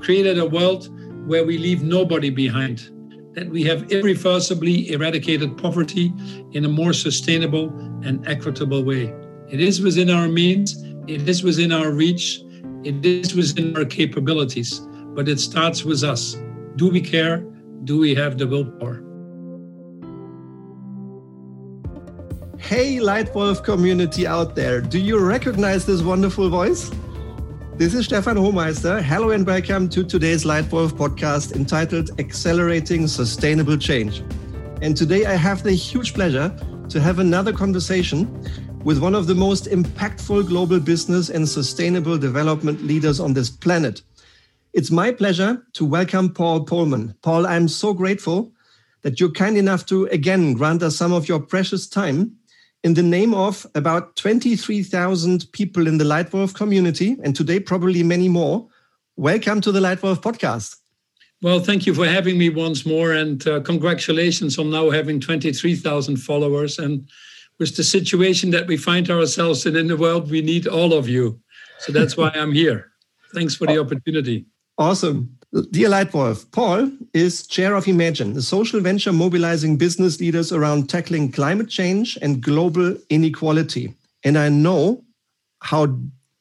created 0.00 0.38
a 0.38 0.46
world 0.46 0.88
where 1.28 1.44
we 1.44 1.58
leave 1.58 1.82
nobody 1.82 2.30
behind, 2.30 2.90
that 3.34 3.48
we 3.48 3.62
have 3.64 3.90
irreversibly 3.92 4.90
eradicated 4.92 5.56
poverty 5.56 6.12
in 6.52 6.64
a 6.64 6.68
more 6.68 6.92
sustainable 6.92 7.68
and 8.02 8.26
equitable 8.26 8.82
way. 8.82 9.14
It 9.50 9.60
is 9.60 9.80
within 9.80 10.10
our 10.10 10.28
means, 10.28 10.82
it 11.06 11.28
is 11.28 11.42
within 11.42 11.72
our 11.72 11.90
reach, 11.90 12.40
it 12.82 13.04
is 13.04 13.34
within 13.34 13.76
our 13.76 13.84
capabilities, 13.84 14.80
but 15.14 15.28
it 15.28 15.38
starts 15.38 15.84
with 15.84 16.02
us. 16.02 16.36
Do 16.76 16.88
we 16.88 17.00
care? 17.00 17.44
Do 17.84 17.98
we 17.98 18.14
have 18.14 18.38
the 18.38 18.46
willpower? 18.46 19.04
Hey, 22.58 22.96
Leitwolf 22.98 23.64
community 23.64 24.26
out 24.26 24.54
there, 24.54 24.80
do 24.80 24.98
you 24.98 25.18
recognize 25.18 25.86
this 25.86 26.02
wonderful 26.02 26.48
voice? 26.48 26.90
This 27.80 27.94
is 27.94 28.04
Stefan 28.04 28.36
Homeister. 28.36 29.02
Hello 29.02 29.30
and 29.30 29.46
welcome 29.46 29.88
to 29.88 30.04
today's 30.04 30.44
Leitwolf 30.44 30.90
podcast 30.90 31.56
entitled 31.56 32.10
Accelerating 32.20 33.08
Sustainable 33.08 33.78
Change. 33.78 34.22
And 34.82 34.94
today 34.94 35.24
I 35.24 35.32
have 35.32 35.62
the 35.62 35.72
huge 35.72 36.12
pleasure 36.12 36.54
to 36.90 37.00
have 37.00 37.20
another 37.20 37.54
conversation 37.54 38.28
with 38.84 38.98
one 38.98 39.14
of 39.14 39.26
the 39.26 39.34
most 39.34 39.64
impactful 39.64 40.48
global 40.48 40.78
business 40.78 41.30
and 41.30 41.48
sustainable 41.48 42.18
development 42.18 42.82
leaders 42.82 43.18
on 43.18 43.32
this 43.32 43.48
planet. 43.48 44.02
It's 44.74 44.90
my 44.90 45.10
pleasure 45.10 45.64
to 45.72 45.86
welcome 45.86 46.34
Paul 46.34 46.66
Polman. 46.66 47.14
Paul, 47.22 47.46
I'm 47.46 47.66
so 47.66 47.94
grateful 47.94 48.52
that 49.00 49.18
you're 49.18 49.32
kind 49.32 49.56
enough 49.56 49.86
to 49.86 50.04
again 50.08 50.52
grant 50.52 50.82
us 50.82 50.98
some 50.98 51.14
of 51.14 51.30
your 51.30 51.40
precious 51.40 51.88
time 51.88 52.36
in 52.82 52.94
the 52.94 53.02
name 53.02 53.34
of 53.34 53.66
about 53.74 54.16
23,000 54.16 55.46
people 55.52 55.86
in 55.86 55.98
the 55.98 56.04
Leitwolf 56.04 56.54
community, 56.54 57.16
and 57.22 57.36
today 57.36 57.60
probably 57.60 58.02
many 58.02 58.28
more. 58.28 58.66
Welcome 59.16 59.60
to 59.62 59.72
the 59.72 59.80
Leitwolf 59.80 60.22
podcast. 60.22 60.76
Well, 61.42 61.60
thank 61.60 61.86
you 61.86 61.94
for 61.94 62.06
having 62.06 62.38
me 62.38 62.48
once 62.48 62.86
more, 62.86 63.12
and 63.12 63.46
uh, 63.46 63.60
congratulations 63.60 64.58
on 64.58 64.70
now 64.70 64.90
having 64.90 65.20
23,000 65.20 66.16
followers. 66.16 66.78
And 66.78 67.08
with 67.58 67.76
the 67.76 67.84
situation 67.84 68.50
that 68.50 68.66
we 68.66 68.76
find 68.76 69.10
ourselves 69.10 69.66
in 69.66 69.76
in 69.76 69.86
the 69.86 69.96
world, 69.96 70.30
we 70.30 70.40
need 70.40 70.66
all 70.66 70.94
of 70.94 71.08
you. 71.08 71.40
So 71.80 71.92
that's 71.92 72.16
why 72.16 72.30
I'm 72.34 72.52
here. 72.52 72.92
Thanks 73.34 73.54
for 73.54 73.66
the 73.66 73.78
opportunity. 73.78 74.46
Awesome. 74.76 75.38
Dear 75.52 75.88
Leitwolf, 75.88 76.48
Paul 76.52 76.92
is 77.12 77.44
chair 77.44 77.74
of 77.74 77.88
Imagine, 77.88 78.36
a 78.36 78.40
social 78.40 78.80
venture 78.80 79.12
mobilizing 79.12 79.76
business 79.76 80.20
leaders 80.20 80.52
around 80.52 80.88
tackling 80.88 81.32
climate 81.32 81.68
change 81.68 82.16
and 82.22 82.40
global 82.40 82.96
inequality. 83.08 83.92
And 84.22 84.38
I 84.38 84.48
know 84.48 85.02
how 85.60 85.98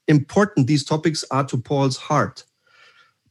important 0.08 0.68
these 0.68 0.84
topics 0.84 1.26
are 1.32 1.44
to 1.46 1.58
Paul's 1.58 1.98
heart. 1.98 2.44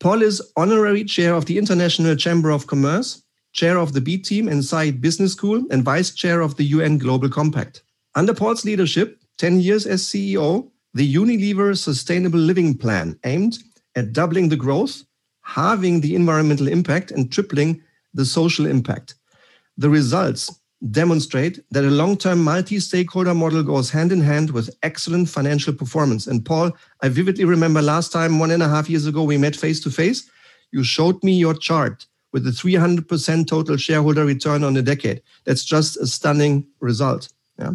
Paul 0.01 0.23
is 0.23 0.43
honorary 0.57 1.05
chair 1.05 1.33
of 1.33 1.47
the 1.47 1.59
International 1.59 2.17
Chamber 2.17 2.51
of 2.51 2.67
Commerce, 2.67 3.23
chair 3.53 3.79
of 3.79 3.93
the 3.93 4.01
B 4.01 4.19
Team 4.19 4.49
and 4.49 4.65
Said 4.65 5.01
Business 5.01 5.31
School, 5.31 5.65
and 5.71 5.85
vice 5.85 6.11
chair 6.11 6.41
of 6.41 6.57
the 6.57 6.65
UN 6.65 6.99
Global 6.99 7.29
Compact. 7.29 7.85
Under 8.17 8.35
Paul's 8.35 8.65
leadership, 8.65 9.23
10 9.37 9.61
years 9.61 9.87
as 9.87 10.03
CEO, 10.03 10.69
the 10.95 11.15
Unilever 11.15 11.79
Sustainable 11.79 12.41
Living 12.41 12.77
Plan 12.77 13.17
aimed 13.23 13.59
at 13.95 14.13
doubling 14.13 14.49
the 14.49 14.57
growth 14.57 15.05
halving 15.49 16.03
the 16.03 16.15
environmental 16.15 16.69
impact 16.69 17.11
and 17.11 17.33
tripling 17.33 17.83
the 18.13 18.27
social 18.27 18.67
impact. 18.67 19.15
The 19.79 19.89
results 19.89 20.61
demonstrate 20.91 21.59
that 21.71 21.85
a 21.85 21.91
long 21.91 22.19
term 22.19 22.45
multi 22.45 22.79
stakeholder 22.79 23.33
model 23.33 23.63
goes 23.63 23.89
hand 23.91 24.13
in 24.13 24.21
hand 24.21 24.51
with 24.51 24.69
excellent 24.83 25.31
financial 25.31 25.73
performance. 25.73 26.27
And 26.27 26.45
Paul, 26.45 26.73
I 27.03 27.09
vividly 27.09 27.47
remember 27.47 27.81
last 27.81 28.13
time, 28.13 28.39
one 28.39 28.51
and 28.51 28.63
a 28.63 28.69
half 28.69 28.91
years 28.91 29.07
ago, 29.07 29.23
we 29.23 29.39
met 29.39 29.57
face 29.57 29.81
to 29.81 29.91
face. 29.91 30.29
You 30.71 30.85
showed 30.85 31.25
me 31.25 31.33
your 31.33 31.55
chart 31.55 32.07
with 32.33 32.45
the 32.45 32.51
300% 32.51 33.47
total 33.47 33.79
shareholder 33.79 34.27
return 34.27 34.63
on 34.63 34.77
a 34.77 34.83
decade. 34.83 35.23
That's 35.45 35.65
just 35.65 35.97
a 35.97 36.07
stunning 36.07 36.67
result. 36.81 37.33
Yeah. 37.59 37.73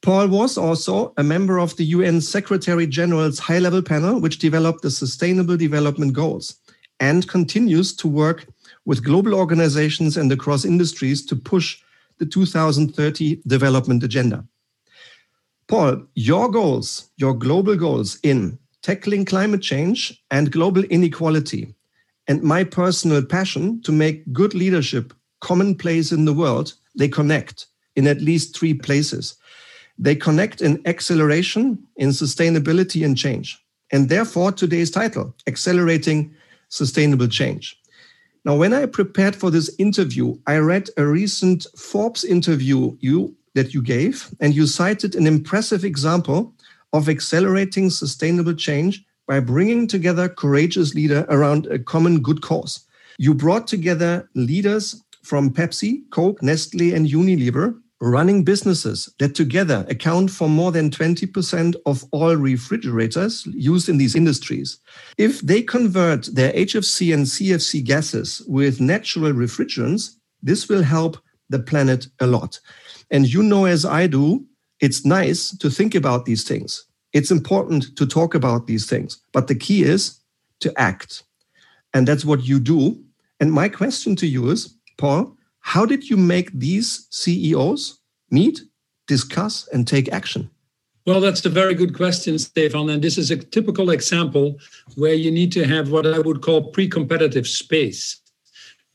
Paul 0.00 0.28
was 0.28 0.56
also 0.56 1.12
a 1.18 1.22
member 1.22 1.58
of 1.58 1.76
the 1.76 1.84
UN 1.84 2.22
Secretary 2.22 2.86
General's 2.86 3.38
high 3.38 3.58
level 3.58 3.82
panel, 3.82 4.20
which 4.20 4.38
developed 4.38 4.80
the 4.80 4.90
Sustainable 4.90 5.58
Development 5.58 6.14
Goals 6.14 6.56
and 7.00 7.28
continues 7.28 7.94
to 7.96 8.08
work 8.08 8.46
with 8.84 9.04
global 9.04 9.34
organizations 9.34 10.16
and 10.16 10.32
across 10.32 10.64
industries 10.64 11.24
to 11.26 11.36
push 11.36 11.80
the 12.18 12.26
2030 12.26 13.42
development 13.46 14.02
agenda. 14.02 14.44
Paul, 15.68 16.02
your 16.14 16.50
goals, 16.50 17.10
your 17.16 17.34
global 17.34 17.76
goals 17.76 18.18
in 18.22 18.58
tackling 18.82 19.24
climate 19.24 19.60
change 19.60 20.22
and 20.30 20.50
global 20.50 20.84
inequality, 20.84 21.74
and 22.26 22.42
my 22.42 22.64
personal 22.64 23.22
passion 23.22 23.80
to 23.82 23.92
make 23.92 24.32
good 24.32 24.54
leadership 24.54 25.12
commonplace 25.40 26.12
in 26.12 26.24
the 26.24 26.32
world, 26.32 26.74
they 26.96 27.08
connect 27.08 27.66
in 27.96 28.06
at 28.06 28.20
least 28.20 28.56
three 28.56 28.74
places. 28.74 29.36
They 29.98 30.14
connect 30.14 30.60
in 30.60 30.80
acceleration, 30.86 31.78
in 31.96 32.10
sustainability 32.10 33.04
and 33.04 33.16
change. 33.16 33.58
And 33.90 34.08
therefore, 34.08 34.52
today's 34.52 34.90
title, 34.90 35.34
Accelerating 35.46 36.34
sustainable 36.68 37.28
change. 37.28 37.80
Now, 38.44 38.56
when 38.56 38.72
I 38.72 38.86
prepared 38.86 39.36
for 39.36 39.50
this 39.50 39.74
interview, 39.78 40.36
I 40.46 40.58
read 40.58 40.88
a 40.96 41.06
recent 41.06 41.66
Forbes 41.76 42.24
interview 42.24 42.96
you 43.00 43.34
that 43.54 43.74
you 43.74 43.82
gave, 43.82 44.28
and 44.40 44.54
you 44.54 44.66
cited 44.66 45.14
an 45.14 45.26
impressive 45.26 45.84
example 45.84 46.54
of 46.92 47.08
accelerating 47.08 47.90
sustainable 47.90 48.54
change 48.54 49.04
by 49.26 49.40
bringing 49.40 49.86
together 49.86 50.28
courageous 50.28 50.94
leaders 50.94 51.24
around 51.28 51.66
a 51.66 51.78
common 51.78 52.20
good 52.20 52.40
cause. 52.40 52.86
You 53.18 53.34
brought 53.34 53.66
together 53.66 54.28
leaders 54.34 55.02
from 55.22 55.52
Pepsi, 55.52 56.08
Coke, 56.10 56.42
Nestle, 56.42 56.94
and 56.94 57.06
Unilever 57.06 57.78
running 58.00 58.44
businesses 58.44 59.12
that 59.18 59.34
together 59.34 59.84
account 59.88 60.30
for 60.30 60.48
more 60.48 60.70
than 60.70 60.90
20% 60.90 61.74
of 61.84 62.04
all 62.12 62.36
refrigerators 62.36 63.44
used 63.46 63.88
in 63.88 63.98
these 63.98 64.14
industries. 64.14 64.78
If 65.16 65.40
they 65.40 65.62
convert 65.62 66.26
their 66.26 66.52
HFC 66.52 67.12
and 67.12 67.26
CFC 67.26 67.82
gases 67.84 68.42
with 68.46 68.80
natural 68.80 69.32
refrigerants, 69.32 70.14
this 70.42 70.68
will 70.68 70.82
help 70.82 71.18
the 71.50 71.58
planet 71.58 72.06
a 72.20 72.26
lot. 72.26 72.60
And 73.10 73.32
you 73.32 73.42
know, 73.42 73.64
as 73.64 73.84
I 73.84 74.06
do, 74.06 74.44
it's 74.80 75.04
nice 75.04 75.56
to 75.58 75.70
think 75.70 75.94
about 75.94 76.24
these 76.24 76.44
things. 76.44 76.84
It's 77.12 77.30
important 77.30 77.96
to 77.96 78.06
talk 78.06 78.34
about 78.34 78.66
these 78.66 78.86
things, 78.86 79.20
but 79.32 79.48
the 79.48 79.54
key 79.54 79.82
is 79.82 80.20
to 80.60 80.72
act. 80.78 81.24
And 81.94 82.06
that's 82.06 82.24
what 82.24 82.44
you 82.44 82.60
do. 82.60 83.02
And 83.40 83.52
my 83.52 83.68
question 83.68 84.14
to 84.16 84.26
you 84.26 84.50
is, 84.50 84.74
Paul, 84.98 85.36
how 85.68 85.84
did 85.84 86.08
you 86.08 86.16
make 86.16 86.50
these 86.58 87.06
CEOs 87.10 88.00
meet, 88.30 88.62
discuss, 89.06 89.68
and 89.70 89.86
take 89.86 90.10
action? 90.10 90.48
Well, 91.06 91.20
that's 91.20 91.44
a 91.44 91.50
very 91.50 91.74
good 91.74 91.94
question, 91.94 92.38
Stefan. 92.38 92.88
And 92.88 93.02
this 93.02 93.18
is 93.18 93.30
a 93.30 93.36
typical 93.36 93.90
example 93.90 94.56
where 94.96 95.12
you 95.12 95.30
need 95.30 95.52
to 95.52 95.66
have 95.66 95.90
what 95.90 96.06
I 96.06 96.20
would 96.20 96.40
call 96.40 96.70
pre 96.70 96.88
competitive 96.88 97.46
space. 97.46 98.18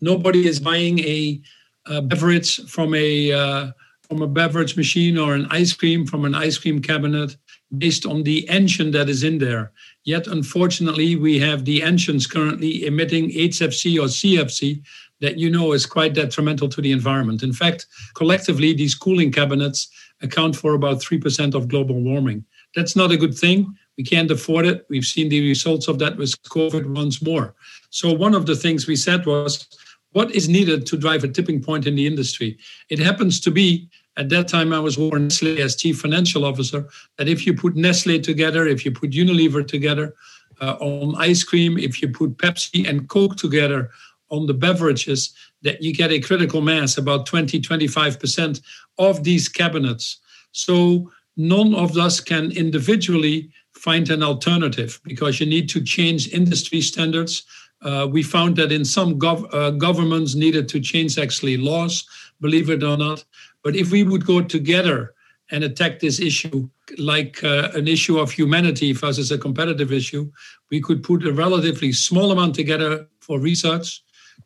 Nobody 0.01 0.47
is 0.47 0.59
buying 0.59 0.97
a, 0.97 1.39
a 1.85 2.01
beverage 2.01 2.67
from 2.67 2.95
a, 2.95 3.31
uh, 3.31 3.71
from 4.07 4.23
a 4.23 4.27
beverage 4.27 4.75
machine 4.75 5.15
or 5.19 5.35
an 5.35 5.45
ice 5.51 5.73
cream 5.73 6.07
from 6.07 6.25
an 6.25 6.33
ice 6.33 6.57
cream 6.57 6.81
cabinet 6.81 7.37
based 7.77 8.05
on 8.07 8.23
the 8.23 8.49
engine 8.49 8.89
that 8.91 9.09
is 9.09 9.23
in 9.23 9.37
there. 9.37 9.71
Yet, 10.05 10.25
unfortunately, 10.25 11.15
we 11.17 11.37
have 11.39 11.65
the 11.65 11.83
engines 11.83 12.25
currently 12.25 12.85
emitting 12.85 13.29
HFC 13.29 13.99
or 13.99 14.07
CFC, 14.07 14.81
that 15.23 15.39
you 15.39 15.49
know 15.49 15.71
is 15.71 15.85
quite 15.85 16.13
detrimental 16.13 16.67
to 16.67 16.81
the 16.81 16.91
environment. 16.91 17.43
In 17.43 17.53
fact, 17.53 17.87
collectively, 18.13 18.73
these 18.73 18.93
cooling 18.93 19.31
cabinets 19.31 19.87
account 20.21 20.53
for 20.53 20.73
about 20.73 20.97
3% 20.97 21.55
of 21.55 21.69
global 21.69 22.01
warming. 22.01 22.43
That's 22.75 22.97
not 22.97 23.11
a 23.11 23.17
good 23.17 23.33
thing. 23.33 23.73
We 23.97 24.03
can't 24.03 24.29
afford 24.29 24.65
it. 24.65 24.85
We've 24.89 25.05
seen 25.05 25.29
the 25.29 25.47
results 25.47 25.87
of 25.87 25.97
that 25.99 26.17
with 26.17 26.31
COVID 26.43 26.93
once 26.93 27.21
more. 27.21 27.55
So, 27.89 28.11
one 28.11 28.35
of 28.35 28.45
the 28.45 28.55
things 28.55 28.85
we 28.85 28.97
said 28.97 29.25
was, 29.25 29.65
what 30.11 30.29
is 30.31 30.49
needed 30.49 30.85
to 30.87 30.97
drive 30.97 31.23
a 31.23 31.29
tipping 31.29 31.63
point 31.63 31.87
in 31.87 31.95
the 31.95 32.05
industry? 32.05 32.57
It 32.89 32.99
happens 32.99 33.39
to 33.41 33.51
be 33.51 33.89
at 34.17 34.29
that 34.29 34.49
time 34.49 34.73
I 34.73 34.79
was 34.79 34.97
Warren 34.97 35.23
Nestle 35.23 35.61
as 35.61 35.77
chief 35.77 36.01
financial 36.01 36.43
officer. 36.43 36.89
That 37.17 37.29
if 37.29 37.47
you 37.47 37.53
put 37.53 37.77
Nestle 37.77 38.19
together, 38.19 38.67
if 38.67 38.83
you 38.83 38.91
put 38.91 39.11
Unilever 39.11 39.65
together 39.65 40.15
uh, 40.61 40.75
on 40.81 41.15
ice 41.15 41.43
cream, 41.43 41.77
if 41.77 42.01
you 42.01 42.09
put 42.09 42.37
Pepsi 42.37 42.87
and 42.87 43.07
Coke 43.07 43.37
together 43.37 43.89
on 44.33 44.47
the 44.47 44.53
beverages 44.53 45.31
that 45.61 45.81
you 45.81 45.93
get 45.93 46.11
a 46.11 46.19
critical 46.19 46.61
mass, 46.61 46.97
about 46.97 47.25
20, 47.27 47.61
25% 47.61 48.61
of 48.97 49.23
these 49.23 49.47
cabinets. 49.47 50.17
So 50.51 51.11
none 51.37 51.75
of 51.75 51.97
us 51.97 52.19
can 52.19 52.51
individually 52.51 53.51
find 53.73 54.09
an 54.09 54.23
alternative 54.23 54.99
because 55.03 55.39
you 55.39 55.45
need 55.45 55.69
to 55.69 55.83
change 55.83 56.33
industry 56.33 56.81
standards. 56.81 57.43
Uh, 57.81 58.07
we 58.09 58.23
found 58.23 58.55
that 58.55 58.71
in 58.71 58.85
some 58.85 59.19
gov- 59.19 59.47
uh, 59.53 59.71
governments 59.71 60.35
needed 60.35 60.67
to 60.69 60.79
change 60.79 61.19
actually 61.19 61.57
laws, 61.57 62.05
believe 62.41 62.69
it 62.69 62.83
or 62.83 62.97
not. 62.97 63.23
But 63.63 63.75
if 63.75 63.91
we 63.91 64.03
would 64.03 64.25
go 64.25 64.41
together 64.41 65.13
and 65.51 65.63
attack 65.63 65.99
this 65.99 66.19
issue 66.19 66.69
like 66.97 67.43
uh, 67.43 67.69
an 67.75 67.87
issue 67.87 68.17
of 68.19 68.31
humanity 68.31 68.93
versus 68.93 69.31
a 69.31 69.37
competitive 69.37 69.91
issue, 69.91 70.31
we 70.71 70.81
could 70.81 71.03
put 71.03 71.25
a 71.25 71.33
relatively 71.33 71.91
small 71.91 72.31
amount 72.31 72.55
together 72.55 73.07
for 73.19 73.39
research 73.39 74.01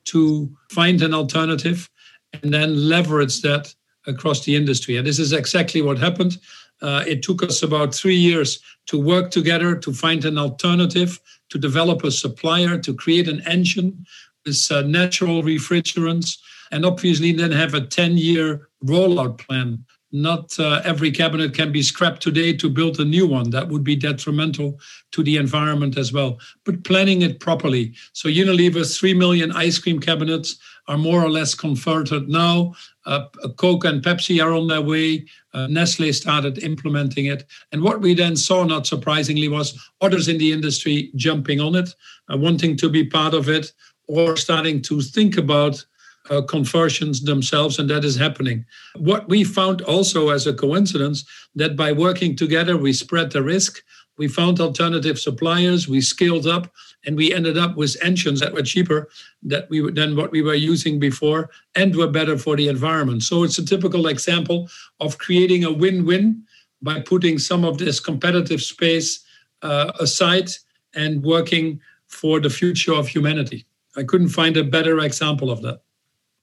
to 0.07 0.49
find 0.71 1.01
an 1.01 1.13
alternative 1.13 1.89
and 2.33 2.53
then 2.53 2.87
leverage 2.87 3.41
that 3.41 3.73
across 4.05 4.45
the 4.45 4.55
industry. 4.55 4.97
And 4.97 5.05
this 5.05 5.19
is 5.19 5.33
exactly 5.33 5.81
what 5.81 5.97
happened. 5.97 6.37
Uh, 6.81 7.03
it 7.07 7.23
took 7.23 7.43
us 7.43 7.63
about 7.63 7.93
three 7.93 8.15
years 8.15 8.59
to 8.87 8.99
work 8.99 9.31
together 9.31 9.75
to 9.75 9.93
find 9.93 10.25
an 10.25 10.37
alternative, 10.37 11.19
to 11.49 11.57
develop 11.57 12.03
a 12.03 12.11
supplier, 12.11 12.77
to 12.77 12.93
create 12.93 13.27
an 13.27 13.41
engine 13.47 14.05
with 14.45 14.67
uh, 14.71 14.81
natural 14.81 15.43
refrigerants, 15.43 16.37
and 16.71 16.85
obviously 16.85 17.31
then 17.31 17.51
have 17.51 17.73
a 17.73 17.81
10 17.81 18.17
year 18.17 18.69
rollout 18.83 19.37
plan. 19.39 19.83
Not 20.11 20.57
uh, 20.57 20.81
every 20.85 21.11
cabinet 21.11 21.53
can 21.53 21.71
be 21.71 21.81
scrapped 21.81 22.21
today 22.21 22.53
to 22.53 22.69
build 22.69 22.99
a 22.99 23.05
new 23.05 23.27
one. 23.27 23.49
That 23.49 23.67
would 23.67 23.83
be 23.83 23.95
detrimental 23.95 24.79
to 25.11 25.23
the 25.23 25.35
environment 25.35 25.97
as 25.97 26.13
well. 26.13 26.39
But 26.63 26.85
planning 26.85 27.23
it 27.23 27.41
properly. 27.41 27.93
So 28.13 28.29
Unilever's 28.29 28.97
3 28.97 29.13
million 29.13 29.51
ice 29.51 29.77
cream 29.77 29.99
cabinets 29.99 30.57
are 30.87 30.97
more 30.97 31.21
or 31.21 31.29
less 31.29 31.53
converted 31.53 32.29
now. 32.29 32.73
Uh, 33.05 33.25
Coke 33.57 33.83
and 33.83 34.01
Pepsi 34.01 34.41
are 34.43 34.53
on 34.53 34.67
their 34.67 34.81
way. 34.81 35.25
Uh, 35.53 35.67
Nestle 35.67 36.13
started 36.13 36.63
implementing 36.63 37.25
it. 37.25 37.45
And 37.73 37.81
what 37.81 37.99
we 37.99 38.13
then 38.13 38.37
saw, 38.37 38.63
not 38.63 38.87
surprisingly, 38.87 39.49
was 39.49 39.77
others 39.99 40.29
in 40.29 40.37
the 40.37 40.53
industry 40.53 41.11
jumping 41.15 41.59
on 41.59 41.75
it, 41.75 41.93
uh, 42.31 42.37
wanting 42.37 42.77
to 42.77 42.89
be 42.89 43.05
part 43.05 43.33
of 43.33 43.49
it, 43.49 43.73
or 44.07 44.37
starting 44.37 44.81
to 44.83 45.01
think 45.01 45.37
about 45.37 45.85
uh, 46.29 46.41
conversions 46.41 47.21
themselves, 47.21 47.79
and 47.79 47.89
that 47.89 48.05
is 48.05 48.15
happening. 48.15 48.65
What 48.95 49.29
we 49.29 49.43
found 49.43 49.81
also 49.81 50.29
as 50.29 50.47
a 50.47 50.53
coincidence 50.53 51.25
that 51.55 51.75
by 51.75 51.91
working 51.91 52.35
together, 52.35 52.77
we 52.77 52.93
spread 52.93 53.31
the 53.31 53.43
risk. 53.43 53.81
We 54.17 54.27
found 54.27 54.59
alternative 54.59 55.19
suppliers, 55.19 55.87
we 55.87 56.01
scaled 56.01 56.47
up, 56.47 56.71
and 57.05 57.15
we 57.15 57.33
ended 57.33 57.57
up 57.57 57.77
with 57.77 57.95
engines 58.01 58.39
that 58.39 58.53
were 58.53 58.63
cheaper 58.63 59.09
that 59.43 59.69
we 59.69 59.91
than 59.91 60.15
what 60.15 60.31
we 60.31 60.41
were 60.41 60.55
using 60.55 60.99
before 60.99 61.49
and 61.75 61.95
were 61.95 62.07
better 62.07 62.37
for 62.37 62.55
the 62.55 62.67
environment. 62.67 63.23
So 63.23 63.43
it's 63.43 63.59
a 63.59 63.65
typical 63.65 64.07
example 64.07 64.69
of 64.99 65.17
creating 65.19 65.63
a 65.63 65.71
win-win 65.71 66.43
by 66.81 66.99
putting 67.01 67.39
some 67.39 67.63
of 67.63 67.77
this 67.77 67.99
competitive 67.99 68.61
space 68.61 69.23
uh, 69.61 69.91
aside 69.99 70.49
and 70.95 71.23
working 71.23 71.79
for 72.07 72.39
the 72.39 72.49
future 72.49 72.93
of 72.93 73.07
humanity. 73.07 73.65
I 73.95 74.03
couldn't 74.03 74.29
find 74.29 74.57
a 74.57 74.63
better 74.63 74.99
example 74.99 75.49
of 75.51 75.61
that. 75.61 75.81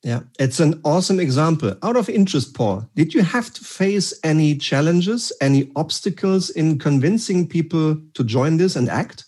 Yeah, 0.04 0.20
it's 0.38 0.60
an 0.60 0.82
awesome 0.84 1.18
example. 1.18 1.74
Out 1.82 1.96
of 1.96 2.10
interest, 2.10 2.54
Paul, 2.54 2.86
did 2.94 3.14
you 3.14 3.22
have 3.22 3.50
to 3.54 3.64
face 3.64 4.12
any 4.22 4.54
challenges, 4.54 5.32
any 5.40 5.72
obstacles 5.76 6.50
in 6.50 6.78
convincing 6.78 7.48
people 7.48 7.96
to 8.12 8.22
join 8.22 8.58
this 8.58 8.76
and 8.76 8.90
act? 8.90 9.24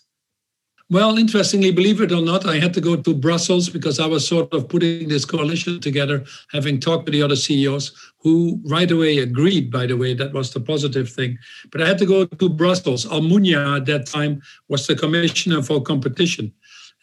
Well, 0.89 1.17
interestingly, 1.17 1.71
believe 1.71 1.99
it 1.99 2.11
or 2.11 2.21
not, 2.21 2.45
I 2.45 2.59
had 2.59 2.75
to 2.75 2.79
go 2.79 2.95
to 2.95 3.13
Brussels 3.13 3.69
because 3.69 3.99
I 3.99 4.05
was 4.05 4.25
sort 4.25 4.53
of 4.53 4.69
putting 4.69 5.09
this 5.09 5.25
coalition 5.25 5.81
together, 5.81 6.23
having 6.51 6.79
talked 6.79 7.07
to 7.07 7.11
the 7.11 7.23
other 7.23 7.35
CEOs 7.35 7.91
who 8.19 8.61
right 8.63 8.89
away 8.89 9.17
agreed, 9.17 9.71
by 9.71 9.87
the 9.87 9.97
way, 9.97 10.13
that 10.13 10.31
was 10.31 10.53
the 10.53 10.61
positive 10.61 11.09
thing. 11.09 11.39
But 11.71 11.81
I 11.81 11.87
had 11.87 11.97
to 11.97 12.05
go 12.05 12.25
to 12.25 12.49
Brussels. 12.49 13.05
Almunia 13.07 13.77
at 13.77 13.85
that 13.87 14.05
time 14.05 14.43
was 14.69 14.85
the 14.85 14.95
commissioner 14.95 15.63
for 15.63 15.81
competition. 15.81 16.53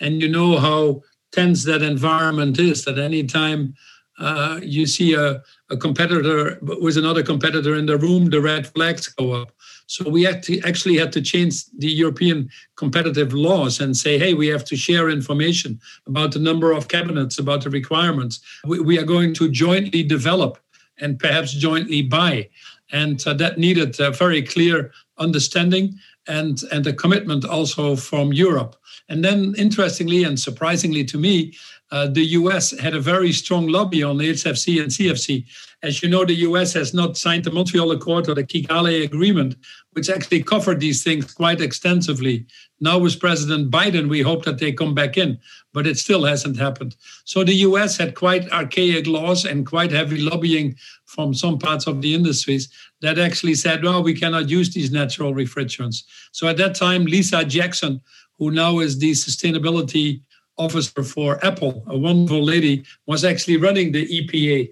And 0.01 0.23
you 0.23 0.29
know 0.29 0.59
how 0.59 1.03
tense 1.35 1.65
that 1.65 1.83
environment 1.83 2.59
is 2.59 2.85
that 2.85 2.99
anytime 2.99 3.75
uh, 4.19 4.61
you 4.63 4.87
see 4.87 5.15
a, 5.15 5.43
a 5.71 5.77
competitor 5.77 6.59
with 6.63 6.97
another 6.97 7.23
competitor 7.23 7.75
in 7.75 7.87
the 7.87 7.99
room, 7.99 8.31
the 8.31 8.41
red 8.41 8.67
flags 8.67 9.09
go 9.09 9.33
up. 9.33 9.51
So 9.87 10.09
we 10.09 10.23
had 10.23 10.43
to 10.45 10.61
actually 10.61 10.97
had 10.97 11.13
to 11.13 11.21
change 11.21 11.65
the 11.79 11.91
European 11.91 12.49
competitive 12.77 13.35
laws 13.35 13.81
and 13.81 13.97
say, 13.97 14.19
hey, 14.19 14.33
we 14.33 14.47
have 14.49 14.65
to 14.67 14.77
share 14.77 15.11
information 15.11 15.81
about 16.07 16.33
the 16.33 16.39
number 16.39 16.73
of 16.73 16.89
cabinets, 16.89 17.39
about 17.39 17.65
the 17.65 17.71
requirements. 17.71 18.41
We, 18.65 18.81
we 18.81 18.99
are 18.99 19.05
going 19.05 19.35
to 19.35 19.51
jointly 19.51 20.03
develop 20.03 20.59
and 20.99 21.19
perhaps 21.19 21.53
jointly 21.53 22.03
buy. 22.03 22.49
And 22.93 23.23
uh, 23.27 23.35
that 23.35 23.59
needed 23.59 23.99
a 24.01 24.11
very 24.13 24.43
clear 24.43 24.93
understanding 25.19 25.99
and, 26.27 26.63
and 26.73 26.87
a 26.87 26.93
commitment 26.93 27.45
also 27.45 27.97
from 27.97 28.33
Europe. 28.33 28.77
And 29.09 29.25
then, 29.25 29.55
interestingly 29.59 30.25
and 30.25 30.39
surprisingly 30.39 31.05
to 31.05 31.19
me, 31.19 31.55
uh, 31.91 32.07
the 32.09 32.25
US 32.39 32.77
had 32.79 32.95
a 32.95 33.01
very 33.01 33.33
strong 33.33 33.69
lobby 33.69 34.03
on 34.03 34.19
the 34.19 34.31
HFC 34.31 34.83
and 34.83 34.91
CFC. 34.91 35.45
As 35.83 36.03
you 36.03 36.09
know, 36.09 36.25
the 36.25 36.35
US 36.49 36.73
has 36.73 36.95
not 36.95 37.17
signed 37.17 37.45
the 37.45 37.53
Montreal 37.53 37.91
Accord 37.93 38.29
or 38.29 38.35
the 38.35 38.43
Kigali 38.43 39.05
Agreement, 39.05 39.55
which 39.93 40.09
actually 40.09 40.43
covered 40.43 40.81
these 40.81 41.05
things 41.05 41.33
quite 41.33 41.61
extensively. 41.61 42.47
Now, 42.81 42.99
with 42.99 43.21
President 43.21 43.71
Biden, 43.71 44.09
we 44.09 44.23
hope 44.23 44.45
that 44.45 44.59
they 44.59 44.73
come 44.73 44.95
back 44.95 45.19
in, 45.19 45.39
but 45.73 45.87
it 45.87 45.99
still 45.99 46.25
hasn't 46.25 46.59
happened. 46.59 46.97
So 47.25 47.45
the 47.45 47.55
US 47.69 47.99
had 47.99 48.15
quite 48.15 48.51
archaic 48.51 49.07
laws 49.07 49.45
and 49.45 49.67
quite 49.67 49.93
heavy 49.93 50.19
lobbying 50.19 50.77
from 51.05 51.35
some 51.35 51.59
parts 51.59 51.87
of 51.87 52.01
the 52.01 52.15
industries 52.15 52.69
that 53.03 53.19
actually 53.19 53.55
said, 53.55 53.85
well, 53.85 54.03
we 54.03 54.15
cannot 54.15 54.49
use 54.49 54.73
these 54.73 54.91
natural 54.91 55.35
refrigerants. 55.35 56.03
So 56.33 56.49
at 56.49 56.57
that 56.57 56.75
time, 56.75 57.05
Lisa 57.05 57.45
Jackson, 57.45 58.01
who 58.39 58.51
now 58.51 58.81
is 58.81 58.99
the 58.99 59.13
sustainability 59.13 60.23
officer 60.57 61.03
for 61.03 61.45
Apple, 61.45 61.83
a 61.87 61.97
wonderful 61.97 62.43
lady, 62.43 62.85
was 63.07 63.25
actually 63.25 63.57
running 63.57 63.93
the 63.93 64.07
EPA, 64.07 64.71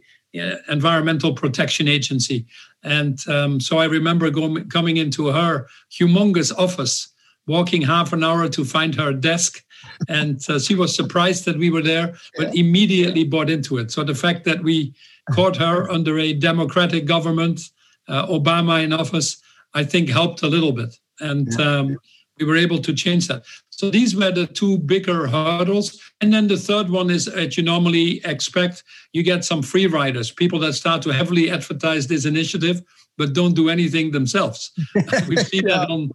Environmental 0.69 1.35
Protection 1.35 1.89
Agency. 1.89 2.47
And 2.83 3.19
um, 3.29 3.61
so 3.61 3.79
I 3.79 3.85
remember 3.85 4.31
going, 4.31 4.69
coming 4.69 4.97
into 4.97 5.27
her 5.29 5.67
humongous 5.91 6.57
office, 6.57 7.09
walking 7.47 7.83
half 7.83 8.13
an 8.13 8.25
hour 8.25 8.49
to 8.49 8.65
find 8.65 8.95
her 8.95 9.13
desk. 9.13 9.63
And 10.09 10.41
uh, 10.49 10.59
she 10.59 10.75
was 10.75 10.95
surprised 10.95 11.45
that 11.45 11.59
we 11.59 11.71
were 11.71 11.83
there, 11.83 12.15
but 12.37 12.55
immediately 12.55 13.25
bought 13.25 13.51
into 13.51 13.79
it. 13.79 13.91
So 13.91 14.05
the 14.05 14.15
fact 14.15 14.45
that 14.45 14.63
we 14.63 14.95
caught 15.33 15.57
her 15.57 15.91
under 15.91 16.19
a 16.19 16.33
democratic 16.33 17.05
government, 17.05 17.61
uh, 18.09 18.27
Obama 18.27 18.83
in 18.83 18.93
office, 18.93 19.43
I 19.75 19.85
think 19.85 20.09
helped 20.09 20.43
a 20.43 20.49
little 20.49 20.73
bit. 20.73 20.97
And 21.21 21.61
um, 21.61 21.99
we 22.39 22.47
were 22.47 22.57
able 22.57 22.79
to 22.79 22.93
change 22.93 23.29
that. 23.29 23.45
So 23.83 23.91
these 23.91 24.15
were 24.15 24.31
the 24.31 24.47
two 24.47 24.79
bigger 24.79 25.27
hurdles. 25.27 26.01
And 26.21 26.33
then 26.33 26.47
the 26.47 26.57
third 26.57 26.89
one 26.89 27.11
is 27.11 27.25
that 27.25 27.57
you 27.57 27.65
normally 27.65 28.25
expect 28.25 28.85
you 29.13 29.25
get 29.25 29.45
some 29.45 29.61
free 29.61 29.89
riders, 29.89 30.31
people 30.31 30.61
that 30.61 30.75
start 30.75 31.03
to 31.03 31.13
heavily 31.13 31.51
advertise 31.51 32.07
this 32.07 32.25
initiative, 32.25 32.81
but 33.19 33.33
don't 33.33 33.57
do 33.57 33.69
anything 33.69 34.13
themselves. 34.13 34.71
We've 35.29 35.45
seen 35.45 35.67
yeah. 35.67 35.79
that 35.79 35.91
on 35.91 36.13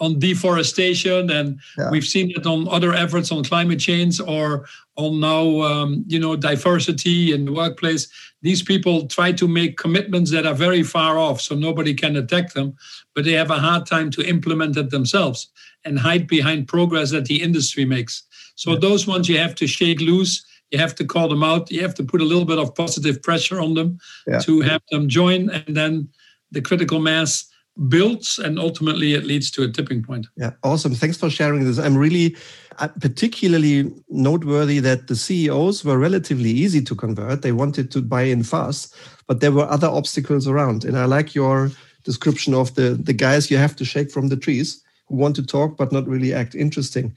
on 0.00 0.18
deforestation, 0.18 1.30
and 1.30 1.60
yeah. 1.78 1.90
we've 1.90 2.04
seen 2.04 2.30
it 2.30 2.46
on 2.46 2.66
other 2.68 2.92
efforts 2.92 3.30
on 3.30 3.44
climate 3.44 3.78
change 3.78 4.20
or 4.20 4.66
on 4.96 5.20
now, 5.20 5.62
um, 5.62 6.04
you 6.08 6.18
know, 6.18 6.34
diversity 6.34 7.32
in 7.32 7.44
the 7.44 7.52
workplace. 7.52 8.08
These 8.42 8.62
people 8.62 9.06
try 9.06 9.32
to 9.32 9.46
make 9.46 9.78
commitments 9.78 10.30
that 10.32 10.46
are 10.46 10.54
very 10.54 10.82
far 10.82 11.18
off, 11.18 11.40
so 11.40 11.54
nobody 11.54 11.94
can 11.94 12.16
attack 12.16 12.52
them, 12.52 12.74
but 13.14 13.24
they 13.24 13.32
have 13.32 13.50
a 13.50 13.60
hard 13.60 13.86
time 13.86 14.10
to 14.12 14.28
implement 14.28 14.76
it 14.76 14.90
themselves 14.90 15.48
and 15.84 15.98
hide 15.98 16.26
behind 16.26 16.68
progress 16.68 17.10
that 17.10 17.26
the 17.26 17.40
industry 17.42 17.84
makes. 17.84 18.24
So 18.56 18.72
yeah. 18.72 18.78
those 18.80 19.06
ones 19.06 19.28
you 19.28 19.38
have 19.38 19.54
to 19.56 19.66
shake 19.66 20.00
loose. 20.00 20.44
You 20.70 20.78
have 20.78 20.94
to 20.96 21.04
call 21.04 21.28
them 21.28 21.42
out. 21.42 21.70
You 21.70 21.82
have 21.82 21.94
to 21.96 22.04
put 22.04 22.20
a 22.20 22.24
little 22.24 22.46
bit 22.46 22.58
of 22.58 22.74
positive 22.74 23.22
pressure 23.22 23.60
on 23.60 23.74
them 23.74 23.98
yeah. 24.26 24.38
to 24.40 24.62
have 24.62 24.82
them 24.90 25.08
join, 25.08 25.50
and 25.50 25.76
then 25.76 26.08
the 26.50 26.60
critical 26.60 26.98
mass 26.98 27.51
builds 27.88 28.38
and 28.38 28.58
ultimately 28.58 29.14
it 29.14 29.24
leads 29.24 29.50
to 29.50 29.62
a 29.62 29.68
tipping 29.68 30.02
point. 30.02 30.26
Yeah, 30.36 30.52
awesome. 30.62 30.94
Thanks 30.94 31.16
for 31.16 31.30
sharing 31.30 31.64
this. 31.64 31.78
I'm 31.78 31.96
really 31.96 32.36
uh, 32.78 32.88
particularly 33.00 33.92
noteworthy 34.08 34.78
that 34.80 35.08
the 35.08 35.16
CEOs 35.16 35.84
were 35.84 35.98
relatively 35.98 36.50
easy 36.50 36.82
to 36.82 36.94
convert. 36.94 37.42
They 37.42 37.52
wanted 37.52 37.90
to 37.92 38.02
buy 38.02 38.22
in 38.22 38.42
fast, 38.42 38.94
but 39.26 39.40
there 39.40 39.52
were 39.52 39.68
other 39.68 39.88
obstacles 39.88 40.46
around. 40.46 40.84
And 40.84 40.98
I 40.98 41.06
like 41.06 41.34
your 41.34 41.70
description 42.04 42.54
of 42.54 42.74
the, 42.74 42.90
the 42.90 43.12
guys 43.12 43.50
you 43.50 43.56
have 43.56 43.76
to 43.76 43.84
shake 43.84 44.10
from 44.10 44.28
the 44.28 44.36
trees 44.36 44.82
who 45.06 45.16
want 45.16 45.36
to 45.36 45.46
talk 45.46 45.76
but 45.76 45.92
not 45.92 46.06
really 46.06 46.34
act. 46.34 46.54
Interesting. 46.54 47.16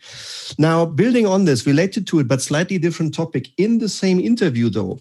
Now, 0.58 0.86
building 0.86 1.26
on 1.26 1.46
this, 1.46 1.66
related 1.66 2.08
to 2.08 2.20
it, 2.20 2.28
but 2.28 2.42
slightly 2.42 2.78
different 2.78 3.14
topic, 3.14 3.50
in 3.58 3.80
the 3.80 3.90
same 3.90 4.20
interview 4.20 4.70
though, 4.70 5.00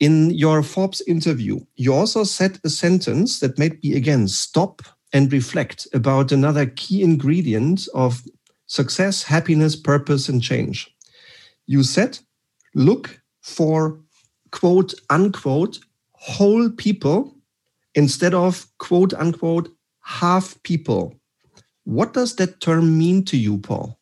in 0.00 0.30
your 0.30 0.62
Forbes 0.62 1.02
interview, 1.06 1.60
you 1.76 1.92
also 1.92 2.24
said 2.24 2.60
a 2.64 2.68
sentence 2.68 3.40
that 3.40 3.58
made 3.58 3.82
me 3.82 3.96
again 3.96 4.28
stop 4.28 4.82
and 5.12 5.32
reflect 5.32 5.88
about 5.92 6.32
another 6.32 6.66
key 6.66 7.02
ingredient 7.02 7.88
of 7.94 8.22
success, 8.66 9.22
happiness, 9.22 9.74
purpose, 9.74 10.28
and 10.28 10.42
change. 10.42 10.94
You 11.66 11.82
said, 11.82 12.18
look 12.74 13.20
for 13.42 14.00
quote 14.52 14.94
unquote 15.10 15.78
whole 16.12 16.70
people 16.70 17.34
instead 17.94 18.34
of 18.34 18.66
quote 18.78 19.14
unquote 19.14 19.68
half 20.02 20.62
people. 20.62 21.14
What 21.84 22.12
does 22.12 22.36
that 22.36 22.60
term 22.60 22.98
mean 22.98 23.24
to 23.26 23.36
you, 23.36 23.58
Paul? 23.58 23.97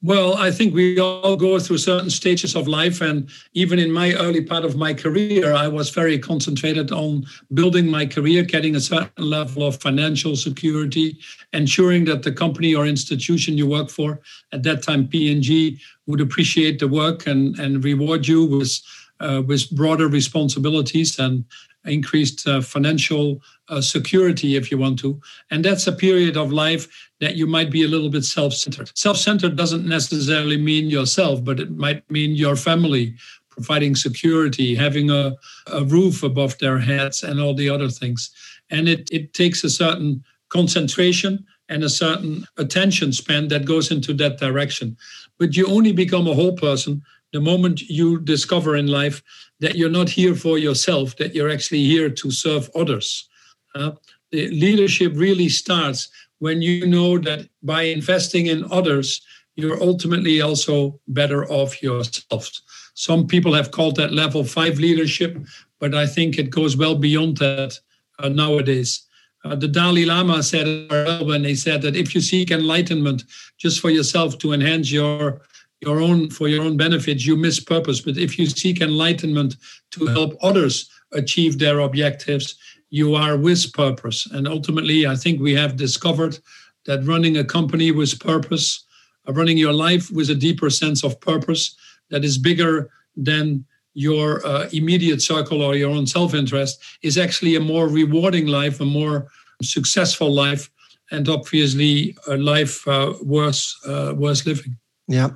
Well, 0.00 0.34
I 0.34 0.52
think 0.52 0.74
we 0.74 1.00
all 1.00 1.34
go 1.34 1.58
through 1.58 1.78
certain 1.78 2.10
stages 2.10 2.54
of 2.54 2.68
life. 2.68 3.00
And 3.00 3.28
even 3.54 3.80
in 3.80 3.90
my 3.90 4.14
early 4.14 4.40
part 4.40 4.64
of 4.64 4.76
my 4.76 4.94
career, 4.94 5.52
I 5.52 5.66
was 5.66 5.90
very 5.90 6.20
concentrated 6.20 6.92
on 6.92 7.26
building 7.52 7.90
my 7.90 8.06
career, 8.06 8.44
getting 8.44 8.76
a 8.76 8.80
certain 8.80 9.10
level 9.28 9.66
of 9.66 9.80
financial 9.82 10.36
security, 10.36 11.18
ensuring 11.52 12.04
that 12.04 12.22
the 12.22 12.30
company 12.30 12.76
or 12.76 12.86
institution 12.86 13.58
you 13.58 13.66
work 13.66 13.90
for, 13.90 14.20
at 14.52 14.62
that 14.62 14.84
time 14.84 15.08
P&G, 15.08 15.80
would 16.06 16.20
appreciate 16.20 16.78
the 16.78 16.86
work 16.86 17.26
and, 17.26 17.58
and 17.58 17.82
reward 17.82 18.28
you 18.28 18.44
with, 18.44 18.80
uh, 19.18 19.42
with 19.44 19.68
broader 19.72 20.06
responsibilities 20.06 21.18
and 21.18 21.44
increased 21.88 22.46
uh, 22.46 22.60
financial 22.60 23.42
uh, 23.68 23.80
security, 23.80 24.56
if 24.56 24.70
you 24.70 24.78
want 24.78 24.98
to. 25.00 25.20
And 25.50 25.64
that's 25.64 25.86
a 25.86 25.92
period 25.92 26.36
of 26.36 26.52
life 26.52 26.88
that 27.20 27.36
you 27.36 27.46
might 27.46 27.70
be 27.70 27.84
a 27.84 27.88
little 27.88 28.10
bit 28.10 28.24
self 28.24 28.54
centered. 28.54 28.90
Self 28.96 29.16
centered 29.16 29.56
doesn't 29.56 29.86
necessarily 29.86 30.56
mean 30.56 30.90
yourself, 30.90 31.44
but 31.44 31.60
it 31.60 31.70
might 31.70 32.08
mean 32.10 32.32
your 32.32 32.56
family, 32.56 33.14
providing 33.50 33.96
security, 33.96 34.74
having 34.74 35.10
a, 35.10 35.34
a 35.66 35.84
roof 35.84 36.22
above 36.22 36.56
their 36.58 36.78
heads, 36.78 37.22
and 37.22 37.40
all 37.40 37.54
the 37.54 37.68
other 37.68 37.88
things. 37.88 38.30
And 38.70 38.88
it, 38.88 39.08
it 39.10 39.34
takes 39.34 39.64
a 39.64 39.70
certain 39.70 40.24
concentration 40.48 41.44
and 41.68 41.84
a 41.84 41.88
certain 41.88 42.46
attention 42.56 43.12
span 43.12 43.48
that 43.48 43.66
goes 43.66 43.90
into 43.90 44.14
that 44.14 44.38
direction. 44.38 44.96
But 45.38 45.56
you 45.56 45.66
only 45.66 45.92
become 45.92 46.26
a 46.26 46.34
whole 46.34 46.56
person 46.56 47.02
the 47.32 47.40
moment 47.40 47.82
you 47.82 48.20
discover 48.20 48.76
in 48.76 48.86
life 48.86 49.22
that 49.60 49.76
you're 49.76 49.90
not 49.90 50.08
here 50.08 50.34
for 50.34 50.58
yourself, 50.58 51.16
that 51.16 51.34
you're 51.34 51.50
actually 51.50 51.84
here 51.84 52.10
to 52.10 52.30
serve 52.30 52.70
others. 52.74 53.28
Uh, 53.74 53.92
the 54.30 54.48
leadership 54.48 55.12
really 55.14 55.48
starts 55.48 56.08
when 56.38 56.62
you 56.62 56.86
know 56.86 57.18
that 57.18 57.48
by 57.62 57.82
investing 57.82 58.46
in 58.46 58.64
others, 58.70 59.20
you're 59.56 59.82
ultimately 59.82 60.40
also 60.40 61.00
better 61.08 61.50
off 61.50 61.82
yourself. 61.82 62.50
Some 62.94 63.26
people 63.26 63.52
have 63.54 63.70
called 63.70 63.96
that 63.96 64.12
level 64.12 64.44
five 64.44 64.78
leadership, 64.78 65.38
but 65.80 65.94
I 65.94 66.06
think 66.06 66.38
it 66.38 66.50
goes 66.50 66.76
well 66.76 66.94
beyond 66.94 67.38
that 67.38 67.78
uh, 68.18 68.28
nowadays. 68.28 69.02
Uh, 69.44 69.54
the 69.54 69.68
Dalai 69.68 70.04
Lama 70.04 70.42
said 70.42 70.90
when 71.24 71.44
he 71.44 71.54
said 71.54 71.82
that 71.82 71.96
if 71.96 72.14
you 72.14 72.20
seek 72.20 72.50
enlightenment 72.50 73.24
just 73.56 73.80
for 73.80 73.90
yourself 73.90 74.38
to 74.38 74.52
enhance 74.52 74.90
your 74.90 75.40
your 75.80 76.00
own 76.00 76.30
for 76.30 76.48
your 76.48 76.64
own 76.64 76.76
benefit, 76.76 77.24
you 77.24 77.36
miss 77.36 77.60
purpose. 77.60 78.00
But 78.00 78.16
if 78.16 78.38
you 78.38 78.46
seek 78.46 78.80
enlightenment 78.80 79.56
to 79.92 80.06
help 80.06 80.36
others 80.42 80.90
achieve 81.12 81.58
their 81.58 81.78
objectives, 81.80 82.56
you 82.90 83.14
are 83.14 83.36
with 83.36 83.72
purpose. 83.72 84.26
And 84.26 84.48
ultimately, 84.48 85.06
I 85.06 85.14
think 85.14 85.40
we 85.40 85.54
have 85.54 85.76
discovered 85.76 86.38
that 86.86 87.04
running 87.04 87.36
a 87.36 87.44
company 87.44 87.90
with 87.92 88.18
purpose, 88.18 88.84
uh, 89.28 89.32
running 89.32 89.58
your 89.58 89.72
life 89.72 90.10
with 90.10 90.30
a 90.30 90.34
deeper 90.34 90.70
sense 90.70 91.04
of 91.04 91.20
purpose 91.20 91.76
that 92.10 92.24
is 92.24 92.38
bigger 92.38 92.90
than 93.16 93.64
your 93.94 94.46
uh, 94.46 94.68
immediate 94.72 95.20
circle 95.20 95.60
or 95.60 95.74
your 95.74 95.90
own 95.90 96.06
self 96.06 96.34
interest 96.34 96.80
is 97.02 97.18
actually 97.18 97.56
a 97.56 97.60
more 97.60 97.88
rewarding 97.88 98.46
life, 98.46 98.80
a 98.80 98.84
more 98.84 99.28
successful 99.62 100.32
life, 100.32 100.70
and 101.10 101.28
obviously 101.28 102.16
a 102.28 102.36
life 102.36 102.86
uh, 102.86 103.14
worth, 103.22 103.74
uh, 103.86 104.14
worth 104.16 104.46
living. 104.46 104.76
Yeah, 105.08 105.30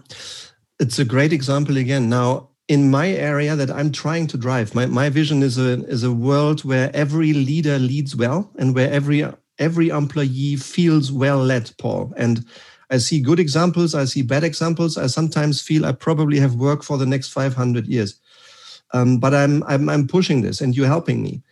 it's 0.78 0.98
a 0.98 1.04
great 1.04 1.32
example 1.32 1.78
again. 1.78 2.08
Now, 2.10 2.50
in 2.68 2.90
my 2.90 3.08
area 3.08 3.56
that 3.56 3.70
I'm 3.70 3.90
trying 3.90 4.26
to 4.28 4.36
drive, 4.38 4.74
my, 4.74 4.86
my 4.86 5.08
vision 5.08 5.42
is 5.42 5.58
a 5.58 5.84
is 5.86 6.04
a 6.04 6.12
world 6.12 6.64
where 6.64 6.90
every 6.94 7.32
leader 7.32 7.78
leads 7.78 8.14
well 8.14 8.50
and 8.58 8.74
where 8.74 8.90
every 8.90 9.24
every 9.58 9.88
employee 9.88 10.56
feels 10.56 11.10
well 11.10 11.38
led, 11.38 11.72
Paul. 11.78 12.12
And 12.16 12.44
I 12.90 12.98
see 12.98 13.20
good 13.20 13.40
examples, 13.40 13.94
I 13.94 14.04
see 14.04 14.22
bad 14.22 14.44
examples. 14.44 14.98
I 14.98 15.06
sometimes 15.06 15.62
feel 15.62 15.86
I 15.86 15.92
probably 15.92 16.38
have 16.38 16.56
work 16.56 16.82
for 16.82 16.98
the 16.98 17.06
next 17.06 17.28
500 17.30 17.86
years. 17.86 18.20
Um, 18.92 19.18
but 19.18 19.34
I'm, 19.34 19.62
I'm 19.64 19.88
I'm 19.88 20.06
pushing 20.06 20.42
this, 20.42 20.60
and 20.60 20.76
you're 20.76 20.86
helping 20.86 21.22
me. 21.22 21.42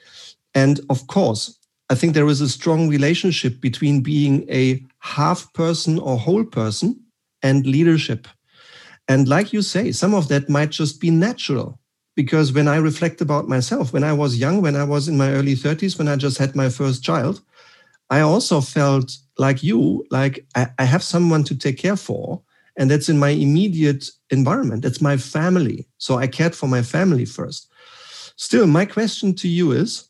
And 0.54 0.80
of 0.90 1.06
course, 1.06 1.58
I 1.90 1.94
think 1.94 2.14
there 2.14 2.28
is 2.28 2.42
a 2.42 2.48
strong 2.48 2.88
relationship 2.88 3.60
between 3.60 4.02
being 4.02 4.46
a 4.50 4.84
half 4.98 5.52
person 5.54 5.98
or 5.98 6.18
whole 6.18 6.44
person 6.44 7.00
and 7.42 7.66
leadership. 7.66 8.28
And 9.08 9.28
like 9.28 9.52
you 9.52 9.62
say, 9.62 9.92
some 9.92 10.14
of 10.14 10.28
that 10.28 10.48
might 10.48 10.70
just 10.70 11.00
be 11.00 11.10
natural. 11.10 11.78
Because 12.16 12.52
when 12.52 12.68
I 12.68 12.76
reflect 12.76 13.20
about 13.20 13.48
myself, 13.48 13.92
when 13.92 14.04
I 14.04 14.12
was 14.12 14.38
young, 14.38 14.60
when 14.60 14.76
I 14.76 14.84
was 14.84 15.08
in 15.08 15.16
my 15.16 15.30
early 15.30 15.54
30s, 15.54 15.98
when 15.98 16.08
I 16.08 16.16
just 16.16 16.38
had 16.38 16.54
my 16.54 16.68
first 16.68 17.02
child, 17.02 17.40
I 18.10 18.20
also 18.20 18.60
felt 18.60 19.16
like 19.38 19.62
you, 19.62 20.04
like 20.10 20.44
I, 20.54 20.84
have 20.84 21.02
someone 21.02 21.44
to 21.44 21.56
take 21.56 21.78
care 21.78 21.96
for. 21.96 22.42
And 22.76 22.90
that's 22.90 23.08
in 23.08 23.18
my 23.18 23.30
immediate 23.30 24.10
environment. 24.30 24.82
That's 24.82 25.00
my 25.00 25.16
family. 25.16 25.88
So 25.98 26.16
I 26.16 26.26
cared 26.26 26.54
for 26.54 26.66
my 26.66 26.82
family 26.82 27.24
first. 27.24 27.70
Still, 28.36 28.66
my 28.66 28.84
question 28.84 29.34
to 29.36 29.48
you 29.48 29.72
is 29.72 30.08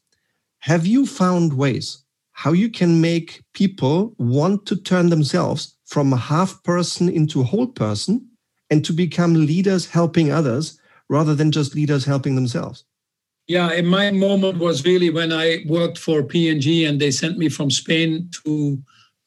Have 0.60 0.86
you 0.86 1.06
found 1.06 1.54
ways 1.54 2.04
how 2.32 2.52
you 2.52 2.70
can 2.70 3.02
make 3.02 3.42
people 3.52 4.14
want 4.16 4.64
to 4.64 4.74
turn 4.74 5.10
themselves 5.10 5.76
from 5.90 6.12
a 6.12 6.16
half 6.16 6.62
person 6.62 7.08
into 7.08 7.40
a 7.40 7.44
whole 7.44 7.66
person 7.66 8.24
and 8.70 8.84
to 8.84 8.92
become 8.92 9.34
leaders 9.34 9.86
helping 9.86 10.30
others 10.30 10.78
rather 11.08 11.34
than 11.34 11.50
just 11.50 11.74
leaders 11.74 12.04
helping 12.04 12.36
themselves. 12.36 12.84
Yeah 13.48 13.70
and 13.70 13.88
my 13.88 14.12
moment 14.12 14.58
was 14.58 14.84
really 14.84 15.10
when 15.10 15.32
i 15.32 15.64
worked 15.66 15.98
for 15.98 16.22
p&g 16.22 16.84
and 16.86 17.00
they 17.00 17.10
sent 17.10 17.36
me 17.36 17.48
from 17.48 17.68
spain 17.68 18.30
to 18.44 18.78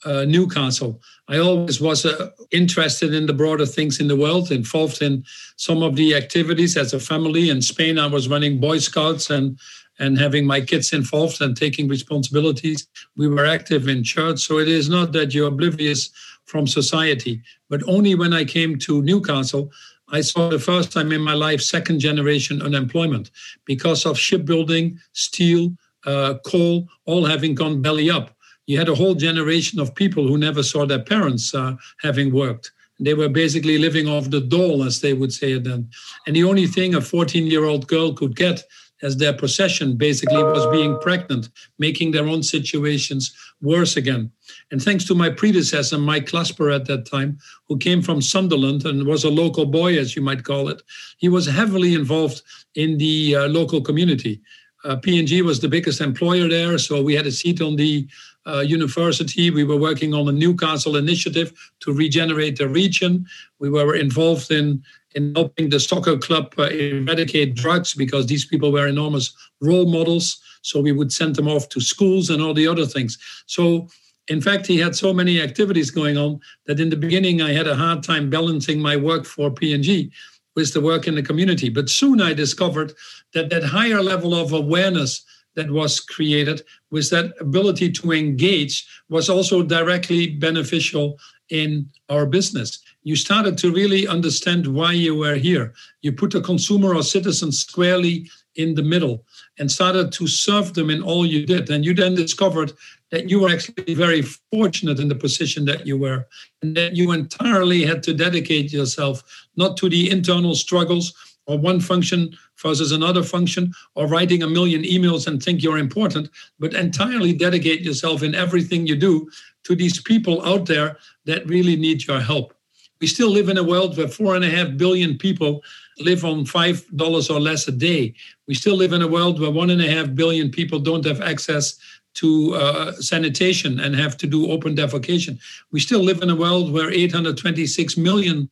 uh, 0.05 0.25
newcastle. 0.25 1.01
I 1.29 1.37
always 1.37 1.79
was 1.79 2.05
uh, 2.05 2.29
interested 2.51 3.13
in 3.13 3.25
the 3.25 3.33
broader 3.33 3.65
things 3.65 4.01
in 4.01 4.07
the 4.09 4.17
world 4.17 4.51
involved 4.51 5.01
in 5.01 5.23
some 5.55 5.81
of 5.81 5.95
the 5.95 6.13
activities 6.15 6.75
as 6.77 6.93
a 6.93 6.99
family. 6.99 7.49
In 7.49 7.61
spain 7.61 7.99
i 7.99 8.07
was 8.07 8.29
running 8.29 8.61
boy 8.61 8.79
scouts 8.79 9.29
and 9.29 9.59
and 9.99 10.17
having 10.17 10.45
my 10.45 10.59
kids 10.59 10.91
involved 10.91 11.39
and 11.39 11.55
taking 11.55 11.87
responsibilities. 11.87 12.87
We 13.15 13.27
were 13.27 13.45
active 13.45 13.89
in 13.89 14.03
church 14.03 14.39
so 14.39 14.59
it 14.59 14.69
is 14.69 14.87
not 14.87 15.11
that 15.11 15.33
you're 15.33 15.53
oblivious 15.55 16.09
from 16.45 16.67
society. 16.67 17.41
But 17.69 17.81
only 17.87 18.15
when 18.15 18.33
I 18.33 18.45
came 18.45 18.77
to 18.79 19.01
Newcastle, 19.01 19.71
I 20.09 20.21
saw 20.21 20.49
the 20.49 20.59
first 20.59 20.91
time 20.91 21.11
in 21.11 21.21
my 21.21 21.33
life 21.33 21.61
second 21.61 21.99
generation 21.99 22.61
unemployment 22.61 23.31
because 23.65 24.05
of 24.05 24.19
shipbuilding, 24.19 24.99
steel, 25.13 25.75
uh, 26.05 26.35
coal, 26.45 26.87
all 27.05 27.25
having 27.25 27.55
gone 27.55 27.81
belly 27.81 28.09
up. 28.09 28.35
You 28.67 28.77
had 28.77 28.89
a 28.89 28.95
whole 28.95 29.15
generation 29.15 29.79
of 29.79 29.95
people 29.95 30.27
who 30.27 30.37
never 30.37 30.63
saw 30.63 30.85
their 30.85 31.03
parents 31.03 31.53
uh, 31.53 31.75
having 32.01 32.33
worked. 32.33 32.71
They 32.99 33.13
were 33.13 33.29
basically 33.29 33.77
living 33.77 34.07
off 34.07 34.29
the 34.29 34.39
dole, 34.39 34.83
as 34.83 35.01
they 35.01 35.13
would 35.13 35.33
say 35.33 35.53
it 35.53 35.63
then. 35.63 35.89
And 36.27 36.35
the 36.35 36.43
only 36.43 36.67
thing 36.67 36.95
a 36.95 37.01
14 37.01 37.47
year 37.47 37.65
old 37.65 37.87
girl 37.87 38.13
could 38.13 38.35
get 38.35 38.63
as 39.03 39.17
their 39.17 39.33
possession 39.33 39.95
basically 39.95 40.41
was 40.41 40.65
being 40.67 40.97
pregnant, 40.99 41.49
making 41.77 42.11
their 42.11 42.27
own 42.27 42.41
situations 42.41 43.35
worse 43.61 43.97
again. 43.97 44.31
And 44.71 44.81
thanks 44.81 45.03
to 45.05 45.15
my 45.15 45.29
predecessor, 45.29 45.97
Mike 45.97 46.25
Clasper 46.25 46.73
at 46.73 46.85
that 46.85 47.05
time, 47.05 47.37
who 47.67 47.77
came 47.77 48.01
from 48.01 48.21
Sunderland 48.21 48.85
and 48.85 49.05
was 49.05 49.23
a 49.23 49.29
local 49.29 49.65
boy, 49.65 49.97
as 49.97 50.15
you 50.15 50.21
might 50.21 50.43
call 50.43 50.69
it, 50.69 50.81
he 51.17 51.29
was 51.29 51.45
heavily 51.45 51.93
involved 51.93 52.41
in 52.75 52.97
the 52.97 53.35
uh, 53.35 53.47
local 53.47 53.81
community. 53.81 54.41
Uh, 54.83 54.97
P&G 54.97 55.41
was 55.41 55.59
the 55.59 55.67
biggest 55.69 56.01
employer 56.01 56.49
there, 56.49 56.77
so 56.77 57.01
we 57.01 57.13
had 57.15 57.25
a 57.25 57.31
seat 57.31 57.61
on 57.61 57.75
the 57.75 58.07
uh, 58.45 58.59
university. 58.59 59.49
We 59.49 59.63
were 59.63 59.77
working 59.77 60.13
on 60.13 60.27
a 60.27 60.31
Newcastle 60.31 60.97
initiative 60.97 61.53
to 61.79 61.93
regenerate 61.93 62.57
the 62.57 62.67
region. 62.67 63.25
We 63.59 63.69
were 63.69 63.95
involved 63.95 64.51
in 64.51 64.83
in 65.15 65.31
helping 65.35 65.69
the 65.69 65.79
soccer 65.79 66.17
club 66.17 66.53
uh, 66.57 66.63
eradicate 66.63 67.55
drugs 67.55 67.93
because 67.93 68.25
these 68.25 68.45
people 68.45 68.71
were 68.71 68.87
enormous 68.87 69.31
role 69.61 69.85
models. 69.85 70.41
So 70.63 70.81
we 70.81 70.91
would 70.91 71.13
send 71.13 71.35
them 71.35 71.47
off 71.47 71.69
to 71.69 71.79
schools 71.79 72.31
and 72.31 72.41
all 72.41 72.55
the 72.55 72.67
other 72.67 72.87
things. 72.87 73.19
So 73.45 73.87
in 74.27 74.41
fact, 74.41 74.65
he 74.65 74.79
had 74.79 74.95
so 74.95 75.13
many 75.13 75.41
activities 75.41 75.91
going 75.91 76.17
on 76.17 76.39
that 76.65 76.79
in 76.79 76.89
the 76.89 76.95
beginning 76.95 77.41
I 77.41 77.51
had 77.51 77.67
a 77.67 77.75
hard 77.75 78.03
time 78.03 78.29
balancing 78.29 78.79
my 78.79 78.95
work 78.95 79.25
for 79.25 79.51
P&G 79.51 80.11
with 80.55 80.73
the 80.73 80.81
work 80.81 81.07
in 81.07 81.15
the 81.15 81.23
community. 81.23 81.69
But 81.69 81.89
soon 81.89 82.21
I 82.21 82.33
discovered 82.33 82.93
that 83.33 83.49
that 83.49 83.63
higher 83.63 84.01
level 84.01 84.35
of 84.35 84.53
awareness 84.53 85.25
that 85.55 85.69
was 85.69 85.99
created 85.99 86.63
with 86.89 87.09
that 87.11 87.33
ability 87.39 87.91
to 87.91 88.11
engage 88.11 88.87
was 89.09 89.29
also 89.29 89.61
directly 89.61 90.27
beneficial 90.27 91.19
in 91.49 91.87
our 92.09 92.25
business 92.25 92.83
you 93.03 93.15
started 93.15 93.57
to 93.57 93.71
really 93.71 94.07
understand 94.07 94.67
why 94.67 94.93
you 94.93 95.15
were 95.15 95.35
here. 95.35 95.73
You 96.01 96.13
put 96.13 96.31
the 96.31 96.41
consumer 96.41 96.95
or 96.95 97.03
citizen 97.03 97.51
squarely 97.51 98.29
in 98.55 98.75
the 98.75 98.83
middle 98.83 99.25
and 99.59 99.69
started 99.69 100.11
to 100.13 100.27
serve 100.27 100.73
them 100.73 100.89
in 100.89 101.03
all 101.03 101.25
you 101.25 101.45
did. 101.45 101.69
And 101.69 101.83
you 101.83 101.93
then 101.93 102.15
discovered 102.15 102.73
that 103.13 103.29
you 103.29 103.39
were 103.39 103.49
actually 103.51 103.93
very 103.93 104.23
fortunate 104.23 104.99
in 104.99 105.07
the 105.07 105.13
position 105.13 105.65
that 105.65 105.85
you 105.85 105.95
were, 105.95 106.25
and 106.63 106.75
that 106.75 106.95
you 106.95 107.11
entirely 107.11 107.85
had 107.85 108.01
to 108.01 108.11
dedicate 108.11 108.73
yourself 108.73 109.21
not 109.55 109.77
to 109.77 109.87
the 109.87 110.09
internal 110.09 110.55
struggles 110.55 111.13
or 111.45 111.59
one 111.59 111.79
function 111.79 112.35
versus 112.57 112.91
another 112.91 113.21
function 113.21 113.71
or 113.93 114.07
writing 114.07 114.41
a 114.41 114.47
million 114.47 114.81
emails 114.81 115.27
and 115.27 115.43
think 115.43 115.61
you're 115.61 115.77
important, 115.77 116.27
but 116.57 116.73
entirely 116.73 117.33
dedicate 117.33 117.81
yourself 117.81 118.23
in 118.23 118.33
everything 118.33 118.87
you 118.87 118.95
do 118.95 119.29
to 119.63 119.75
these 119.75 120.01
people 120.01 120.43
out 120.43 120.65
there 120.65 120.97
that 121.25 121.47
really 121.47 121.75
need 121.75 122.07
your 122.07 122.19
help 122.19 122.55
We 122.99 123.07
still 123.07 123.29
live 123.29 123.49
in 123.49 123.57
a 123.57 123.63
world 123.63 123.97
where 123.97 124.07
four 124.07 124.33
and 124.35 124.45
a 124.45 124.49
half 124.49 124.77
billion 124.77 125.17
people 125.17 125.61
live 125.99 126.23
on 126.23 126.45
five 126.45 126.83
dollars 126.95 127.29
or 127.29 127.39
less 127.39 127.67
a 127.67 127.71
day. 127.71 128.13
We 128.47 128.55
still 128.55 128.77
live 128.77 128.93
in 128.93 129.01
a 129.01 129.07
world 129.07 129.39
where 129.39 129.51
one 129.51 129.69
and 129.69 129.81
a 129.81 129.91
half 129.91 130.15
billion 130.15 130.49
people 130.49 130.79
don't 130.79 131.05
have 131.05 131.21
access 131.21 131.77
to 132.15 132.55
uh, 132.55 132.91
sanitation 132.93 133.79
and 133.79 133.95
have 133.95 134.17
to 134.17 134.27
do 134.27 134.51
open 134.51 134.75
defecation. 134.75 135.39
We 135.71 135.79
still 135.79 136.01
live 136.01 136.21
in 136.21 136.29
a 136.29 136.35
world 136.35 136.71
where 136.71 136.91
826 136.91 137.97
million 137.97 138.49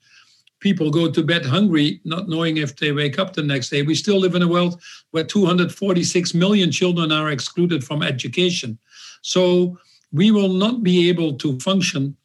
people 0.59 0.91
go 0.91 1.11
to 1.11 1.23
bed 1.23 1.45
hungry, 1.45 1.99
not 2.05 2.29
knowing 2.29 2.57
if 2.57 2.75
they 2.77 2.91
wake 2.91 3.19
up 3.19 3.33
the 3.33 3.43
next 3.43 3.69
day. 3.69 3.81
We 3.81 3.95
still 3.95 4.19
live 4.19 4.35
in 4.35 4.43
a 4.43 4.47
world 4.47 4.81
where 5.11 5.23
246 5.23 6.33
million 6.33 6.71
children 6.71 7.11
are 7.11 7.31
excluded 7.31 7.83
from 7.83 8.03
education. 8.03 8.77
So 9.21 9.77
we 10.11 10.31
will 10.31 10.53
not 10.53 10.83
be 10.83 11.09
able 11.09 11.33
to 11.37 11.59
function 11.59 12.15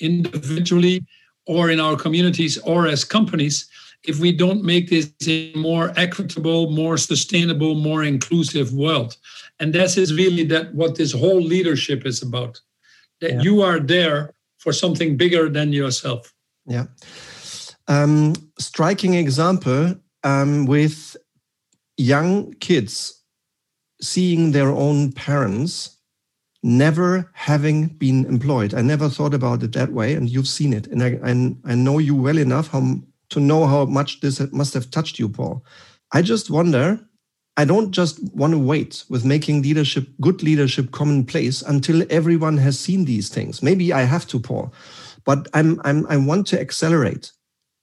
individually 0.00 1.04
or 1.46 1.70
in 1.70 1.80
our 1.80 1.96
communities 1.96 2.58
or 2.58 2.86
as 2.86 3.04
companies 3.04 3.68
if 4.04 4.18
we 4.18 4.32
don't 4.32 4.64
make 4.64 4.90
this 4.90 5.12
a 5.28 5.52
more 5.54 5.92
equitable, 5.96 6.70
more 6.70 6.96
sustainable, 6.96 7.74
more 7.76 8.02
inclusive 8.02 8.72
world. 8.72 9.16
And 9.62 9.72
this 9.72 9.96
is 9.96 10.12
really 10.12 10.42
that 10.46 10.74
what 10.74 10.96
this 10.96 11.12
whole 11.12 11.40
leadership 11.40 12.04
is 12.04 12.20
about. 12.20 12.60
That 13.20 13.34
yeah. 13.34 13.42
you 13.42 13.62
are 13.62 13.78
there 13.78 14.34
for 14.58 14.72
something 14.72 15.16
bigger 15.16 15.48
than 15.48 15.72
yourself. 15.72 16.34
Yeah. 16.66 16.86
Um, 17.86 18.34
striking 18.58 19.14
example 19.14 19.94
um, 20.24 20.66
with 20.66 21.16
young 21.96 22.54
kids 22.54 23.22
seeing 24.00 24.50
their 24.50 24.70
own 24.70 25.12
parents 25.12 25.96
never 26.64 27.30
having 27.32 27.86
been 27.86 28.24
employed. 28.24 28.74
I 28.74 28.82
never 28.82 29.08
thought 29.08 29.32
about 29.32 29.62
it 29.62 29.72
that 29.74 29.92
way, 29.92 30.14
and 30.14 30.28
you've 30.28 30.48
seen 30.48 30.72
it. 30.72 30.88
And 30.88 31.04
I, 31.04 31.20
I, 31.22 31.72
I 31.72 31.74
know 31.76 31.98
you 31.98 32.16
well 32.16 32.38
enough 32.38 32.66
how, 32.66 32.96
to 33.30 33.38
know 33.38 33.68
how 33.68 33.84
much 33.84 34.20
this 34.22 34.40
must 34.52 34.74
have 34.74 34.90
touched 34.90 35.20
you, 35.20 35.28
Paul. 35.28 35.64
I 36.10 36.20
just 36.22 36.50
wonder. 36.50 36.98
I 37.56 37.64
don't 37.66 37.90
just 37.90 38.18
want 38.34 38.52
to 38.52 38.58
wait 38.58 39.04
with 39.10 39.24
making 39.24 39.62
leadership, 39.62 40.08
good 40.20 40.42
leadership, 40.42 40.90
commonplace 40.90 41.60
until 41.60 42.04
everyone 42.10 42.56
has 42.58 42.78
seen 42.78 43.04
these 43.04 43.28
things. 43.28 43.62
Maybe 43.62 43.92
I 43.92 44.02
have 44.02 44.26
to, 44.28 44.40
Paul, 44.40 44.72
but 45.24 45.48
I'm, 45.52 45.80
I'm 45.84 46.06
I 46.06 46.16
want 46.16 46.46
to 46.48 46.60
accelerate. 46.60 47.30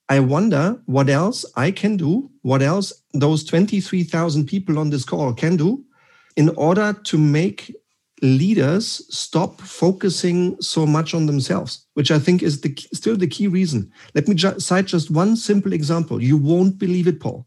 I 0.08 0.18
wonder 0.18 0.80
what 0.86 1.08
else 1.08 1.44
I 1.54 1.70
can 1.70 1.96
do, 1.96 2.30
what 2.42 2.62
else 2.62 2.92
those 3.14 3.44
23,000 3.44 4.46
people 4.46 4.76
on 4.78 4.90
this 4.90 5.04
call 5.04 5.32
can 5.32 5.56
do 5.56 5.84
in 6.36 6.48
order 6.50 6.92
to 7.04 7.18
make 7.18 7.72
leaders 8.22 9.06
stop 9.08 9.60
focusing 9.60 10.60
so 10.60 10.84
much 10.84 11.14
on 11.14 11.26
themselves, 11.26 11.86
which 11.94 12.10
I 12.10 12.18
think 12.18 12.42
is 12.42 12.60
the, 12.60 12.76
still 12.92 13.16
the 13.16 13.28
key 13.28 13.46
reason. 13.46 13.90
Let 14.14 14.26
me 14.26 14.34
ju- 14.34 14.58
cite 14.58 14.86
just 14.86 15.12
one 15.12 15.36
simple 15.36 15.72
example. 15.72 16.20
You 16.20 16.36
won't 16.36 16.76
believe 16.76 17.06
it, 17.06 17.20
Paul. 17.20 17.46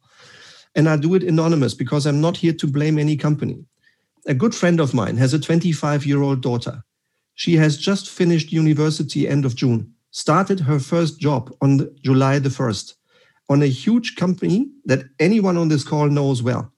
And 0.75 0.89
I 0.89 0.97
do 0.97 1.13
it 1.15 1.23
anonymous 1.23 1.73
because 1.73 2.05
I'm 2.05 2.21
not 2.21 2.37
here 2.37 2.53
to 2.53 2.67
blame 2.67 2.97
any 2.97 3.15
company. 3.15 3.65
A 4.25 4.33
good 4.33 4.55
friend 4.55 4.79
of 4.79 4.93
mine 4.93 5.17
has 5.17 5.33
a 5.33 5.39
25 5.39 6.05
year 6.05 6.21
old 6.21 6.41
daughter. 6.41 6.83
She 7.35 7.55
has 7.57 7.77
just 7.77 8.09
finished 8.09 8.51
university 8.51 9.27
end 9.27 9.45
of 9.45 9.55
June, 9.55 9.93
started 10.11 10.61
her 10.61 10.79
first 10.79 11.19
job 11.19 11.53
on 11.61 11.77
the, 11.77 11.95
July 12.03 12.39
the 12.39 12.49
1st 12.49 12.93
on 13.49 13.61
a 13.61 13.67
huge 13.67 14.15
company 14.15 14.69
that 14.85 15.03
anyone 15.19 15.57
on 15.57 15.67
this 15.67 15.83
call 15.83 16.07
knows 16.09 16.41
well. 16.41 16.71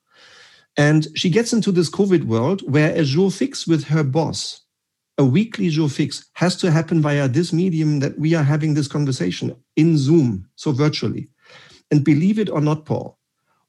And 0.78 1.08
she 1.16 1.30
gets 1.30 1.54
into 1.54 1.72
this 1.72 1.90
COVID 1.90 2.26
world 2.26 2.62
where 2.70 2.94
a 2.96 3.04
jour 3.04 3.32
fixe 3.32 3.66
with 3.66 3.86
her 3.86 4.04
boss, 4.04 4.62
a 5.18 5.24
weekly 5.24 5.70
jour 5.70 5.88
fixe, 5.88 6.26
has 6.34 6.58
to 6.58 6.72
happen 6.72 7.02
via 7.02 7.28
this 7.28 7.54
medium 7.54 8.00
that 8.00 8.20
we 8.20 8.34
are 8.34 8.44
having 8.44 8.74
this 8.74 8.88
conversation 8.88 9.56
in 9.76 9.98
Zoom, 9.98 10.48
so 10.56 10.72
virtually. 10.72 11.30
And 11.92 12.04
believe 12.04 12.40
it 12.40 12.50
or 12.50 12.60
not, 12.60 12.86
Paul, 12.86 13.18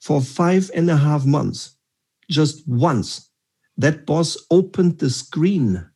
for 0.00 0.20
five 0.20 0.70
and 0.74 0.90
a 0.90 0.96
half 0.96 1.24
months, 1.24 1.76
just 2.30 2.66
once, 2.68 3.30
that 3.76 4.06
boss 4.06 4.36
opened 4.50 4.98
the 4.98 5.10
screen 5.10 5.86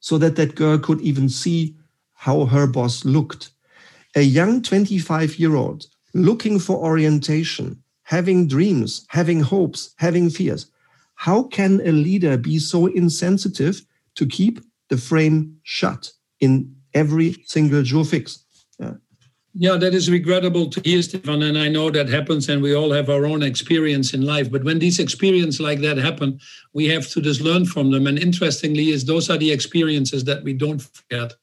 so 0.00 0.18
that 0.18 0.36
that 0.36 0.54
girl 0.54 0.78
could 0.78 1.00
even 1.00 1.28
see 1.28 1.76
how 2.14 2.46
her 2.46 2.66
boss 2.66 3.04
looked. 3.04 3.50
A 4.14 4.22
young 4.22 4.62
25 4.62 5.38
year 5.38 5.56
old 5.56 5.86
looking 6.14 6.58
for 6.58 6.76
orientation 6.76 7.82
having 8.06 8.46
dreams, 8.46 9.04
having 9.08 9.40
hopes, 9.40 9.92
having 9.96 10.30
fears. 10.30 10.70
How 11.16 11.42
can 11.42 11.80
a 11.80 11.90
leader 11.90 12.36
be 12.36 12.60
so 12.60 12.86
insensitive 12.86 13.82
to 14.14 14.26
keep 14.26 14.60
the 14.88 14.96
frame 14.96 15.58
shut 15.64 16.12
in 16.38 16.72
every 16.94 17.36
single 17.46 17.82
jour 17.82 18.04
fixe? 18.04 18.44
Yeah. 19.58 19.76
That 19.76 19.94
is 19.94 20.10
regrettable 20.10 20.68
to 20.68 20.80
hear, 20.84 21.00
Stefan, 21.00 21.42
and 21.42 21.56
I 21.56 21.68
know 21.68 21.90
that 21.90 22.10
happens, 22.10 22.48
and 22.48 22.62
we 22.62 22.74
all 22.74 22.92
have 22.92 23.08
our 23.08 23.24
own 23.24 23.42
experience 23.42 24.12
in 24.12 24.22
life. 24.22 24.50
But 24.52 24.64
when 24.64 24.78
these 24.78 24.98
experiences 24.98 25.60
like 25.60 25.80
that 25.80 25.96
happen, 25.96 26.40
we 26.74 26.86
have 26.88 27.08
to 27.08 27.22
just 27.22 27.40
learn 27.40 27.64
from 27.64 27.90
them. 27.90 28.06
And 28.06 28.18
interestingly, 28.18 28.90
is 28.90 29.06
those 29.06 29.30
are 29.30 29.38
the 29.38 29.50
experiences 29.52 30.24
that 30.24 30.44
we 30.44 30.52
don't 30.52 30.80
forget. 30.82 31.34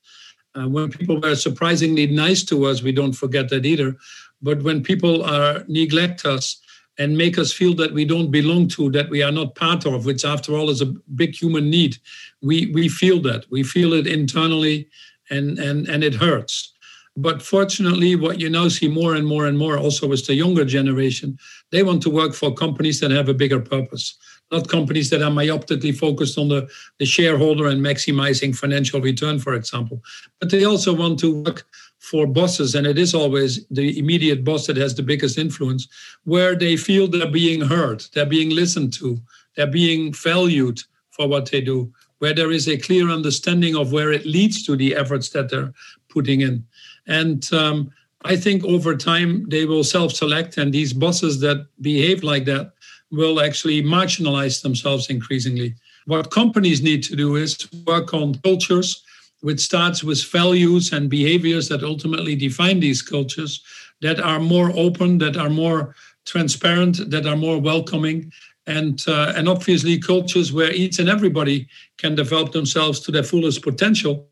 Uh, 0.55 0.67
when 0.69 0.89
people 0.89 1.19
were 1.19 1.35
surprisingly 1.35 2.05
nice 2.05 2.43
to 2.43 2.65
us, 2.65 2.83
we 2.83 2.91
don't 2.91 3.13
forget 3.13 3.49
that 3.49 3.65
either. 3.65 3.95
But 4.43 4.61
when 4.61 4.83
people 4.83 5.23
are 5.23 5.63
neglect 5.67 6.25
us 6.25 6.61
and 6.99 7.17
make 7.17 7.39
us 7.39 7.51
feel 7.51 7.73
that 7.75 7.93
we 7.93 8.05
don't 8.05 8.29
belong 8.29 8.67
to, 8.67 8.91
that 8.91 9.09
we 9.09 9.23
are 9.23 9.31
not 9.31 9.55
part 9.55 9.87
of, 9.87 10.05
which 10.05 10.23
after 10.23 10.55
all 10.55 10.69
is 10.69 10.81
a 10.81 10.93
big 11.15 11.33
human 11.35 11.71
need, 11.71 11.97
we 12.43 12.67
we 12.67 12.89
feel 12.89 13.19
that. 13.23 13.45
We 13.49 13.63
feel 13.63 13.93
it 13.93 14.05
internally 14.05 14.89
and 15.31 15.57
and 15.57 15.87
and 15.87 16.03
it 16.03 16.13
hurts. 16.13 16.72
But 17.15 17.43
fortunately, 17.43 18.15
what 18.15 18.39
you 18.39 18.49
now 18.49 18.67
see 18.69 18.87
more 18.87 19.13
and 19.13 19.27
more 19.27 19.45
and 19.45 19.57
more 19.57 19.77
also 19.77 20.07
with 20.07 20.25
the 20.25 20.33
younger 20.33 20.65
generation, 20.65 21.37
they 21.71 21.83
want 21.83 22.01
to 22.03 22.09
work 22.09 22.33
for 22.33 22.53
companies 22.53 22.99
that 23.01 23.11
have 23.11 23.29
a 23.29 23.35
bigger 23.35 23.59
purpose, 23.59 24.15
not 24.51 24.67
companies 24.67 25.11
that 25.11 25.21
are 25.21 25.29
myopically 25.29 25.95
focused 25.95 26.39
on 26.39 26.49
the, 26.49 26.67
the 26.97 27.05
shareholder 27.05 27.67
and 27.67 27.81
maximizing 27.81 28.55
financial 28.55 28.99
return, 28.99 29.37
for 29.37 29.53
example. 29.53 30.01
But 30.39 30.49
they 30.49 30.65
also 30.65 30.91
want 30.91 31.19
to 31.19 31.43
work 31.43 31.67
for 31.99 32.25
bosses, 32.25 32.73
and 32.73 32.87
it 32.87 32.97
is 32.97 33.13
always 33.13 33.65
the 33.67 33.97
immediate 33.97 34.43
boss 34.43 34.65
that 34.67 34.77
has 34.77 34.95
the 34.95 35.03
biggest 35.03 35.37
influence, 35.37 35.87
where 36.23 36.55
they 36.55 36.75
feel 36.75 37.07
they're 37.07 37.29
being 37.29 37.61
heard, 37.61 38.03
they're 38.13 38.25
being 38.25 38.49
listened 38.49 38.91
to, 38.93 39.19
they're 39.55 39.67
being 39.67 40.11
valued 40.13 40.81
for 41.11 41.27
what 41.27 41.49
they 41.51 41.61
do, 41.61 41.93
where 42.17 42.33
there 42.33 42.51
is 42.51 42.67
a 42.67 42.77
clear 42.77 43.09
understanding 43.09 43.75
of 43.75 43.91
where 43.91 44.11
it 44.11 44.25
leads 44.25 44.65
to 44.65 44.75
the 44.75 44.95
efforts 44.95 45.29
that 45.29 45.49
they're 45.49 45.71
putting 46.09 46.41
in. 46.41 46.65
And 47.07 47.51
um, 47.53 47.91
I 48.25 48.35
think 48.35 48.63
over 48.63 48.95
time 48.95 49.47
they 49.49 49.65
will 49.65 49.83
self 49.83 50.13
select, 50.13 50.57
and 50.57 50.73
these 50.73 50.93
bosses 50.93 51.39
that 51.41 51.67
behave 51.81 52.23
like 52.23 52.45
that 52.45 52.73
will 53.11 53.41
actually 53.41 53.83
marginalize 53.83 54.61
themselves 54.61 55.09
increasingly. 55.09 55.75
What 56.05 56.31
companies 56.31 56.81
need 56.81 57.03
to 57.03 57.15
do 57.15 57.35
is 57.35 57.57
work 57.85 58.13
on 58.13 58.35
cultures 58.35 59.03
which 59.43 59.59
starts 59.59 60.05
with 60.05 60.23
values 60.31 60.93
and 60.93 61.09
behaviors 61.09 61.67
that 61.67 61.83
ultimately 61.83 62.33
define 62.33 62.79
these 62.79 63.01
cultures 63.01 63.61
that 64.01 64.17
are 64.21 64.39
more 64.39 64.71
open, 64.73 65.17
that 65.17 65.35
are 65.35 65.49
more 65.49 65.93
transparent, 66.25 67.09
that 67.11 67.25
are 67.25 67.35
more 67.35 67.59
welcoming, 67.59 68.31
and 68.67 69.03
uh, 69.05 69.33
and 69.35 69.49
obviously 69.49 69.99
cultures 69.99 70.53
where 70.53 70.71
each 70.71 70.97
and 70.97 71.09
everybody 71.09 71.67
can 71.97 72.15
develop 72.15 72.53
themselves 72.53 73.01
to 73.01 73.11
their 73.11 73.23
fullest 73.23 73.61
potential 73.61 74.25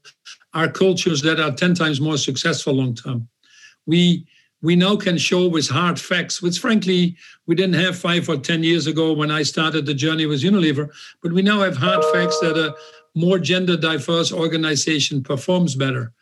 are 0.53 0.67
cultures 0.67 1.21
that 1.21 1.39
are 1.39 1.51
10 1.51 1.75
times 1.75 2.01
more 2.01 2.17
successful 2.17 2.73
long 2.73 2.95
term. 2.95 3.27
We 3.85 4.27
we 4.63 4.75
now 4.75 4.95
can 4.95 5.17
show 5.17 5.47
with 5.47 5.67
hard 5.67 5.99
facts, 5.99 6.39
which 6.39 6.59
frankly 6.59 7.17
we 7.47 7.55
didn't 7.55 7.81
have 7.81 7.97
five 7.97 8.29
or 8.29 8.37
10 8.37 8.61
years 8.61 8.85
ago 8.85 9.11
when 9.11 9.31
I 9.31 9.41
started 9.41 9.87
the 9.87 9.93
journey 9.95 10.27
with 10.27 10.43
Unilever, 10.43 10.89
but 11.23 11.33
we 11.33 11.41
now 11.41 11.61
have 11.61 11.77
hard 11.77 12.03
facts 12.13 12.39
that 12.41 12.55
a, 12.55 12.75
more 13.15 13.39
gender 13.39 13.75
diverse 13.75 14.31
organization 14.31 15.23
performs 15.23 15.75
better. 15.75 16.13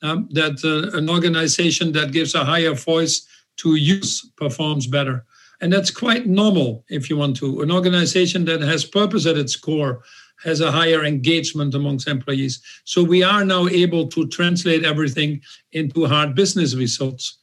Um, 0.00 0.28
that 0.30 0.64
uh, 0.64 0.96
an 0.96 1.10
organization 1.10 1.90
that 1.92 2.12
gives 2.12 2.34
a 2.34 2.44
higher 2.44 2.72
voice 2.72 3.26
to 3.58 3.74
youth 3.74 4.22
performs 4.36 4.86
better. 4.86 5.26
And 5.60 5.72
that's 5.72 5.90
quite 5.90 6.26
normal 6.26 6.84
if 6.88 7.10
you 7.10 7.16
want 7.16 7.36
to. 7.38 7.62
An 7.62 7.72
organization 7.72 8.44
that 8.44 8.60
has 8.60 8.84
purpose 8.84 9.26
at 9.26 9.36
its 9.36 9.56
core 9.56 10.02
has 10.42 10.60
a 10.60 10.70
higher 10.70 11.04
engagement 11.04 11.74
amongst 11.74 12.08
employees. 12.08 12.62
So 12.84 13.02
we 13.02 13.22
are 13.22 13.44
now 13.44 13.66
able 13.68 14.06
to 14.08 14.26
translate 14.28 14.84
everything 14.84 15.40
into 15.72 16.06
hard 16.06 16.34
business 16.34 16.74
results. 16.74 17.38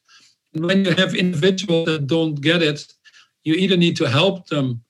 And 0.53 0.65
when 0.65 0.85
you 0.85 0.91
have 0.95 1.13
individuals 1.15 1.85
that 1.87 2.07
don't 2.07 2.39
get 2.41 2.61
it, 2.61 2.93
you 3.43 3.53
either 3.53 3.77
need 3.77 3.97
to 3.97 4.09
help 4.09 4.47
them 4.47 4.81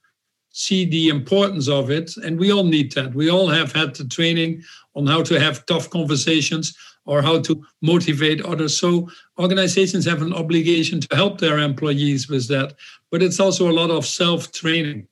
see 0.51 0.85
the 0.85 1.09
importance 1.09 1.67
of 1.67 1.91
it. 1.91 2.15
And 2.17 2.39
we 2.39 2.51
all 2.51 2.63
need 2.63 2.93
that. 2.93 3.13
We 3.13 3.29
all 3.29 3.49
have 3.49 3.73
had 3.73 3.95
the 3.95 4.05
training 4.05 4.63
on 4.95 5.05
how 5.05 5.21
to 5.23 5.39
have 5.39 5.65
tough 5.65 5.89
conversations 5.89 6.75
or 7.05 7.21
how 7.21 7.39
to 7.41 7.63
motivate 7.81 8.41
others. 8.45 8.79
So 8.79 9.09
organizations 9.37 10.05
have 10.05 10.21
an 10.21 10.33
obligation 10.33 11.01
to 11.01 11.15
help 11.15 11.39
their 11.39 11.59
employees 11.59 12.29
with 12.29 12.47
that. 12.47 12.75
But 13.11 13.21
it's 13.21 13.39
also 13.39 13.69
a 13.69 13.73
lot 13.73 13.91
of 13.91 14.05
self 14.05 14.51
training. 14.51 15.07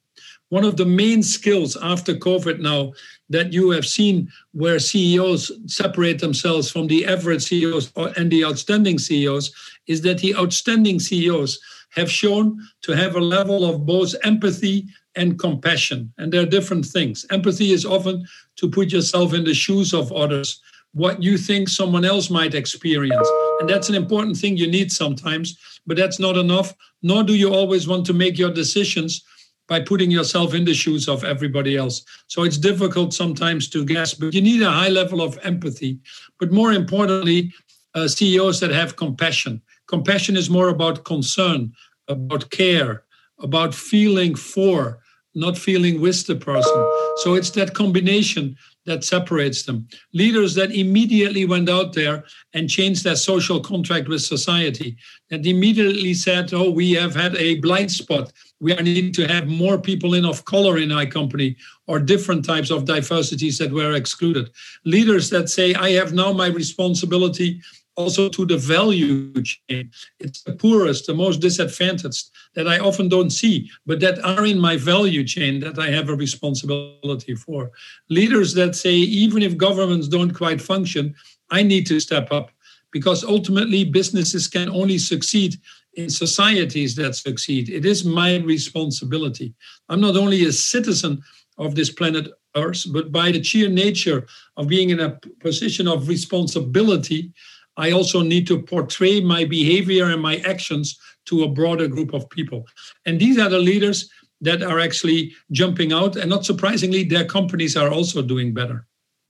One 0.54 0.64
of 0.64 0.78
the 0.78 0.86
main 0.86 1.24
skills 1.24 1.76
after 1.82 2.14
COVID 2.14 2.60
now 2.60 2.94
that 3.28 3.52
you 3.52 3.72
have 3.72 3.88
seen 3.88 4.30
where 4.52 4.78
CEOs 4.78 5.52
separate 5.66 6.20
themselves 6.20 6.70
from 6.70 6.86
the 6.86 7.08
average 7.08 7.42
CEOs 7.42 7.92
and 8.18 8.32
the 8.32 8.46
outstanding 8.46 9.00
CEOs 9.00 9.52
is 9.88 10.02
that 10.02 10.20
the 10.20 10.36
outstanding 10.36 11.00
CEOs 11.00 11.60
have 11.90 12.12
shown 12.12 12.60
to 12.84 12.92
have 12.96 13.16
a 13.16 13.28
level 13.38 13.68
of 13.68 13.88
both 13.88 14.14
empathy 14.24 14.86
and 15.16 15.40
compassion. 15.40 16.14
And 16.20 16.32
they're 16.32 16.46
different 16.46 16.86
things. 16.86 17.26
Empathy 17.32 17.72
is 17.72 17.84
often 17.84 18.24
to 18.58 18.70
put 18.70 18.92
yourself 18.92 19.34
in 19.34 19.46
the 19.46 19.56
shoes 19.56 19.92
of 19.92 20.12
others, 20.12 20.62
what 20.92 21.24
you 21.24 21.36
think 21.36 21.68
someone 21.68 22.06
else 22.06 22.30
might 22.30 22.54
experience. 22.54 23.28
And 23.60 23.68
that's 23.68 23.90
an 23.90 23.96
important 23.96 24.38
thing 24.38 24.58
you 24.58 24.70
need 24.70 24.92
sometimes, 24.92 25.58
but 25.88 25.98
that's 25.98 26.20
not 26.20 26.38
enough. 26.38 26.76
Nor 27.02 27.24
do 27.24 27.34
you 27.34 27.52
always 27.52 27.88
want 27.88 28.06
to 28.06 28.14
make 28.14 28.38
your 28.38 28.54
decisions 28.54 29.24
by 29.68 29.80
putting 29.80 30.12
yourself 30.12 30.54
in 30.54 30.66
the 30.66 30.74
shoes 30.74 31.08
of 31.08 31.24
everybody 31.24 31.78
else. 31.78 32.04
So 32.28 32.44
it's 32.44 32.58
difficult 32.58 33.14
sometimes 33.14 33.70
to 33.70 33.86
guess, 33.86 34.14
but 34.14 34.34
you 34.34 34.42
need 34.42 34.62
a 34.62 34.72
high 34.72 34.90
level 34.90 35.22
of 35.22 35.40
empathy. 35.44 36.00
But 36.40 36.52
more 36.52 36.74
importantly, 36.74 37.54
uh, 37.96 38.08
CEOs 38.08 38.60
that 38.60 38.72
have 38.72 38.96
compassion. 38.96 39.62
Compassion 39.88 40.36
is 40.36 40.50
more 40.50 40.70
about 40.70 41.06
concern, 41.06 41.72
about 42.08 42.50
care, 42.50 43.04
about 43.40 43.74
feeling 43.74 44.36
for, 44.36 45.00
not 45.36 45.58
feeling 45.58 46.02
with 46.02 46.26
the 46.28 46.36
person. 46.36 46.92
So 47.18 47.36
it's 47.36 47.52
that 47.52 47.74
combination 47.74 48.58
that 48.86 49.04
separates 49.04 49.64
them. 49.64 49.88
Leaders 50.14 50.56
that 50.56 50.72
immediately 50.72 51.46
went 51.46 51.70
out 51.70 51.94
there 51.94 52.24
and 52.54 52.70
changed 52.70 53.04
their 53.04 53.16
social 53.16 53.60
contract 53.60 54.08
with 54.08 54.22
society, 54.22 54.98
that 55.30 55.46
immediately 55.46 56.14
said, 56.14 56.54
Oh, 56.54 56.70
we 56.70 56.92
have 56.92 57.16
had 57.16 57.36
a 57.38 57.60
blind 57.60 57.92
spot 57.92 58.32
we 58.64 58.74
need 58.76 59.14
to 59.16 59.28
have 59.28 59.46
more 59.46 59.78
people 59.78 60.14
in 60.14 60.24
of 60.24 60.46
color 60.46 60.78
in 60.78 60.90
our 60.90 61.06
company 61.06 61.58
or 61.86 62.00
different 62.00 62.46
types 62.46 62.72
of 62.72 62.86
diversities 62.86 63.58
that 63.58 63.74
were 63.74 63.94
excluded. 63.94 64.50
Leaders 64.86 65.30
that 65.32 65.50
say, 65.50 65.74
I 65.74 65.92
have 65.92 66.14
now 66.14 66.32
my 66.32 66.48
responsibility 66.48 67.62
also 67.96 68.30
to 68.30 68.46
the 68.46 68.58
value 68.58 69.34
chain. 69.44 69.92
It's 70.20 70.42
the 70.42 70.54
poorest, 70.54 71.08
the 71.08 71.14
most 71.14 71.40
disadvantaged 71.40 72.30
that 72.56 72.68
I 72.68 72.80
often 72.80 73.10
don't 73.10 73.30
see, 73.30 73.70
but 73.86 74.00
that 74.00 74.24
are 74.24 74.46
in 74.46 74.60
my 74.60 74.78
value 74.78 75.24
chain 75.24 75.60
that 75.62 75.80
I 75.80 75.90
have 75.92 76.10
a 76.10 76.16
responsibility 76.16 77.36
for. 77.36 77.72
Leaders 78.10 78.54
that 78.56 78.76
say, 78.76 78.94
even 78.94 79.44
if 79.44 79.58
governments 79.58 80.08
don't 80.08 80.34
quite 80.34 80.62
function, 80.62 81.16
I 81.52 81.64
need 81.64 81.86
to 81.88 82.00
step 82.00 82.32
up 82.32 82.52
because 82.92 83.24
ultimately 83.24 83.84
businesses 83.84 84.48
can 84.48 84.70
only 84.70 84.98
succeed 84.98 85.56
in 85.96 86.10
societies 86.10 86.96
that 86.96 87.16
succeed. 87.16 87.70
It 87.70 87.86
is 87.86 88.06
my 88.06 88.38
responsibility. 88.38 89.54
I'm 89.90 90.02
not 90.02 90.16
only 90.16 90.46
a 90.46 90.52
citizen 90.52 91.22
of 91.58 91.76
this 91.76 91.92
planet 91.92 92.28
Earth, 92.56 92.86
but 92.92 93.12
by 93.12 93.32
the 93.32 93.44
sheer 93.44 93.70
nature 93.70 94.26
of 94.58 94.68
being 94.68 94.92
in 94.92 95.00
a 95.00 95.20
position 95.40 95.88
of 95.88 96.08
responsibility, 96.08 97.32
I 97.78 97.92
also 97.92 98.22
need 98.22 98.48
to 98.48 98.62
portray 98.62 99.22
my 99.22 99.46
behavior 99.46 100.10
and 100.10 100.22
my 100.22 100.38
actions 100.38 100.98
to 101.26 101.44
a 101.44 101.50
broader 101.50 101.88
group 101.88 102.14
of 102.14 102.30
people. 102.30 102.68
And 103.06 103.20
these 103.20 103.40
are 103.40 103.50
the 103.50 103.60
leaders 103.60 104.10
that 104.42 104.62
are 104.62 104.80
actually 104.80 105.34
jumping 105.52 105.94
out. 105.94 106.16
And 106.16 106.30
not 106.30 106.46
surprisingly, 106.46 107.04
their 107.04 107.26
companies 107.26 107.76
are 107.76 107.90
also 107.90 108.22
doing 108.22 108.54
better. 108.54 108.86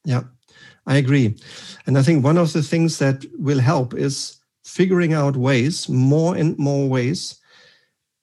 Yeah, 0.06 0.23
I 0.86 0.97
agree. 0.97 1.38
And 1.86 1.97
I 1.97 2.01
think 2.01 2.23
one 2.23 2.38
of 2.38 2.51
the 2.51 2.63
things 2.63 2.97
that 2.99 3.25
will 3.38 3.60
help 3.60 3.93
is 3.93 4.39
figuring 4.65 5.13
out 5.13 5.38
ways, 5.38 5.88
more 5.88 6.36
and 6.36 6.58
more 6.58 6.89
ways, 6.89 7.39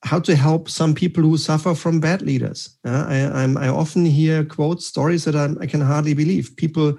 how 0.02 0.18
to 0.18 0.34
help 0.34 0.68
some 0.68 0.94
people 0.94 1.22
who 1.22 1.36
suffer 1.36 1.74
from 1.74 2.00
bad 2.00 2.22
leaders. 2.22 2.76
Uh, 2.84 3.04
I, 3.06 3.66
I, 3.66 3.68
often 3.68 4.04
hear 4.06 4.44
quotes, 4.44 4.86
stories 4.86 5.24
that 5.24 5.36
I, 5.36 5.50
I 5.60 5.66
can 5.66 5.82
hardly 5.82 6.14
believe. 6.14 6.56
People 6.56 6.98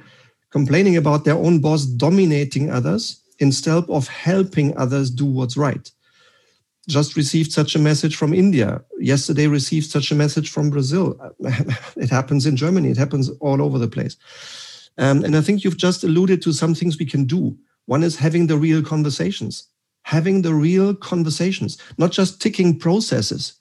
complaining 0.52 0.98
about 0.98 1.26
their 1.26 1.36
own 1.36 1.60
boss 1.60 1.86
dominating 1.86 2.70
others 2.70 3.22
instead 3.40 3.84
of 3.90 4.08
helping 4.08 4.78
others 4.78 5.10
do 5.10 5.26
what's 5.26 5.58
right. 5.58 5.90
Just 6.88 7.16
received 7.16 7.52
such 7.52 7.76
a 7.76 7.80
message 7.80 8.16
from 8.16 8.34
India. 8.34 8.82
Yesterday 9.00 9.48
received 9.48 9.90
such 9.90 10.12
a 10.12 10.16
message 10.16 10.50
from 10.50 10.70
Brazil. 10.70 11.18
it 11.96 12.10
happens 12.10 12.46
in 12.46 12.56
Germany. 12.56 12.90
It 12.90 12.98
happens 12.98 13.30
all 13.40 13.62
over 13.62 13.78
the 13.78 13.88
place. 13.88 14.18
Um, 14.98 15.24
and 15.24 15.36
I 15.36 15.42
think 15.42 15.64
you've 15.64 15.78
just 15.78 16.04
alluded 16.04 16.42
to 16.44 16.54
some 16.54 16.76
things 16.76 17.00
we 17.00 17.06
can 17.06 17.26
do 17.26 17.58
one 17.86 18.04
is 18.04 18.16
having 18.16 18.48
the 18.48 18.58
real 18.58 18.82
conversations, 18.82 19.68
having 20.04 20.44
the 20.44 20.54
real 20.54 20.96
conversations, 20.96 21.78
not 21.98 22.12
just 22.12 22.42
ticking 22.42 22.78
processes. 22.78 23.54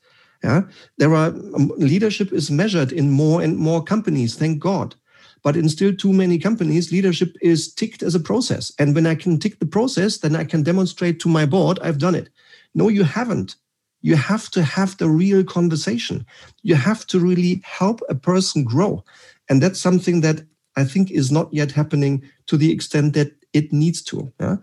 Yeah, 0.44 0.62
there 0.96 1.14
are 1.14 1.29
um, 1.29 1.72
leadership 1.76 2.33
is 2.33 2.50
measured 2.50 2.92
in 2.92 3.11
more 3.11 3.42
and 3.42 3.59
more 3.59 3.83
companies. 3.83 4.37
Thank 4.37 4.59
God. 4.59 4.94
But 5.42 5.57
in 5.57 5.68
still 5.68 5.94
too 5.94 6.12
many 6.12 6.38
companies, 6.38 6.92
leadership 6.92 7.37
is 7.40 7.72
ticked 7.72 8.03
as 8.03 8.14
a 8.14 8.20
process. 8.20 8.72
And 8.79 8.94
when 8.94 9.07
I 9.07 9.14
can 9.14 9.38
tick 9.38 9.59
the 9.59 9.66
process, 9.66 10.18
then 10.18 10.37
I 10.37 10.44
can 10.44 10.62
demonstrate 10.62 11.20
to 11.20 11.29
my 11.29 11.46
board 11.46 11.79
I've 11.83 11.98
done 11.98 12.14
it. 12.14 12.29
No, 12.74 12.88
you 12.88 13.05
haven't. 13.05 13.57
You 14.03 14.16
have 14.16 14.50
to 14.50 14.62
have 14.62 14.96
the 14.96 15.09
real 15.09 15.44
conversation. 15.44 16.24
You 16.62 16.74
have 16.74 17.07
to 17.09 17.18
really 17.18 17.61
help 17.64 18.00
a 18.09 18.14
person 18.14 18.64
grow. 18.64 19.05
And 19.48 19.62
that's 19.62 19.81
something 19.81 20.20
that 20.22 20.42
I 20.76 20.85
think 20.85 21.11
is 21.11 21.31
not 21.31 21.53
yet 21.53 21.72
happening 21.72 22.22
to 22.46 22.57
the 22.57 22.72
extent 22.72 23.14
that 23.14 23.33
it 23.53 23.72
needs 23.72 24.03
to. 24.05 24.33
Yeah? 24.40 24.57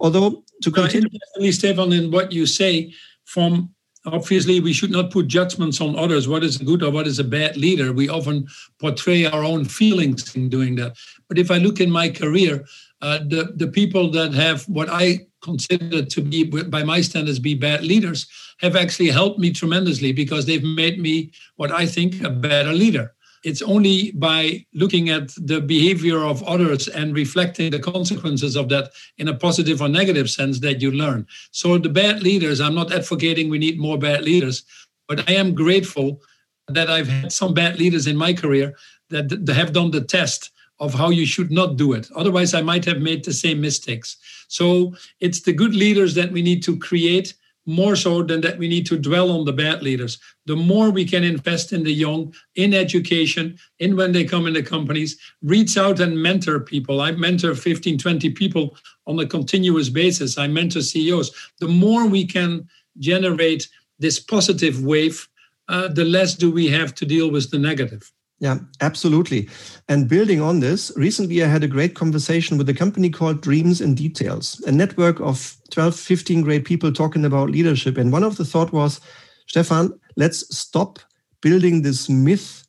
Although 0.00 0.44
to 0.62 0.70
continue, 0.70 1.08
uh, 1.40 1.52
Stefan, 1.52 1.92
in 1.92 2.10
what 2.10 2.32
you 2.32 2.46
say, 2.46 2.94
from 3.24 3.74
obviously 4.06 4.60
we 4.60 4.72
should 4.72 4.90
not 4.90 5.10
put 5.10 5.26
judgments 5.26 5.80
on 5.80 5.96
others. 5.96 6.28
What 6.28 6.44
is 6.44 6.60
a 6.60 6.64
good 6.64 6.82
or 6.82 6.90
what 6.90 7.06
is 7.06 7.18
a 7.18 7.24
bad 7.24 7.56
leader? 7.56 7.92
We 7.92 8.08
often 8.08 8.48
portray 8.78 9.26
our 9.26 9.44
own 9.44 9.64
feelings 9.64 10.34
in 10.34 10.48
doing 10.48 10.76
that. 10.76 10.96
But 11.28 11.38
if 11.38 11.50
I 11.50 11.58
look 11.58 11.80
in 11.80 11.90
my 11.90 12.08
career, 12.08 12.64
uh, 13.02 13.18
the 13.18 13.52
the 13.56 13.68
people 13.68 14.10
that 14.10 14.34
have 14.34 14.64
what 14.68 14.88
I 14.90 15.26
consider 15.42 16.04
to 16.04 16.20
be, 16.20 16.44
by 16.44 16.82
my 16.82 17.00
standards, 17.00 17.38
be 17.38 17.54
bad 17.54 17.82
leaders, 17.82 18.26
have 18.58 18.76
actually 18.76 19.08
helped 19.08 19.38
me 19.38 19.52
tremendously 19.52 20.12
because 20.12 20.44
they've 20.44 20.62
made 20.62 21.00
me 21.00 21.32
what 21.56 21.72
I 21.72 21.86
think 21.86 22.22
a 22.22 22.30
better 22.30 22.72
leader 22.72 23.14
it's 23.42 23.62
only 23.62 24.12
by 24.12 24.64
looking 24.74 25.08
at 25.08 25.28
the 25.36 25.60
behavior 25.60 26.24
of 26.24 26.42
others 26.42 26.88
and 26.88 27.14
reflecting 27.14 27.70
the 27.70 27.78
consequences 27.78 28.56
of 28.56 28.68
that 28.68 28.90
in 29.18 29.28
a 29.28 29.34
positive 29.34 29.80
or 29.80 29.88
negative 29.88 30.28
sense 30.28 30.60
that 30.60 30.82
you 30.82 30.90
learn. 30.90 31.26
So, 31.50 31.78
the 31.78 31.88
bad 31.88 32.22
leaders, 32.22 32.60
I'm 32.60 32.74
not 32.74 32.92
advocating 32.92 33.48
we 33.48 33.58
need 33.58 33.78
more 33.78 33.98
bad 33.98 34.22
leaders, 34.22 34.64
but 35.08 35.28
I 35.28 35.34
am 35.34 35.54
grateful 35.54 36.20
that 36.68 36.90
I've 36.90 37.08
had 37.08 37.32
some 37.32 37.54
bad 37.54 37.78
leaders 37.78 38.06
in 38.06 38.16
my 38.16 38.32
career 38.32 38.74
that, 39.08 39.48
have 39.48 39.72
done 39.72 39.90
the 39.90 40.02
test 40.02 40.50
of 40.78 40.94
how 40.94 41.10
you 41.10 41.26
should 41.26 41.50
not 41.50 41.76
do 41.76 41.92
it. 41.92 42.08
Otherwise, 42.14 42.54
I 42.54 42.62
might 42.62 42.84
have 42.84 43.00
made 43.00 43.24
the 43.24 43.32
same 43.32 43.60
mistakes. 43.60 44.16
So, 44.48 44.94
it's 45.20 45.40
the 45.40 45.52
good 45.54 45.74
leaders 45.74 46.14
that 46.14 46.30
we 46.30 46.42
need 46.42 46.62
to 46.64 46.78
create 46.78 47.34
more 47.66 47.94
so 47.94 48.22
than 48.22 48.40
that 48.40 48.58
we 48.58 48.68
need 48.68 48.86
to 48.86 48.98
dwell 48.98 49.30
on 49.30 49.44
the 49.44 49.52
bad 49.52 49.82
leaders. 49.82 50.18
The 50.46 50.56
more 50.56 50.90
we 50.90 51.04
can 51.04 51.24
invest 51.24 51.72
in 51.72 51.84
the 51.84 51.92
young, 51.92 52.34
in 52.54 52.74
education, 52.74 53.58
in 53.78 53.96
when 53.96 54.12
they 54.12 54.24
come 54.24 54.46
in 54.46 54.54
the 54.54 54.62
companies, 54.62 55.18
reach 55.42 55.76
out 55.76 56.00
and 56.00 56.20
mentor 56.20 56.60
people. 56.60 57.00
I 57.00 57.12
mentor 57.12 57.54
15, 57.54 57.98
20 57.98 58.30
people 58.30 58.76
on 59.06 59.18
a 59.18 59.26
continuous 59.26 59.88
basis. 59.88 60.38
I 60.38 60.46
mentor 60.46 60.80
CEOs. 60.80 61.30
The 61.60 61.68
more 61.68 62.06
we 62.06 62.26
can 62.26 62.68
generate 62.98 63.68
this 63.98 64.18
positive 64.18 64.82
wave, 64.82 65.28
uh, 65.68 65.88
the 65.88 66.04
less 66.04 66.34
do 66.34 66.50
we 66.50 66.68
have 66.68 66.94
to 66.96 67.06
deal 67.06 67.30
with 67.30 67.50
the 67.50 67.58
negative. 67.58 68.10
Yeah, 68.40 68.58
absolutely. 68.80 69.50
And 69.88 70.08
building 70.08 70.40
on 70.40 70.60
this, 70.60 70.90
recently 70.96 71.42
I 71.44 71.46
had 71.46 71.62
a 71.62 71.68
great 71.68 71.94
conversation 71.94 72.56
with 72.56 72.68
a 72.70 72.74
company 72.74 73.10
called 73.10 73.42
Dreams 73.42 73.82
in 73.82 73.94
Details, 73.94 74.60
a 74.66 74.72
network 74.72 75.20
of 75.20 75.58
12, 75.70 75.94
15 75.94 76.40
great 76.40 76.64
people 76.64 76.90
talking 76.90 77.26
about 77.26 77.50
leadership. 77.50 77.98
And 77.98 78.10
one 78.10 78.24
of 78.24 78.38
the 78.38 78.46
thought 78.46 78.72
was, 78.72 78.98
Stefan, 79.46 79.92
let's 80.16 80.56
stop 80.56 80.98
building 81.42 81.82
this 81.82 82.08
myth 82.08 82.66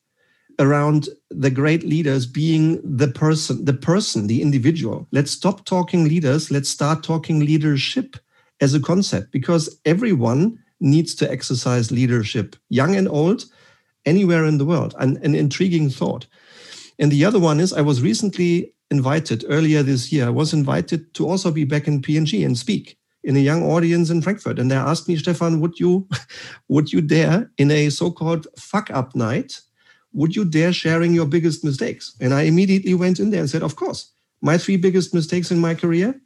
around 0.60 1.10
the 1.30 1.50
great 1.52 1.84
leaders 1.84 2.26
being 2.26 2.82
the 2.84 3.08
person, 3.08 3.66
the 3.66 3.74
person, 3.74 4.28
the 4.28 4.42
individual. 4.42 5.08
Let's 5.12 5.32
stop 5.32 5.66
talking 5.66 6.06
leaders. 6.06 6.52
Let's 6.52 6.70
start 6.70 7.04
talking 7.04 7.40
leadership 7.42 8.18
as 8.62 8.74
a 8.74 8.80
concept 8.82 9.32
because 9.32 9.80
everyone 9.86 10.60
needs 10.82 11.16
to 11.16 11.32
exercise 11.32 11.92
leadership, 11.92 12.56
young 12.70 12.96
and 12.96 13.08
old 13.08 13.46
anywhere 14.06 14.46
in 14.46 14.58
the 14.58 14.66
world. 14.66 14.96
An, 15.00 15.18
an 15.24 15.36
intriguing 15.36 15.90
thought. 15.90 16.28
And 17.00 17.12
the 17.12 17.26
other 17.26 17.40
one 17.40 17.60
is 17.60 17.74
I 17.74 17.82
was 17.82 18.02
recently 18.02 18.74
invited 18.92 19.46
earlier 19.48 19.82
this 19.82 20.12
year, 20.12 20.28
I 20.28 20.30
was 20.30 20.54
invited 20.54 21.14
to 21.16 21.28
also 21.28 21.50
be 21.50 21.64
back 21.64 21.88
in 21.88 22.02
P&G 22.02 22.44
and 22.44 22.58
speak 22.58 22.98
in 23.24 23.38
a 23.38 23.40
young 23.40 23.64
audience 23.64 24.10
in 24.10 24.22
Frankfurt. 24.22 24.60
And 24.60 24.70
they 24.70 24.76
asked 24.76 25.08
me, 25.08 25.16
Stefan, 25.16 25.62
would 25.62 25.80
you 25.80 26.08
would 26.68 26.92
you 26.92 27.02
dare 27.02 27.50
in 27.58 27.72
a 27.72 27.90
so-called 27.90 28.48
fuck 28.58 28.92
up 28.92 29.16
night, 29.16 29.62
would 30.14 30.36
you 30.36 30.46
dare 30.46 30.74
sharing 30.74 31.14
your 31.14 31.26
biggest 31.26 31.64
mistakes? 31.64 32.16
And 32.20 32.34
I 32.34 32.42
immediately 32.44 32.94
went 32.94 33.20
in 33.20 33.30
there 33.32 33.40
and 33.40 33.50
said, 33.50 33.64
Of 33.64 33.76
course. 33.76 34.12
My 34.44 34.58
three 34.58 34.78
biggest 34.78 35.14
mistakes 35.14 35.52
in 35.52 35.60
my 35.60 35.76
career, 35.76 36.20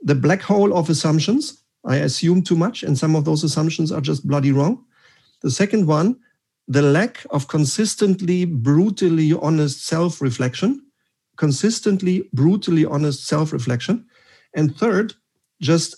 the 0.00 0.14
black 0.14 0.40
hole 0.40 0.74
of 0.76 0.88
assumptions. 0.88 1.58
I 1.84 1.96
assume 1.96 2.42
too 2.42 2.56
much, 2.56 2.82
and 2.82 2.96
some 2.96 3.16
of 3.16 3.24
those 3.24 3.42
assumptions 3.44 3.90
are 3.90 4.00
just 4.00 4.26
bloody 4.26 4.52
wrong. 4.52 4.84
The 5.42 5.50
second 5.50 5.86
one, 5.86 6.16
the 6.68 6.82
lack 6.82 7.26
of 7.30 7.48
consistently 7.48 8.44
brutally 8.44 9.32
honest 9.34 9.84
self-reflection 9.86 10.80
consistently 11.36 12.28
brutally 12.32 12.84
honest 12.84 13.26
self-reflection. 13.26 14.06
And 14.54 14.76
third 14.76 15.14
just 15.60 15.96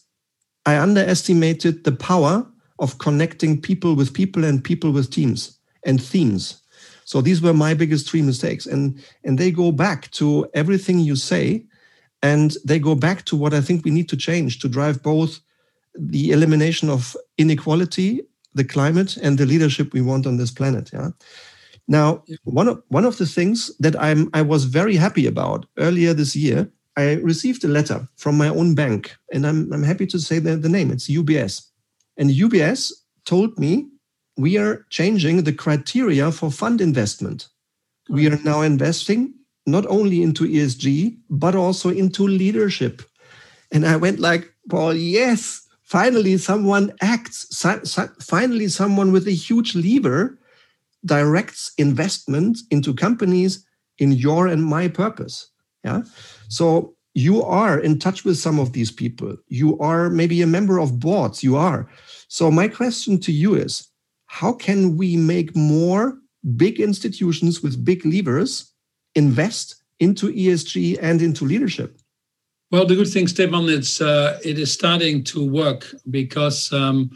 i 0.66 0.78
underestimated 0.78 1.84
the 1.84 1.92
power 1.92 2.46
of 2.78 2.98
connecting 2.98 3.60
people 3.60 3.94
with 3.94 4.14
people 4.14 4.44
and 4.44 4.62
people 4.62 4.90
with 4.90 5.10
teams 5.10 5.58
and 5.84 6.02
themes. 6.02 6.62
So 7.04 7.20
these 7.20 7.42
were 7.42 7.52
my 7.52 7.74
biggest 7.74 8.08
three 8.08 8.22
mistakes. 8.22 8.66
And 8.66 9.02
and 9.24 9.38
they 9.38 9.50
go 9.50 9.72
back 9.72 10.10
to 10.12 10.48
everything 10.54 10.98
you 11.00 11.16
say 11.16 11.66
and 12.22 12.56
they 12.64 12.78
go 12.78 12.94
back 12.94 13.24
to 13.26 13.36
what 13.36 13.52
i 13.52 13.60
think 13.60 13.84
we 13.84 13.90
need 13.90 14.08
to 14.08 14.16
change 14.16 14.58
to 14.60 14.68
drive 14.68 15.02
both 15.02 15.40
the 15.94 16.30
elimination 16.30 16.88
of 16.88 17.16
inequality 17.36 18.22
the 18.54 18.64
climate 18.64 19.16
and 19.16 19.38
the 19.38 19.46
leadership 19.46 19.92
we 19.92 20.00
want 20.00 20.26
on 20.26 20.36
this 20.36 20.50
planet. 20.50 20.90
Yeah. 20.92 21.10
Now, 21.86 22.22
one 22.44 22.68
of 22.68 22.82
one 22.88 23.04
of 23.04 23.18
the 23.18 23.26
things 23.26 23.70
that 23.78 24.00
I'm 24.00 24.30
I 24.32 24.42
was 24.42 24.64
very 24.64 24.96
happy 24.96 25.26
about 25.26 25.66
earlier 25.78 26.14
this 26.14 26.34
year, 26.34 26.70
I 26.96 27.14
received 27.14 27.64
a 27.64 27.68
letter 27.68 28.08
from 28.16 28.38
my 28.38 28.48
own 28.48 28.74
bank, 28.74 29.16
and 29.32 29.46
I'm 29.46 29.72
I'm 29.72 29.82
happy 29.82 30.06
to 30.06 30.18
say 30.18 30.38
the, 30.38 30.56
the 30.56 30.68
name. 30.68 30.90
It's 30.90 31.10
UBS, 31.10 31.66
and 32.16 32.30
UBS 32.30 32.92
told 33.24 33.58
me 33.58 33.88
we 34.36 34.56
are 34.58 34.86
changing 34.90 35.42
the 35.42 35.52
criteria 35.52 36.32
for 36.32 36.50
fund 36.50 36.80
investment. 36.80 37.48
We 38.08 38.26
are 38.28 38.38
now 38.44 38.62
investing 38.62 39.34
not 39.66 39.86
only 39.86 40.22
into 40.22 40.44
ESG 40.44 41.16
but 41.30 41.54
also 41.54 41.90
into 41.90 42.26
leadership. 42.26 43.02
And 43.72 43.86
I 43.86 43.96
went 43.96 44.20
like, 44.20 44.52
Paul, 44.68 44.94
yes, 44.94 45.63
finally 45.94 46.36
someone 46.36 46.92
acts 47.02 47.64
finally 48.20 48.66
someone 48.66 49.12
with 49.12 49.28
a 49.28 49.38
huge 49.46 49.76
lever 49.76 50.36
directs 51.04 51.72
investment 51.78 52.58
into 52.72 52.92
companies 52.92 53.64
in 53.98 54.10
your 54.10 54.48
and 54.48 54.64
my 54.64 54.88
purpose. 54.88 55.52
Yeah? 55.84 56.02
So 56.48 56.96
you 57.14 57.44
are 57.44 57.78
in 57.78 58.00
touch 58.00 58.24
with 58.24 58.38
some 58.38 58.58
of 58.58 58.72
these 58.72 58.90
people. 58.90 59.36
You 59.46 59.78
are 59.78 60.10
maybe 60.10 60.42
a 60.42 60.48
member 60.48 60.80
of 60.80 60.98
boards. 60.98 61.44
You 61.44 61.54
are. 61.56 61.88
So 62.26 62.50
my 62.50 62.66
question 62.66 63.20
to 63.20 63.30
you 63.30 63.54
is 63.54 63.88
how 64.26 64.52
can 64.52 64.96
we 64.96 65.16
make 65.16 65.54
more 65.54 66.18
big 66.56 66.80
institutions 66.80 67.62
with 67.62 67.84
big 67.84 68.04
levers 68.04 68.72
invest 69.14 69.76
into 70.00 70.32
esg 70.32 70.98
and 71.00 71.22
into 71.22 71.44
leadership 71.44 72.00
well, 72.70 72.86
the 72.86 72.96
good 72.96 73.08
thing, 73.08 73.28
Stefan, 73.28 73.68
it's 73.68 74.00
uh, 74.00 74.38
it 74.44 74.58
is 74.58 74.72
starting 74.72 75.22
to 75.24 75.46
work 75.48 75.86
because 76.10 76.72
um, 76.72 77.10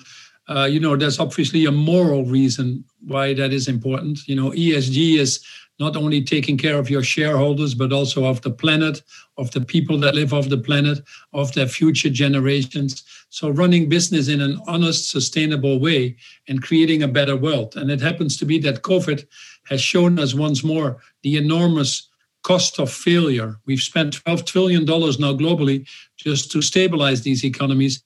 uh, 0.48 0.68
you 0.70 0.80
know 0.80 0.96
there's 0.96 1.18
obviously 1.18 1.66
a 1.66 1.72
moral 1.72 2.24
reason 2.24 2.84
why 3.06 3.34
that 3.34 3.52
is 3.52 3.68
important. 3.68 4.26
You 4.26 4.36
know, 4.36 4.50
ESG 4.50 5.18
is 5.18 5.44
not 5.78 5.96
only 5.96 6.22
taking 6.22 6.56
care 6.56 6.76
of 6.78 6.90
your 6.90 7.02
shareholders, 7.02 7.74
but 7.74 7.92
also 7.92 8.24
of 8.24 8.42
the 8.42 8.50
planet, 8.50 9.02
of 9.36 9.50
the 9.52 9.60
people 9.60 9.96
that 9.98 10.14
live 10.14 10.34
off 10.34 10.48
the 10.48 10.58
planet, 10.58 10.98
of 11.32 11.52
their 11.52 11.68
future 11.68 12.10
generations. 12.10 13.04
So, 13.30 13.50
running 13.50 13.88
business 13.88 14.28
in 14.28 14.40
an 14.40 14.60
honest, 14.66 15.10
sustainable 15.10 15.78
way 15.78 16.16
and 16.48 16.62
creating 16.62 17.02
a 17.02 17.08
better 17.08 17.36
world. 17.36 17.76
And 17.76 17.90
it 17.90 18.00
happens 18.00 18.36
to 18.38 18.44
be 18.44 18.58
that 18.60 18.82
COVID 18.82 19.24
has 19.68 19.80
shown 19.80 20.18
us 20.18 20.34
once 20.34 20.64
more 20.64 20.98
the 21.22 21.36
enormous 21.36 22.07
cost 22.48 22.78
of 22.80 22.90
failure. 22.90 23.60
We've 23.66 23.86
spent 23.92 24.24
$12 24.24 24.46
trillion 24.46 24.84
now 24.86 25.34
globally 25.42 25.86
just 26.16 26.50
to 26.52 26.62
stabilize 26.62 27.20
these 27.20 27.44
economies 27.44 28.02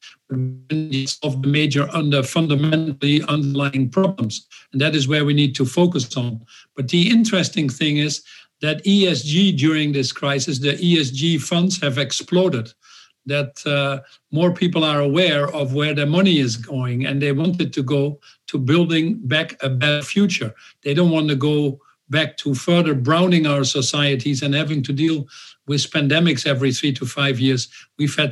of 1.22 1.42
the 1.42 1.48
major 1.48 1.88
under 1.92 2.24
fundamentally 2.24 3.22
underlying 3.28 3.88
problems. 3.88 4.48
And 4.72 4.80
that 4.80 4.96
is 4.96 5.06
where 5.06 5.24
we 5.24 5.32
need 5.32 5.54
to 5.54 5.64
focus 5.64 6.16
on. 6.16 6.44
But 6.74 6.88
the 6.88 7.08
interesting 7.08 7.68
thing 7.68 7.98
is 7.98 8.24
that 8.62 8.84
ESG 8.84 9.56
during 9.58 9.92
this 9.92 10.10
crisis, 10.10 10.58
the 10.58 10.72
ESG 10.72 11.40
funds 11.40 11.80
have 11.80 11.96
exploded. 11.98 12.72
That 13.26 13.64
uh, 13.64 14.00
more 14.32 14.52
people 14.52 14.82
are 14.82 15.00
aware 15.00 15.46
of 15.54 15.74
where 15.74 15.94
their 15.94 16.12
money 16.18 16.40
is 16.40 16.56
going 16.56 17.06
and 17.06 17.22
they 17.22 17.30
want 17.30 17.60
it 17.60 17.72
to 17.74 17.82
go 17.84 18.18
to 18.48 18.58
building 18.58 19.20
back 19.22 19.62
a 19.62 19.68
better 19.68 20.02
future. 20.02 20.52
They 20.82 20.94
don't 20.94 21.12
want 21.12 21.28
to 21.28 21.36
go 21.36 21.78
back 22.12 22.36
to 22.36 22.54
further 22.54 22.94
browning 22.94 23.44
our 23.46 23.64
societies 23.64 24.42
and 24.42 24.54
having 24.54 24.82
to 24.84 24.92
deal 24.92 25.26
with 25.66 25.90
pandemics 25.90 26.46
every 26.46 26.72
three 26.72 26.92
to 26.92 27.04
five 27.04 27.40
years. 27.40 27.68
We've 27.98 28.16
had, 28.22 28.30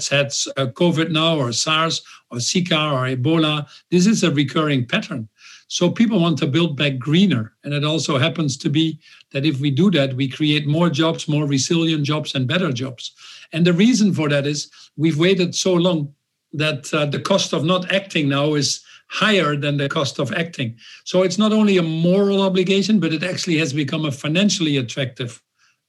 uh, 0.57 0.67
COVID 0.83 1.11
now, 1.11 1.37
or 1.43 1.53
SARS, 1.53 2.03
or 2.31 2.39
Zika, 2.39 2.83
or 2.97 3.17
Ebola. 3.17 3.67
This 3.91 4.07
is 4.07 4.23
a 4.23 4.31
recurring 4.31 4.87
pattern. 4.87 5.29
So 5.67 5.91
people 5.91 6.21
want 6.21 6.39
to 6.39 6.47
build 6.47 6.77
back 6.77 6.99
greener. 6.99 7.55
And 7.63 7.73
it 7.73 7.85
also 7.85 8.19
happens 8.19 8.57
to 8.59 8.69
be 8.69 8.99
that 9.33 9.47
if 9.47 9.61
we 9.61 9.71
do 9.71 9.91
that, 9.93 10.15
we 10.15 10.29
create 10.29 10.67
more 10.67 10.91
jobs, 10.91 11.29
more 11.29 11.47
resilient 11.47 12.05
jobs, 12.05 12.35
and 12.35 12.47
better 12.47 12.73
jobs. 12.73 13.13
And 13.53 13.65
the 13.65 13.73
reason 13.73 14.13
for 14.13 14.29
that 14.29 14.47
is 14.47 14.71
we've 14.97 15.19
waited 15.19 15.55
so 15.55 15.75
long 15.75 16.13
that 16.53 16.93
uh, 16.93 17.07
the 17.07 17.21
cost 17.21 17.53
of 17.53 17.65
not 17.65 17.93
acting 17.93 18.29
now 18.29 18.55
is 18.55 18.85
higher 19.11 19.57
than 19.57 19.77
the 19.77 19.89
cost 19.89 20.21
of 20.21 20.33
acting. 20.33 20.77
So 21.05 21.23
it's 21.23 21.39
not 21.39 21.53
only 21.53 21.77
a 21.79 21.83
moral 21.83 22.43
obligation, 22.43 23.01
but 23.01 23.13
it 23.13 23.25
actually 23.25 23.59
has 23.59 23.73
become 23.73 24.05
a 24.05 24.13
financially 24.13 24.77
attractive. 24.77 25.43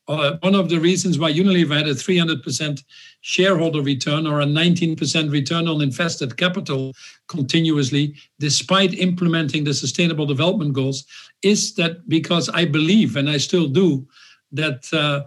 Uh, 0.07 0.37
one 0.41 0.55
of 0.55 0.69
the 0.69 0.79
reasons 0.79 1.19
why 1.19 1.31
Unilever 1.31 1.77
had 1.77 1.87
a 1.87 1.93
300% 1.93 2.83
shareholder 3.21 3.81
return 3.81 4.25
or 4.25 4.41
a 4.41 4.45
19% 4.45 5.31
return 5.31 5.67
on 5.67 5.81
invested 5.81 6.35
capital 6.35 6.93
continuously, 7.27 8.15
despite 8.39 8.95
implementing 8.95 9.63
the 9.63 9.73
sustainable 9.73 10.25
development 10.25 10.73
goals, 10.73 11.05
is 11.43 11.75
that 11.75 12.09
because 12.09 12.49
I 12.49 12.65
believe, 12.65 13.15
and 13.15 13.29
I 13.29 13.37
still 13.37 13.67
do, 13.67 14.07
that 14.51 14.91
uh, 14.91 15.21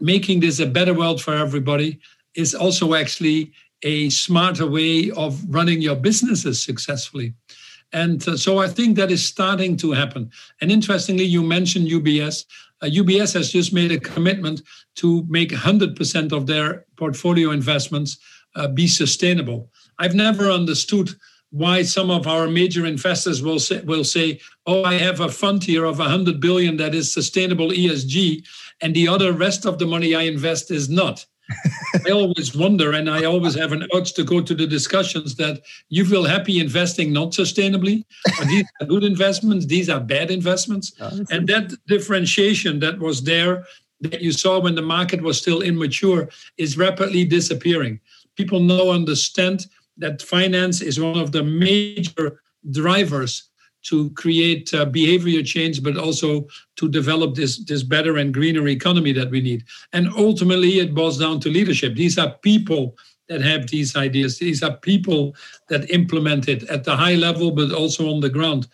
making 0.00 0.40
this 0.40 0.60
a 0.60 0.66
better 0.66 0.92
world 0.92 1.22
for 1.22 1.34
everybody 1.34 1.98
is 2.34 2.54
also 2.54 2.94
actually 2.94 3.52
a 3.82 4.10
smarter 4.10 4.66
way 4.66 5.10
of 5.12 5.42
running 5.48 5.80
your 5.80 5.96
businesses 5.96 6.62
successfully. 6.62 7.34
And 7.92 8.26
uh, 8.28 8.36
so 8.36 8.58
I 8.58 8.68
think 8.68 8.96
that 8.96 9.10
is 9.10 9.24
starting 9.24 9.76
to 9.78 9.92
happen. 9.92 10.30
And 10.60 10.70
interestingly, 10.70 11.24
you 11.24 11.42
mentioned 11.42 11.88
UBS. 11.88 12.44
Uh, 12.82 12.86
UBS 12.86 13.34
has 13.34 13.50
just 13.50 13.72
made 13.72 13.92
a 13.92 13.98
commitment 13.98 14.62
to 14.96 15.24
make 15.28 15.50
100% 15.50 16.32
of 16.32 16.46
their 16.46 16.86
portfolio 16.96 17.50
investments 17.50 18.18
uh, 18.54 18.68
be 18.68 18.86
sustainable. 18.86 19.70
I've 19.98 20.14
never 20.14 20.50
understood 20.50 21.10
why 21.50 21.82
some 21.82 22.10
of 22.10 22.26
our 22.26 22.46
major 22.48 22.86
investors 22.86 23.42
will 23.42 23.58
say, 23.58 23.80
will 23.82 24.04
say, 24.04 24.40
"Oh, 24.66 24.84
I 24.84 24.94
have 24.94 25.20
a 25.20 25.28
fund 25.28 25.64
here 25.64 25.84
of 25.84 25.98
100 25.98 26.40
billion 26.40 26.76
that 26.76 26.94
is 26.94 27.12
sustainable 27.12 27.70
ESG, 27.70 28.44
and 28.80 28.94
the 28.94 29.08
other 29.08 29.32
rest 29.32 29.66
of 29.66 29.78
the 29.78 29.86
money 29.86 30.14
I 30.14 30.22
invest 30.22 30.70
is 30.70 30.88
not." 30.88 31.26
I 32.06 32.10
always 32.10 32.54
wonder, 32.54 32.92
and 32.92 33.10
I 33.10 33.24
always 33.24 33.54
have 33.54 33.72
an 33.72 33.86
urge 33.94 34.12
to 34.14 34.24
go 34.24 34.40
to 34.40 34.54
the 34.54 34.66
discussions 34.66 35.34
that 35.36 35.62
you 35.88 36.04
feel 36.04 36.24
happy 36.24 36.60
investing 36.60 37.12
not 37.12 37.32
sustainably. 37.32 38.04
Are 38.38 38.44
these 38.44 38.64
are 38.80 38.86
good 38.86 39.04
investments? 39.04 39.66
These 39.66 39.88
are 39.88 40.00
bad 40.00 40.30
investments. 40.30 40.92
Oh, 41.00 41.24
and 41.30 41.48
that 41.48 41.74
differentiation 41.86 42.78
that 42.80 42.98
was 42.98 43.22
there, 43.24 43.64
that 44.00 44.20
you 44.20 44.32
saw 44.32 44.60
when 44.60 44.74
the 44.74 44.82
market 44.82 45.22
was 45.22 45.38
still 45.38 45.62
immature, 45.62 46.28
is 46.56 46.78
rapidly 46.78 47.24
disappearing. 47.24 48.00
People 48.36 48.60
now 48.60 48.90
understand 48.90 49.66
that 49.98 50.22
finance 50.22 50.80
is 50.80 51.00
one 51.00 51.18
of 51.18 51.32
the 51.32 51.42
major 51.42 52.40
drivers 52.70 53.49
to 53.82 54.10
create 54.10 54.72
uh, 54.74 54.84
behavior 54.84 55.42
change, 55.42 55.82
but 55.82 55.96
also 55.96 56.46
to 56.76 56.88
develop 56.88 57.34
this, 57.34 57.58
this 57.64 57.82
better 57.82 58.16
and 58.16 58.34
greener 58.34 58.68
economy 58.68 59.12
that 59.12 59.30
we 59.30 59.40
need. 59.40 59.64
And 59.92 60.08
ultimately, 60.16 60.80
it 60.80 60.94
boils 60.94 61.18
down 61.18 61.40
to 61.40 61.48
leadership. 61.48 61.94
These 61.94 62.18
are 62.18 62.34
people 62.42 62.96
that 63.28 63.40
have 63.40 63.68
these 63.68 63.96
ideas. 63.96 64.38
These 64.38 64.62
are 64.62 64.76
people 64.76 65.34
that 65.68 65.88
implement 65.90 66.48
it 66.48 66.64
at 66.64 66.84
the 66.84 66.96
high 66.96 67.14
level, 67.14 67.52
but 67.52 67.72
also 67.72 68.10
on 68.10 68.20
the 68.20 68.28
ground. 68.28 68.66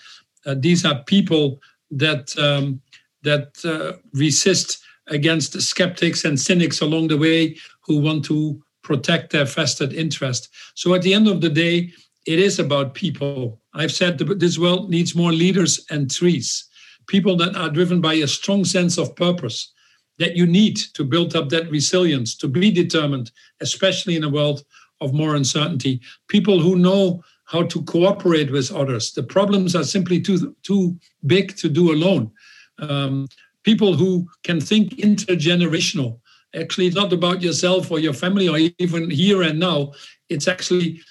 Uh, 0.44 0.54
these 0.58 0.84
are 0.84 1.02
people 1.04 1.60
that 1.90 2.36
um, 2.38 2.80
that 3.22 3.58
uh, 3.64 3.98
resist 4.12 4.78
against 5.08 5.60
skeptics 5.60 6.24
and 6.24 6.40
cynics 6.40 6.80
along 6.80 7.08
the 7.08 7.18
way 7.18 7.56
who 7.82 7.98
want 7.98 8.24
to 8.24 8.60
protect 8.82 9.30
their 9.30 9.44
vested 9.44 9.92
interest. 9.92 10.48
So 10.74 10.94
at 10.94 11.02
the 11.02 11.12
end 11.12 11.28
of 11.28 11.40
the 11.40 11.48
day, 11.48 11.92
it 12.26 12.38
is 12.38 12.58
about 12.58 12.94
people. 12.94 13.60
I've 13.76 13.92
said 13.92 14.18
this 14.18 14.58
world 14.58 14.90
needs 14.90 15.14
more 15.14 15.32
leaders 15.32 15.84
and 15.90 16.10
trees, 16.10 16.68
people 17.06 17.36
that 17.36 17.56
are 17.56 17.70
driven 17.70 18.00
by 18.00 18.14
a 18.14 18.26
strong 18.26 18.64
sense 18.64 18.98
of 18.98 19.14
purpose 19.14 19.72
that 20.18 20.34
you 20.34 20.46
need 20.46 20.76
to 20.94 21.04
build 21.04 21.36
up 21.36 21.50
that 21.50 21.70
resilience, 21.70 22.34
to 22.36 22.48
be 22.48 22.70
determined, 22.70 23.30
especially 23.60 24.16
in 24.16 24.24
a 24.24 24.30
world 24.30 24.64
of 25.02 25.12
more 25.12 25.36
uncertainty. 25.36 26.00
People 26.28 26.58
who 26.58 26.76
know 26.76 27.22
how 27.44 27.62
to 27.64 27.82
cooperate 27.82 28.50
with 28.50 28.72
others. 28.72 29.12
The 29.12 29.22
problems 29.22 29.76
are 29.76 29.84
simply 29.84 30.20
too 30.20 30.56
too 30.62 30.98
big 31.26 31.56
to 31.58 31.68
do 31.68 31.92
alone. 31.92 32.30
Um, 32.78 33.28
people 33.62 33.94
who 33.94 34.26
can 34.42 34.60
think 34.60 34.96
intergenerational. 34.96 36.18
Actually, 36.54 36.86
it's 36.86 36.96
not 36.96 37.12
about 37.12 37.42
yourself 37.42 37.90
or 37.90 37.98
your 37.98 38.14
family 38.14 38.48
or 38.48 38.58
even 38.78 39.10
here 39.10 39.42
and 39.42 39.60
now. 39.60 39.92
It's 40.28 40.48
actually 40.48 41.02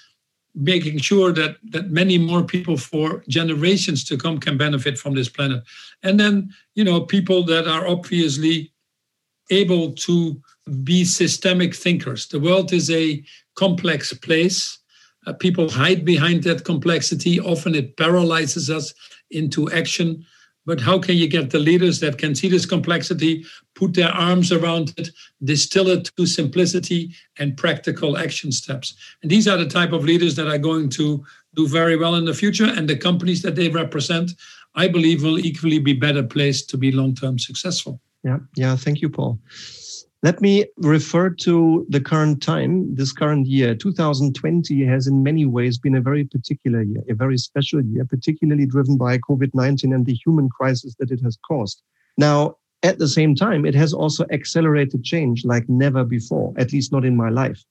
making 0.56 0.98
sure 0.98 1.32
that 1.32 1.56
that 1.70 1.90
many 1.90 2.16
more 2.16 2.42
people 2.42 2.78
for 2.78 3.22
generations 3.28 4.02
to 4.04 4.16
come 4.16 4.40
can 4.40 4.56
benefit 4.56 4.98
from 4.98 5.14
this 5.14 5.28
planet. 5.28 5.62
And 6.02 6.18
then 6.18 6.50
you 6.74 6.82
know 6.84 7.02
people 7.02 7.44
that 7.44 7.68
are 7.68 7.86
obviously 7.86 8.72
able 9.50 9.92
to 9.92 10.40
be 10.82 11.04
systemic 11.04 11.76
thinkers. 11.76 12.26
The 12.26 12.40
world 12.40 12.72
is 12.72 12.90
a 12.90 13.22
complex 13.54 14.12
place. 14.12 14.78
Uh, 15.26 15.32
people 15.32 15.70
hide 15.70 16.04
behind 16.04 16.42
that 16.44 16.64
complexity. 16.64 17.38
Often 17.38 17.74
it 17.74 17.96
paralyzes 17.96 18.70
us 18.70 18.94
into 19.30 19.70
action 19.70 20.24
but 20.66 20.80
how 20.80 20.98
can 20.98 21.16
you 21.16 21.28
get 21.28 21.50
the 21.50 21.58
leaders 21.58 22.00
that 22.00 22.18
can 22.18 22.34
see 22.34 22.48
this 22.48 22.66
complexity, 22.66 23.44
put 23.74 23.94
their 23.94 24.10
arms 24.10 24.52
around 24.52 24.92
it, 24.96 25.10
distill 25.44 25.88
it 25.88 26.10
to 26.16 26.26
simplicity 26.26 27.14
and 27.38 27.56
practical 27.56 28.18
action 28.18 28.50
steps? 28.52 28.94
And 29.22 29.30
these 29.30 29.46
are 29.46 29.56
the 29.56 29.68
type 29.68 29.92
of 29.92 30.04
leaders 30.04 30.34
that 30.36 30.48
are 30.48 30.58
going 30.58 30.90
to 30.90 31.24
do 31.54 31.68
very 31.68 31.96
well 31.96 32.16
in 32.16 32.24
the 32.24 32.34
future. 32.34 32.66
And 32.66 32.88
the 32.88 32.96
companies 32.96 33.42
that 33.42 33.54
they 33.54 33.68
represent, 33.68 34.32
I 34.74 34.88
believe, 34.88 35.22
will 35.22 35.38
equally 35.38 35.78
be 35.78 35.92
better 35.92 36.22
placed 36.22 36.68
to 36.70 36.76
be 36.76 36.90
long 36.92 37.14
term 37.14 37.38
successful. 37.38 38.00
Yeah, 38.24 38.38
yeah. 38.56 38.74
Thank 38.76 39.00
you, 39.00 39.08
Paul. 39.08 39.38
Let 40.26 40.40
me 40.40 40.64
refer 40.78 41.30
to 41.46 41.86
the 41.88 42.00
current 42.00 42.42
time. 42.42 42.92
This 42.96 43.12
current 43.12 43.46
year, 43.46 43.76
2020, 43.76 44.84
has 44.84 45.06
in 45.06 45.22
many 45.22 45.46
ways 45.46 45.78
been 45.78 45.94
a 45.94 46.00
very 46.00 46.24
particular 46.24 46.82
year, 46.82 47.00
a 47.08 47.14
very 47.14 47.38
special 47.38 47.80
year, 47.80 48.04
particularly 48.04 48.66
driven 48.66 48.96
by 48.96 49.18
COVID 49.18 49.50
19 49.54 49.92
and 49.92 50.04
the 50.04 50.18
human 50.24 50.48
crisis 50.48 50.96
that 50.98 51.12
it 51.12 51.20
has 51.22 51.38
caused. 51.46 51.80
Now, 52.18 52.56
at 52.82 52.98
the 52.98 53.06
same 53.06 53.36
time, 53.36 53.64
it 53.64 53.76
has 53.76 53.92
also 53.92 54.26
accelerated 54.32 55.04
change 55.04 55.44
like 55.44 55.68
never 55.68 56.02
before, 56.02 56.52
at 56.56 56.72
least 56.72 56.90
not 56.90 57.04
in 57.04 57.14
my 57.14 57.28
life. 57.28 57.62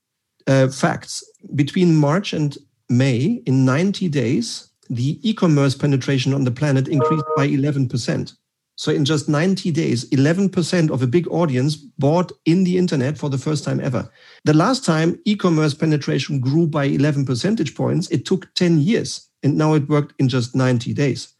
Uh, 0.47 0.69
facts 0.69 1.29
between 1.55 1.97
March 1.97 2.31
and 2.31 2.57
May, 2.87 3.43
in 3.45 3.65
90 3.65 4.07
days, 4.07 4.69
the 4.89 5.19
e 5.29 5.33
commerce 5.33 5.75
penetration 5.75 6.33
on 6.33 6.45
the 6.45 6.51
planet 6.51 6.87
increased 6.87 7.25
by 7.35 7.49
11%. 7.49 8.31
So 8.77 8.91
in 8.91 9.05
just 9.05 9.29
90 9.29 9.71
days, 9.71 10.09
11% 10.09 10.91
of 10.91 11.01
a 11.01 11.07
big 11.07 11.27
audience 11.29 11.75
bought 11.75 12.31
in 12.45 12.65
the 12.65 12.77
internet 12.77 13.17
for 13.17 13.29
the 13.29 13.37
first 13.37 13.63
time 13.63 13.79
ever. 13.79 14.09
The 14.43 14.53
last 14.53 14.83
time 14.83 15.17
e-commerce 15.23 15.73
penetration 15.73 16.41
grew 16.41 16.67
by 16.67 16.85
11 16.85 17.25
percentage 17.25 17.73
points, 17.73 18.09
it 18.11 18.25
took 18.25 18.53
10 18.55 18.79
years 18.79 19.29
and 19.43 19.57
now 19.57 19.75
it 19.75 19.87
worked 19.87 20.13
in 20.19 20.27
just 20.27 20.55
90 20.55 20.93
days. 20.93 21.33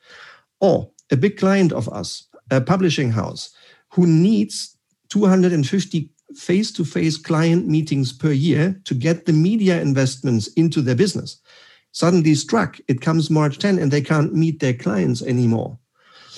Or 0.62 0.90
a 1.12 1.18
big 1.18 1.38
client 1.38 1.74
of 1.74 1.90
us, 1.90 2.26
a 2.52 2.62
publishing 2.62 3.12
house 3.12 3.54
who 3.92 4.08
needs 4.08 4.78
250 5.10 6.10
face-to-face 6.36 7.18
client 7.18 7.68
meetings 7.68 8.14
per 8.14 8.32
year 8.32 8.80
to 8.86 8.94
get 8.96 9.26
the 9.26 9.34
media 9.34 9.82
investments 9.82 10.48
into 10.54 10.82
their 10.82 10.96
business. 10.96 11.42
Suddenly 11.92 12.36
struck, 12.36 12.80
it 12.88 13.02
comes 13.02 13.30
March 13.30 13.60
10 13.60 13.78
and 13.78 13.92
they 13.92 14.02
can't 14.02 14.34
meet 14.34 14.60
their 14.60 14.74
clients 14.74 15.22
anymore 15.22 15.78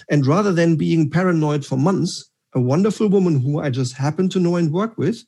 and 0.09 0.25
rather 0.25 0.53
than 0.53 0.75
being 0.75 1.09
paranoid 1.09 1.65
for 1.65 1.77
months, 1.77 2.29
a 2.53 2.59
wonderful 2.59 3.07
woman 3.07 3.39
who 3.39 3.59
I 3.59 3.69
just 3.69 3.93
happened 3.93 4.31
to 4.31 4.39
know 4.39 4.55
and 4.55 4.71
work 4.71 4.97
with 4.97 5.23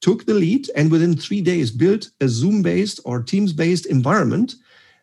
took 0.00 0.26
the 0.26 0.34
lead 0.34 0.68
and 0.76 0.90
within 0.90 1.16
three 1.16 1.40
days 1.40 1.70
built 1.70 2.10
a 2.20 2.28
Zoom 2.28 2.62
based 2.62 3.00
or 3.04 3.22
Teams 3.22 3.52
based 3.52 3.86
environment 3.86 4.54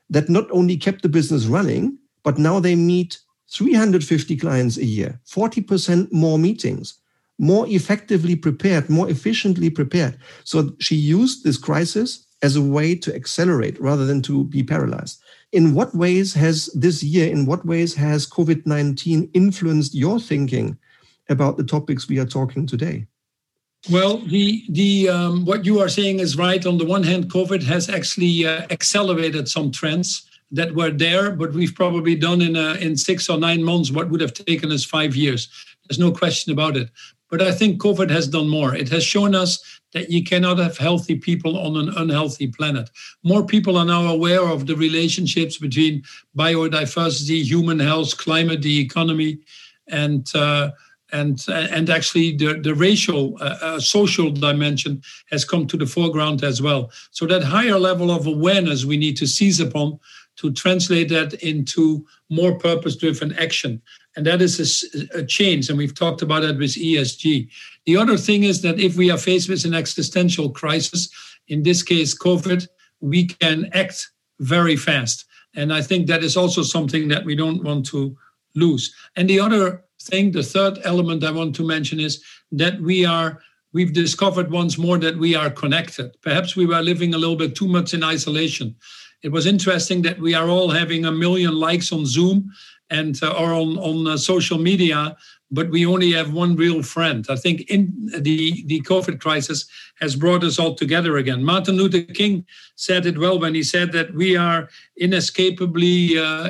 that 0.10 0.30
not 0.30 0.50
only 0.52 0.78
kept 0.78 1.02
the 1.02 1.10
business 1.10 1.46
running, 1.46 1.98
but 2.24 2.38
now 2.38 2.60
they 2.60 2.76
meet 2.76 3.20
350 3.52 4.38
clients 4.38 4.78
a 4.78 4.86
year, 4.86 5.20
40% 5.28 6.12
more 6.12 6.40
meetings, 6.40 6.96
more 7.40 7.68
effectively 7.68 8.36
prepared, 8.36 8.90
more 8.90 9.10
efficiently 9.10 9.70
prepared. 9.70 10.18
So 10.44 10.76
she 10.80 10.96
used 10.96 11.44
this 11.44 11.58
crisis 11.58 12.26
as 12.44 12.56
a 12.56 12.62
way 12.62 12.94
to 12.94 13.16
accelerate 13.16 13.80
rather 13.82 14.06
than 14.06 14.22
to 14.22 14.44
be 14.44 14.62
paralyzed 14.62 15.20
in 15.54 15.76
what 15.76 15.96
ways 15.96 16.34
has 16.34 16.66
this 16.74 17.04
year, 17.04 17.32
in 17.32 17.46
what 17.46 17.66
ways 17.66 17.94
has 17.94 18.28
COVID 18.28 18.66
19 18.66 19.30
influenced 19.34 19.96
your 19.96 20.20
thinking 20.20 20.78
about 21.30 21.58
the 21.58 21.64
topics 21.64 22.10
we 22.10 22.20
are 22.20 22.26
talking 22.26 22.66
today? 22.66 23.06
Well, 23.92 24.18
the 24.18 24.64
the 24.70 25.10
um, 25.10 25.46
what 25.46 25.66
you 25.66 25.80
are 25.80 25.90
saying 25.90 26.20
is 26.20 26.38
right. 26.38 26.66
On 26.66 26.78
the 26.78 26.86
one 26.86 27.04
hand, 27.04 27.32
COVID 27.32 27.64
has 27.64 27.90
actually 27.90 28.46
uh, 28.46 28.66
accelerated 28.72 29.48
some 29.48 29.72
trends 29.72 30.26
that 30.52 30.74
were 30.74 30.92
there, 30.92 31.32
but 31.32 31.54
we've 31.54 31.76
probably 31.76 32.16
done 32.16 32.42
in 32.42 32.56
a, 32.56 32.76
in 32.76 32.96
six 32.96 33.30
or 33.30 33.38
nine 33.38 33.64
months 33.64 33.92
what 33.92 34.10
would 34.10 34.22
have 34.22 34.34
taken 34.34 34.72
us 34.72 34.86
five 34.86 35.16
years. 35.16 35.50
There's 35.88 36.00
no 36.00 36.12
question 36.12 36.54
about 36.54 36.78
it. 36.78 36.90
But 37.34 37.42
I 37.42 37.52
think 37.52 37.82
COVID 37.82 38.12
has 38.12 38.28
done 38.28 38.48
more. 38.48 38.76
It 38.76 38.90
has 38.90 39.04
shown 39.04 39.34
us 39.34 39.58
that 39.94 40.12
you 40.12 40.24
cannot 40.24 40.60
have 40.60 40.78
healthy 40.78 41.16
people 41.16 41.58
on 41.58 41.76
an 41.76 41.90
unhealthy 41.98 42.46
planet. 42.46 42.92
More 43.24 43.44
people 43.44 43.76
are 43.76 43.86
now 43.86 44.06
aware 44.06 44.48
of 44.48 44.68
the 44.68 44.76
relationships 44.76 45.58
between 45.58 46.04
biodiversity, 46.38 47.42
human 47.42 47.80
health, 47.80 48.20
climate, 48.20 48.62
the 48.62 48.80
economy, 48.80 49.40
and 49.88 50.30
uh, 50.36 50.70
and 51.12 51.44
and 51.50 51.90
actually 51.90 52.38
the 52.38 52.60
the 52.62 52.76
racial 52.76 53.36
uh, 53.42 53.58
uh, 53.62 53.80
social 53.80 54.30
dimension 54.30 55.02
has 55.32 55.44
come 55.44 55.66
to 55.66 55.78
the 55.78 55.88
foreground 55.88 56.44
as 56.44 56.62
well. 56.62 56.92
So 57.10 57.26
that 57.26 57.42
higher 57.42 57.80
level 57.80 58.12
of 58.12 58.28
awareness 58.28 58.86
we 58.86 58.98
need 58.98 59.18
to 59.18 59.26
seize 59.26 59.60
upon 59.60 60.00
to 60.38 60.52
translate 60.52 61.10
that 61.10 61.34
into 61.36 62.06
more 62.30 62.58
purpose-driven 62.58 63.34
action. 63.34 63.82
And 64.16 64.26
that 64.26 64.42
is 64.42 64.84
a, 65.14 65.20
a, 65.20 65.26
change. 65.26 65.70
And 65.70 65.78
we've 65.78 65.96
talked 65.96 66.22
about 66.22 66.42
that 66.42 66.58
with 66.58 66.76
ESG. 66.76 67.50
The 67.86 67.98
other 67.98 68.18
thing 68.18 68.44
is 68.44 68.62
that 68.62 68.80
if 68.80 68.96
we 68.96 69.12
are 69.12 69.18
faced 69.18 69.50
with 69.50 69.66
an 69.66 69.74
existential 69.74 70.50
crisis, 70.50 71.10
in 71.48 71.64
this 71.64 71.84
case, 71.84 72.18
COVID, 72.18 72.68
we 73.02 73.26
can 73.26 73.70
act 73.74 74.12
very 74.40 74.76
fast. 74.76 75.26
And 75.56 75.74
I 75.74 75.82
think 75.82 76.08
that 76.08 76.24
is 76.24 76.38
also 76.38 76.64
something 76.64 77.08
that 77.10 77.26
we 77.26 77.36
don't 77.36 77.64
want 77.64 77.86
to 77.88 78.16
lose. 78.56 78.94
And 79.16 79.30
the 79.30 79.40
other 79.40 79.84
thing, 80.02 80.32
the 80.32 80.44
third 80.44 80.80
element 80.84 81.24
I 81.24 81.32
want 81.32 81.56
to 81.56 81.68
mention 81.68 82.00
is 82.00 82.24
that 82.52 82.80
we 82.82 83.06
are 83.06 83.42
we've 83.74 83.94
discovered 83.94 84.52
once 84.52 84.78
more 84.78 85.00
that 85.00 85.18
we 85.18 85.36
are 85.36 85.50
connected. 85.50 86.16
Perhaps 86.22 86.56
we 86.56 86.68
were 86.68 86.82
living 86.82 87.14
a 87.14 87.18
little 87.18 87.36
bit 87.36 87.56
too 87.56 87.68
much 87.68 87.94
in 87.94 88.04
isolation. 88.04 88.76
It 89.24 89.32
was 89.32 89.46
interesting 89.46 90.02
that 90.04 90.20
we 90.20 90.34
are 90.34 90.50
all 90.50 90.70
having 90.70 91.06
a 91.06 91.12
million 91.12 91.56
likes 91.56 91.92
on 91.92 92.06
Zoom 92.06 92.52
and 92.90 93.18
uh, 93.24 93.32
or 93.32 93.54
on 93.54 93.78
on 93.78 94.08
uh, 94.08 94.18
social 94.18 94.58
media 94.58 95.16
but 95.54 95.70
we 95.70 95.86
only 95.86 96.12
have 96.12 96.34
one 96.34 96.56
real 96.56 96.82
friend. 96.82 97.28
I 97.30 97.36
think 97.36 97.62
in 97.70 97.94
the 98.18 98.64
the 98.66 98.82
covid 98.82 99.22
crisis 99.22 99.66
has 100.02 100.16
brought 100.16 100.44
us 100.44 100.58
all 100.58 100.74
together 100.74 101.18
again. 101.18 101.44
Martin 101.44 101.76
luther 101.76 102.02
king 102.02 102.46
said 102.76 103.06
it 103.06 103.20
well 103.20 103.40
when 103.40 103.54
he 103.54 103.64
said 103.64 103.92
that 103.92 104.14
we 104.16 104.36
are 104.36 104.68
inescapably 104.98 106.18
uh, 106.18 106.50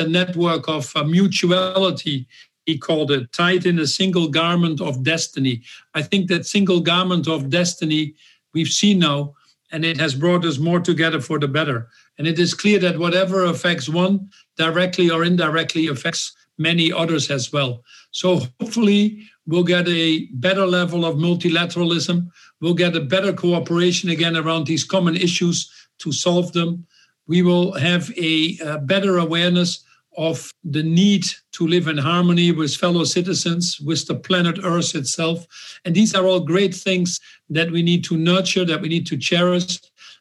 network 0.00 0.68
of 0.68 0.92
uh, 0.96 1.04
mutuality 1.04 2.26
he 2.66 2.76
called 2.76 3.10
it 3.10 3.32
tied 3.32 3.66
in 3.66 3.78
a 3.78 3.86
single 3.86 4.28
garment 4.28 4.80
of 4.80 5.02
destiny. 5.02 5.62
I 5.94 6.02
think 6.02 6.28
that 6.28 6.44
single 6.44 6.80
garment 6.80 7.26
of 7.28 7.50
destiny 7.50 8.14
we've 8.52 8.68
seen 8.68 8.98
now 8.98 9.34
and 9.72 9.84
it 9.84 9.98
has 9.98 10.14
brought 10.14 10.44
us 10.44 10.58
more 10.58 10.80
together 10.80 11.20
for 11.20 11.38
the 11.38 11.48
better 11.48 11.88
and 12.20 12.28
it 12.28 12.38
is 12.38 12.52
clear 12.52 12.78
that 12.78 12.98
whatever 12.98 13.46
affects 13.46 13.88
one 13.88 14.28
directly 14.58 15.08
or 15.08 15.24
indirectly 15.24 15.86
affects 15.86 16.36
many 16.58 16.92
others 16.92 17.30
as 17.30 17.50
well. 17.50 17.82
So 18.10 18.42
hopefully 18.60 19.22
we'll 19.46 19.64
get 19.64 19.88
a 19.88 20.26
better 20.34 20.66
level 20.66 21.06
of 21.06 21.16
multilateralism. 21.16 22.28
We'll 22.60 22.74
get 22.74 22.94
a 22.94 23.00
better 23.00 23.32
cooperation 23.32 24.10
again 24.10 24.36
around 24.36 24.66
these 24.66 24.84
common 24.84 25.16
issues 25.16 25.72
to 26.00 26.12
solve 26.12 26.52
them. 26.52 26.86
We 27.26 27.40
will 27.40 27.72
have 27.72 28.10
a, 28.18 28.58
a 28.66 28.76
better 28.76 29.16
awareness 29.16 29.82
of 30.18 30.52
the 30.62 30.82
need 30.82 31.24
to 31.52 31.66
live 31.66 31.88
in 31.88 31.96
harmony 31.96 32.52
with 32.52 32.74
fellow 32.76 33.04
citizens, 33.04 33.80
with 33.80 34.06
the 34.06 34.14
planet 34.14 34.58
Earth 34.62 34.94
itself. 34.94 35.46
And 35.86 35.94
these 35.94 36.14
are 36.14 36.26
all 36.26 36.40
great 36.40 36.74
things 36.74 37.18
that 37.48 37.70
we 37.70 37.82
need 37.82 38.04
to 38.04 38.18
nurture, 38.18 38.66
that 38.66 38.82
we 38.82 38.90
need 38.90 39.06
to 39.06 39.16
cherish, 39.16 39.80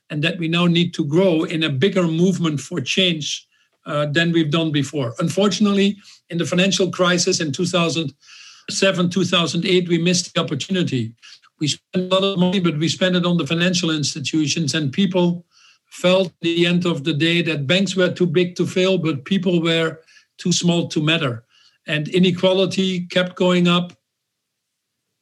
and 0.09 0.23
that 0.23 0.37
we 0.39 0.47
now 0.47 0.65
need 0.65 0.93
to 0.95 1.05
grow 1.05 1.43
in 1.43 1.63
a 1.63 1.69
bigger 1.69 2.03
movement 2.03 2.59
for 2.59 2.81
change 2.81 3.47
uh, 3.85 4.05
than 4.07 4.31
we've 4.31 4.51
done 4.51 4.71
before. 4.71 5.13
Unfortunately, 5.19 5.97
in 6.29 6.37
the 6.37 6.45
financial 6.45 6.91
crisis 6.91 7.39
in 7.39 7.51
2007, 7.51 9.09
2008, 9.09 9.89
we 9.89 9.97
missed 9.97 10.33
the 10.33 10.41
opportunity. 10.41 11.13
We 11.59 11.67
spent 11.67 12.11
a 12.11 12.15
lot 12.15 12.23
of 12.23 12.39
money, 12.39 12.59
but 12.59 12.77
we 12.77 12.87
spent 12.87 13.15
it 13.15 13.25
on 13.25 13.37
the 13.37 13.47
financial 13.47 13.91
institutions, 13.91 14.73
and 14.73 14.91
people 14.91 15.45
felt 15.89 16.27
at 16.27 16.33
the 16.41 16.65
end 16.65 16.85
of 16.85 17.03
the 17.03 17.13
day 17.13 17.41
that 17.41 17.67
banks 17.67 17.95
were 17.95 18.11
too 18.11 18.27
big 18.27 18.55
to 18.55 18.65
fail, 18.65 18.97
but 18.97 19.25
people 19.25 19.61
were 19.61 19.99
too 20.37 20.51
small 20.51 20.87
to 20.87 21.01
matter. 21.01 21.43
And 21.87 22.07
inequality 22.09 23.07
kept 23.07 23.35
going 23.35 23.67
up, 23.67 23.93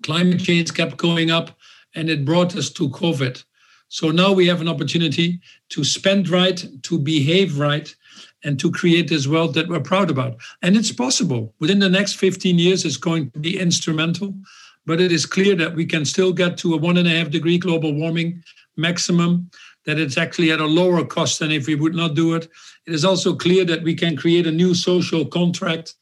climate 0.04 0.42
change 0.42 0.74
kept 0.74 0.98
going 0.98 1.32
up, 1.32 1.58
and 1.96 2.10
it 2.10 2.26
brought 2.26 2.56
us 2.56 2.70
to 2.72 2.90
COVID. 2.90 3.44
So 3.90 4.12
now 4.12 4.34
we 4.34 4.48
have 4.48 4.62
an 4.62 4.68
opportunity 4.68 5.40
to 5.70 5.84
spend 5.84 6.30
right, 6.30 6.66
to 6.84 7.00
behave 7.00 7.58
right, 7.58 7.94
and 8.44 8.60
to 8.60 8.72
create 8.72 9.08
this 9.08 9.28
world 9.28 9.54
that 9.54 9.68
we're 9.68 9.80
proud 9.80 10.10
about. 10.10 10.38
And 10.62 10.76
it's 10.76 10.92
possible. 10.92 11.54
Within 11.60 11.80
the 11.80 11.90
next 11.90 12.16
15 12.16 12.60
years, 12.60 12.86
it's 12.86 12.98
going 12.98 13.32
to 13.32 13.40
be 13.40 13.60
instrumental, 13.60 14.34
but 14.86 15.02
it 15.02 15.12
is 15.12 15.26
clear 15.26 15.56
that 15.56 15.76
we 15.76 15.86
can 15.86 16.06
still 16.06 16.34
get 16.34 16.58
to 16.60 16.74
a 16.74 16.78
one 16.78 16.98
and 16.98 17.08
a 17.08 17.12
half 17.12 17.30
degree 17.30 17.58
global 17.58 17.94
warming 17.94 18.44
maximum, 18.76 19.50
that 19.86 20.00
it's 20.00 20.18
actually 20.18 20.52
at 20.52 20.60
a 20.60 20.66
lower 20.66 21.04
cost 21.06 21.40
than 21.40 21.52
if 21.52 21.68
we 21.68 21.76
would 21.76 21.96
not 21.96 22.14
do 22.14 22.36
it. 22.36 22.50
It 22.86 22.94
is 22.94 23.06
also 23.06 23.36
clear 23.36 23.66
that 23.66 23.84
we 23.84 23.96
can 23.96 24.16
create 24.16 24.46
a 24.46 24.52
new 24.52 24.76
social 24.76 25.26
contract 25.26 25.96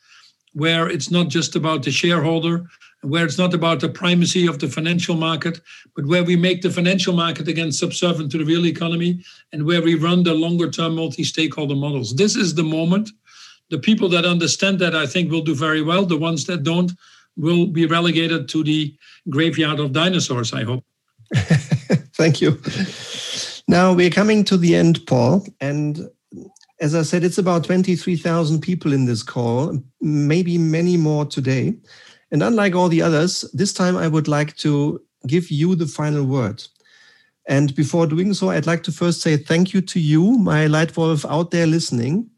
where 0.53 0.89
it's 0.89 1.11
not 1.11 1.27
just 1.27 1.55
about 1.55 1.83
the 1.83 1.91
shareholder, 1.91 2.65
where 3.05 3.25
it's 3.25 3.37
not 3.37 3.53
about 3.53 3.79
the 3.79 3.89
primacy 3.89 4.47
of 4.47 4.59
the 4.59 4.67
financial 4.67 5.15
market, 5.15 5.61
but 5.95 6.05
where 6.05 6.23
we 6.23 6.35
make 6.35 6.61
the 6.61 6.69
financial 6.69 7.13
market 7.13 7.47
again 7.47 7.71
subservient 7.71 8.31
to 8.31 8.37
the 8.37 8.45
real 8.45 8.65
economy 8.65 9.23
and 9.51 9.65
where 9.65 9.81
we 9.81 9.95
run 9.95 10.23
the 10.23 10.33
longer 10.33 10.69
term 10.69 10.95
multi 10.95 11.23
stakeholder 11.23 11.75
models. 11.75 12.15
This 12.15 12.35
is 12.35 12.55
the 12.55 12.63
moment. 12.63 13.11
The 13.69 13.79
people 13.79 14.09
that 14.09 14.25
understand 14.25 14.79
that, 14.79 14.95
I 14.95 15.05
think, 15.05 15.31
will 15.31 15.41
do 15.41 15.55
very 15.55 15.81
well. 15.81 16.05
The 16.05 16.17
ones 16.17 16.45
that 16.45 16.63
don't 16.63 16.91
will 17.37 17.67
be 17.67 17.85
relegated 17.85 18.47
to 18.49 18.63
the 18.63 18.95
graveyard 19.29 19.79
of 19.79 19.91
dinosaurs, 19.91 20.53
I 20.53 20.63
hope. 20.63 20.83
Thank 22.15 22.41
you. 22.41 22.61
Now 23.67 23.93
we're 23.93 24.11
coming 24.11 24.43
to 24.45 24.57
the 24.57 24.75
end, 24.75 25.05
Paul. 25.07 25.45
And 25.59 26.09
as 26.79 26.93
I 26.93 27.01
said, 27.01 27.23
it's 27.23 27.37
about 27.37 27.63
23,000 27.63 28.61
people 28.61 28.93
in 28.93 29.05
this 29.05 29.23
call, 29.23 29.81
maybe 30.01 30.57
many 30.57 30.97
more 30.97 31.25
today. 31.25 31.75
And 32.35 32.43
unlike 32.43 32.75
all 32.75 32.89
the 32.89 33.01
others, 33.01 33.49
this 33.53 33.71
time 33.71 33.95
I 33.95 34.09
would 34.09 34.27
like 34.27 34.57
to 34.57 35.01
give 35.25 35.49
you 35.49 35.73
the 35.73 35.85
final 35.85 36.25
word. 36.25 36.61
And 37.45 37.73
before 37.73 38.07
doing 38.07 38.33
so, 38.33 38.49
I'd 38.49 38.67
like 38.67 38.83
to 38.83 38.91
first 38.91 39.21
say 39.21 39.37
thank 39.37 39.73
you 39.73 39.79
to 39.79 40.01
you, 40.01 40.37
my 40.37 40.67
light 40.67 40.89
Leitwolf 40.89 41.23
out 41.31 41.51
there 41.51 41.65
listening. 41.65 42.29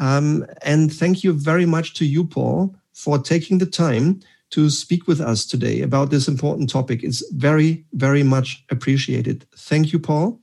Um, 0.00 0.46
and 0.62 0.90
thank 0.90 1.22
you 1.22 1.34
very 1.34 1.66
much 1.66 1.92
to 1.96 2.06
you, 2.06 2.24
Paul, 2.24 2.74
for 2.94 3.18
taking 3.18 3.58
the 3.58 3.66
time 3.66 4.20
to 4.52 4.70
speak 4.70 5.06
with 5.06 5.20
us 5.20 5.44
today 5.44 5.82
about 5.82 6.08
this 6.08 6.28
important 6.28 6.70
topic. 6.70 7.04
It's 7.04 7.22
very, 7.32 7.84
very 7.92 8.22
much 8.22 8.64
appreciated. 8.70 9.44
Thank 9.54 9.92
you, 9.92 9.98
Paul. 9.98 10.40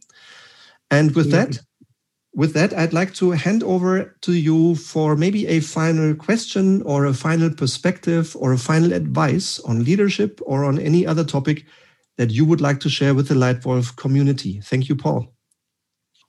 And 0.91 1.16
with 1.16 1.32
that, 1.32 1.57
with 2.34 2.54
that, 2.54 2.74
I'd 2.78 2.94
like 2.94 3.14
to 3.16 3.32
hand 3.32 3.64
over 3.64 4.16
to 4.22 4.34
you 4.34 4.76
for 4.76 5.16
maybe 5.16 5.48
a 5.48 5.60
final 5.60 6.14
question 6.14 6.82
or 6.84 7.06
a 7.06 7.14
final 7.14 7.50
perspective 7.50 8.36
or 8.40 8.54
a 8.54 8.58
final 8.58 8.94
advice 8.94 9.60
on 9.62 9.84
leadership 9.84 10.40
or 10.44 10.64
on 10.64 10.80
any 10.80 11.06
other 11.08 11.24
topic 11.24 11.66
that 12.18 12.32
you 12.32 12.46
would 12.46 12.62
like 12.62 12.80
to 12.82 12.90
share 12.90 13.14
with 13.14 13.30
the 13.30 13.36
Leitwolf 13.36 13.96
community. 13.96 14.62
Thank 14.62 14.90
you, 14.90 14.96
Paul. 14.96 15.34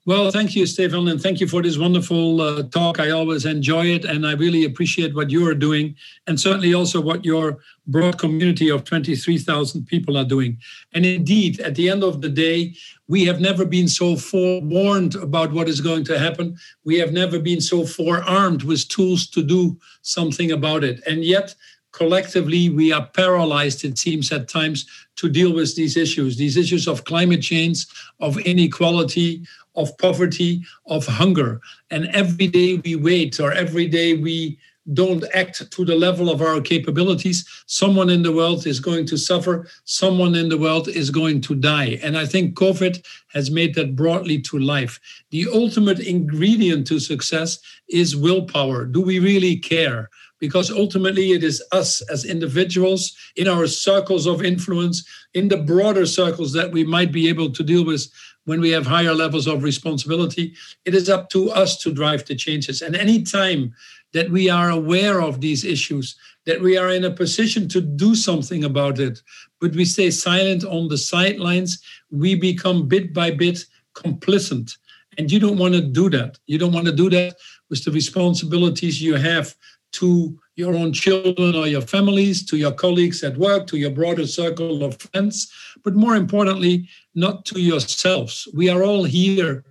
Well, 0.06 0.30
thank 0.30 0.56
you, 0.56 0.64
Stefan, 0.64 1.08
and 1.08 1.20
thank 1.20 1.40
you 1.40 1.46
for 1.46 1.60
this 1.60 1.76
wonderful 1.76 2.40
uh, 2.40 2.62
talk. 2.62 2.98
I 2.98 3.10
always 3.10 3.44
enjoy 3.44 3.84
it, 3.84 4.06
and 4.06 4.26
I 4.26 4.32
really 4.32 4.64
appreciate 4.64 5.14
what 5.14 5.28
you 5.28 5.46
are 5.46 5.54
doing, 5.54 5.94
and 6.26 6.40
certainly 6.40 6.72
also 6.72 7.02
what 7.02 7.22
your 7.22 7.58
broad 7.86 8.18
community 8.18 8.70
of 8.70 8.84
23,000 8.84 9.84
people 9.84 10.16
are 10.16 10.24
doing. 10.24 10.56
And 10.94 11.04
indeed, 11.04 11.60
at 11.60 11.74
the 11.74 11.90
end 11.90 12.02
of 12.02 12.22
the 12.22 12.30
day, 12.30 12.74
we 13.08 13.26
have 13.26 13.42
never 13.42 13.66
been 13.66 13.88
so 13.88 14.16
forewarned 14.16 15.16
about 15.16 15.52
what 15.52 15.68
is 15.68 15.82
going 15.82 16.04
to 16.04 16.18
happen. 16.18 16.56
We 16.82 16.98
have 16.98 17.12
never 17.12 17.38
been 17.38 17.60
so 17.60 17.84
forearmed 17.84 18.62
with 18.62 18.88
tools 18.88 19.26
to 19.28 19.42
do 19.42 19.78
something 20.00 20.50
about 20.50 20.82
it. 20.82 21.02
And 21.06 21.24
yet, 21.24 21.54
collectively, 21.92 22.70
we 22.70 22.92
are 22.92 23.06
paralyzed, 23.06 23.84
it 23.84 23.98
seems 23.98 24.32
at 24.32 24.48
times, 24.48 24.86
to 25.16 25.28
deal 25.28 25.52
with 25.52 25.76
these 25.76 25.96
issues 25.96 26.36
these 26.36 26.56
issues 26.56 26.88
of 26.88 27.04
climate 27.04 27.42
change, 27.42 27.86
of 28.20 28.38
inequality, 28.38 29.46
of 29.74 29.96
poverty, 29.98 30.62
of 30.86 31.06
hunger. 31.06 31.60
And 31.90 32.06
every 32.08 32.46
day 32.46 32.80
we 32.84 32.96
wait, 32.96 33.38
or 33.40 33.52
every 33.52 33.86
day 33.86 34.16
we 34.16 34.58
don't 34.94 35.24
act 35.34 35.70
to 35.70 35.84
the 35.84 35.94
level 35.94 36.30
of 36.30 36.42
our 36.42 36.60
capabilities, 36.60 37.46
someone 37.66 38.10
in 38.10 38.22
the 38.22 38.32
world 38.32 38.66
is 38.66 38.80
going 38.80 39.06
to 39.06 39.16
suffer, 39.16 39.68
someone 39.84 40.34
in 40.34 40.48
the 40.48 40.58
world 40.58 40.88
is 40.88 41.10
going 41.10 41.40
to 41.42 41.54
die. 41.54 41.98
And 42.02 42.16
I 42.16 42.26
think 42.26 42.54
COVID 42.54 43.04
has 43.28 43.50
made 43.50 43.74
that 43.74 43.94
broadly 43.94 44.40
to 44.42 44.58
life. 44.58 44.98
The 45.30 45.46
ultimate 45.52 46.00
ingredient 46.00 46.86
to 46.88 46.98
success 46.98 47.60
is 47.88 48.16
willpower. 48.16 48.84
Do 48.84 49.00
we 49.00 49.18
really 49.18 49.56
care? 49.56 50.08
Because 50.40 50.70
ultimately, 50.70 51.32
it 51.32 51.44
is 51.44 51.62
us 51.70 52.00
as 52.10 52.24
individuals 52.24 53.16
in 53.36 53.46
our 53.46 53.66
circles 53.66 54.26
of 54.26 54.42
influence, 54.42 55.06
in 55.34 55.48
the 55.48 55.58
broader 55.58 56.06
circles 56.06 56.52
that 56.54 56.72
we 56.72 56.82
might 56.82 57.12
be 57.12 57.28
able 57.28 57.50
to 57.52 57.62
deal 57.62 57.84
with 57.84 58.10
when 58.44 58.60
we 58.60 58.70
have 58.70 58.86
higher 58.86 59.14
levels 59.14 59.46
of 59.46 59.62
responsibility, 59.62 60.54
it 60.84 60.94
is 60.94 61.08
up 61.08 61.28
to 61.30 61.50
us 61.50 61.76
to 61.76 61.92
drive 61.92 62.24
the 62.24 62.34
changes. 62.34 62.82
And 62.82 62.96
any 62.96 63.22
time 63.22 63.72
that 64.12 64.30
we 64.30 64.50
are 64.50 64.70
aware 64.70 65.20
of 65.20 65.40
these 65.40 65.64
issues, 65.64 66.16
that 66.46 66.60
we 66.60 66.76
are 66.76 66.90
in 66.90 67.04
a 67.04 67.10
position 67.10 67.68
to 67.68 67.80
do 67.80 68.14
something 68.14 68.64
about 68.64 68.98
it, 68.98 69.22
but 69.60 69.72
we 69.74 69.84
stay 69.84 70.10
silent 70.10 70.64
on 70.64 70.88
the 70.88 70.98
sidelines, 70.98 71.82
we 72.10 72.34
become 72.34 72.88
bit 72.88 73.12
by 73.12 73.30
bit 73.30 73.64
complicit. 73.94 74.76
And 75.18 75.30
you 75.30 75.38
don't 75.38 75.58
want 75.58 75.74
to 75.74 75.80
do 75.80 76.08
that. 76.10 76.38
You 76.46 76.58
don't 76.58 76.72
want 76.72 76.86
to 76.86 76.92
do 76.92 77.10
that 77.10 77.36
with 77.68 77.84
the 77.84 77.92
responsibilities 77.92 79.02
you 79.02 79.14
have 79.14 79.54
to 79.92 80.38
your 80.56 80.74
own 80.74 80.92
children 80.92 81.54
or 81.54 81.66
your 81.66 81.80
families, 81.80 82.44
to 82.46 82.56
your 82.56 82.72
colleagues 82.72 83.22
at 83.24 83.36
work, 83.36 83.66
to 83.66 83.78
your 83.78 83.90
broader 83.90 84.26
circle 84.26 84.84
of 84.84 85.00
friends, 85.00 85.50
but 85.82 85.94
more 85.94 86.16
importantly, 86.16 86.88
not 87.14 87.44
to 87.46 87.60
yourselves. 87.60 88.46
We 88.54 88.68
are 88.68 88.82
all 88.82 89.04
here 89.04 89.64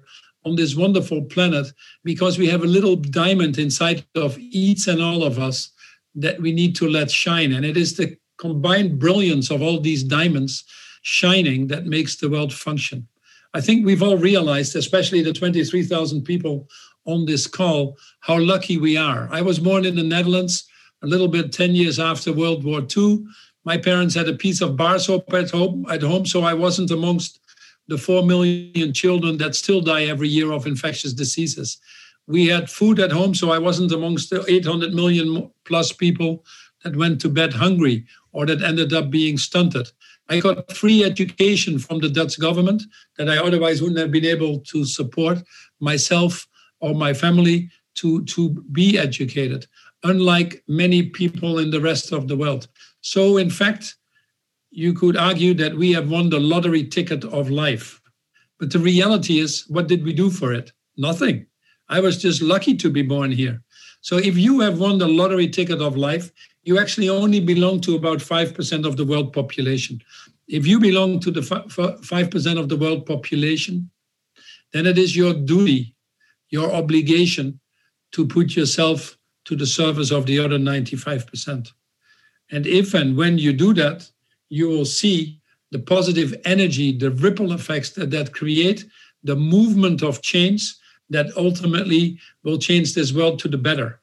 on 0.46 0.56
this 0.56 0.76
wonderful 0.76 1.24
planet 1.24 1.68
because 2.04 2.38
we 2.38 2.48
have 2.48 2.64
a 2.64 2.68
little 2.68 2.96
diamond 2.96 3.58
inside 3.58 4.06
of 4.16 4.38
each 4.40 4.88
and 4.88 5.02
all 5.02 5.24
of 5.24 5.38
us 5.40 5.72
that 6.16 6.42
we 6.42 6.52
need 6.52 6.76
to 6.78 6.90
let 6.90 7.12
shine. 7.12 7.54
And 7.54 7.66
it 7.66 7.78
is 7.78 7.96
the 7.96 8.18
combined 8.38 9.00
brilliance 9.00 9.52
of 9.52 9.62
all 9.62 9.80
these 9.80 10.04
diamonds 10.04 10.64
shining 11.02 11.68
that 11.68 11.86
makes 11.86 12.16
the 12.16 12.30
world 12.30 12.54
function. 12.54 13.08
I 13.54 13.62
think 13.62 13.86
we've 13.86 14.04
all 14.04 14.18
realized, 14.18 14.76
especially 14.76 15.22
the 15.22 15.34
23,000 15.34 16.24
people 16.24 16.68
on 17.10 17.26
this 17.26 17.47
call, 17.47 17.97
how 18.20 18.38
lucky 18.39 18.78
we 18.78 18.95
are. 18.97 19.28
I 19.32 19.41
was 19.41 19.60
born 19.60 19.86
in 19.86 19.95
the 19.95 20.03
Netherlands 20.03 20.68
a 21.01 21.07
little 21.07 21.28
bit 21.28 21.51
10 21.51 21.76
years 21.76 21.99
after 21.99 22.32
World 22.32 22.64
War 22.64 22.82
II. 22.95 23.26
My 23.66 23.78
parents 23.78 24.16
had 24.16 24.30
a 24.30 24.34
piece 24.34 24.62
of 24.62 24.78
bar 24.78 24.99
soap 24.99 25.34
at 25.34 25.49
home, 25.49 25.86
at 25.89 26.01
home, 26.01 26.26
so 26.26 26.43
I 26.43 26.53
wasn't 26.53 26.91
amongst 26.91 27.39
the 27.88 27.97
4 27.97 28.24
million 28.24 28.93
children 28.93 29.38
that 29.38 29.55
still 29.55 29.82
die 29.82 30.05
every 30.05 30.30
year 30.30 30.51
of 30.51 30.68
infectious 30.68 31.14
diseases. 31.14 31.78
We 32.28 32.47
had 32.47 32.70
food 32.70 32.99
at 32.99 33.12
home, 33.12 33.34
so 33.34 33.49
I 33.49 33.57
wasn't 33.57 33.91
amongst 33.91 34.30
the 34.30 34.45
800 34.47 34.93
million 34.93 35.49
plus 35.66 35.91
people 35.91 36.45
that 36.84 36.95
went 36.95 37.20
to 37.22 37.30
bed 37.30 37.53
hungry 37.53 38.05
or 38.32 38.45
that 38.45 38.62
ended 38.62 38.93
up 38.93 39.10
being 39.10 39.38
stunted. 39.38 39.89
I 40.30 40.39
got 40.39 40.72
free 40.72 41.03
education 41.03 41.80
from 41.80 41.99
the 41.99 42.10
Dutch 42.10 42.39
government 42.39 42.84
that 43.18 43.30
I 43.30 43.38
otherwise 43.38 43.82
wouldn't 43.82 43.99
have 43.99 44.12
been 44.12 44.26
able 44.26 44.60
to 44.60 44.86
support 44.86 45.39
myself 45.80 46.47
or 46.80 46.94
my 46.94 47.14
family 47.14 47.70
to, 47.96 48.24
to 48.26 48.50
be 48.72 48.98
educated, 48.98 49.68
unlike 50.04 50.64
many 50.68 51.04
people 51.04 51.60
in 51.60 51.70
the 51.72 51.82
rest 51.82 52.12
of 52.12 52.28
the 52.28 52.38
world. 52.38 52.68
So, 53.02 53.38
in 53.38 53.50
fact, 53.50 53.96
you 54.72 54.94
could 54.94 55.18
argue 55.18 55.54
that 55.56 55.76
we 55.76 55.92
have 55.94 56.10
won 56.10 56.30
the 56.30 56.40
lottery 56.40 56.86
ticket 56.86 57.26
of 57.26 57.50
life. 57.50 58.02
But 58.60 58.72
the 58.72 58.80
reality 58.80 59.40
is, 59.40 59.66
what 59.68 59.88
did 59.88 60.04
we 60.04 60.14
do 60.14 60.30
for 60.30 60.54
it? 60.54 60.72
Nothing. 60.98 61.46
I 61.88 62.00
was 62.00 62.22
just 62.22 62.42
lucky 62.42 62.76
to 62.76 62.90
be 62.90 63.02
born 63.02 63.32
here. 63.32 63.62
So 64.02 64.18
if 64.18 64.38
you 64.38 64.60
have 64.62 64.80
won 64.80 64.98
the 64.98 65.08
lottery 65.08 65.48
ticket 65.48 65.82
of 65.82 65.98
life, 65.98 66.32
you 66.64 66.80
actually 66.80 67.10
only 67.10 67.40
belong 67.40 67.82
to 67.82 67.96
about 67.96 68.20
5% 68.20 68.86
of 68.86 68.96
the 68.96 69.06
world 69.06 69.34
population. 69.34 70.02
If 70.48 70.68
you 70.68 70.80
belong 70.80 71.20
to 71.22 71.32
the 71.32 71.42
5% 71.42 72.60
of 72.60 72.70
the 72.70 72.78
world 72.78 73.06
population, 73.06 73.90
then 74.72 74.86
it 74.86 74.98
is 74.98 75.16
your 75.16 75.34
duty, 75.34 75.96
your 76.50 76.72
obligation 76.72 77.60
to 78.12 78.26
put 78.26 78.56
yourself 78.56 79.18
to 79.45 79.56
the 79.56 79.66
service 79.66 80.12
of 80.12 80.26
the 80.26 80.39
other 80.39 80.58
95%. 80.58 81.72
And 82.52 82.66
if 82.66 82.93
and 82.93 83.16
when 83.16 83.38
you 83.38 83.54
do 83.54 83.74
that, 83.76 84.10
you 84.50 84.68
will 84.68 84.86
see 84.86 85.39
the 85.72 85.80
positive 85.80 86.34
energy, 86.45 86.97
the 86.97 87.12
ripple 87.12 87.54
effects 87.54 87.91
that 87.91 88.10
that 88.12 88.34
create, 88.34 88.86
the 89.24 89.36
movement 89.36 90.02
of 90.02 90.22
change 90.22 90.76
that 91.10 91.28
ultimately 91.38 92.20
will 92.43 92.58
change 92.58 92.93
this 92.93 93.14
world 93.14 93.39
to 93.39 93.47
the 93.47 93.58
better. 93.58 94.00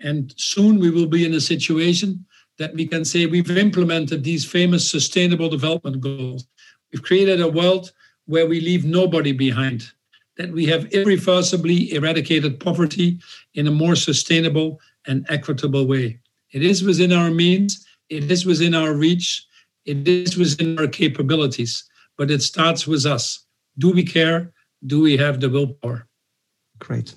And 0.00 0.32
soon 0.36 0.78
we 0.78 0.90
will 0.90 1.06
be 1.06 1.24
in 1.26 1.34
a 1.34 1.40
situation 1.40 2.24
that 2.58 2.74
we 2.74 2.86
can 2.86 3.04
say 3.04 3.26
we've 3.26 3.56
implemented 3.56 4.22
these 4.22 4.44
famous 4.44 4.90
sustainable 4.90 5.48
development 5.48 6.00
goals. 6.00 6.46
We've 6.92 7.02
created 7.02 7.40
a 7.40 7.48
world 7.48 7.92
where 8.26 8.46
we 8.46 8.60
leave 8.60 8.84
nobody 8.84 9.32
behind, 9.32 9.90
that 10.40 10.52
we 10.52 10.64
have 10.64 10.86
irreversibly 10.86 11.92
eradicated 11.92 12.58
poverty 12.58 13.18
in 13.52 13.66
a 13.66 13.70
more 13.70 13.94
sustainable 13.94 14.80
and 15.06 15.26
equitable 15.28 15.86
way. 15.86 16.18
It 16.52 16.62
is 16.62 16.82
within 16.82 17.12
our 17.12 17.30
means, 17.30 17.86
it 18.08 18.30
is 18.30 18.46
within 18.46 18.74
our 18.74 18.94
reach, 18.94 19.44
it 19.84 20.08
is 20.08 20.38
within 20.38 20.78
our 20.78 20.86
capabilities, 20.86 21.84
but 22.16 22.30
it 22.30 22.40
starts 22.40 22.86
with 22.86 23.04
us. 23.04 23.44
Do 23.76 23.92
we 23.92 24.02
care? 24.02 24.50
Do 24.86 25.02
we 25.02 25.18
have 25.18 25.40
the 25.40 25.50
willpower? 25.50 26.08
Great. 26.78 27.14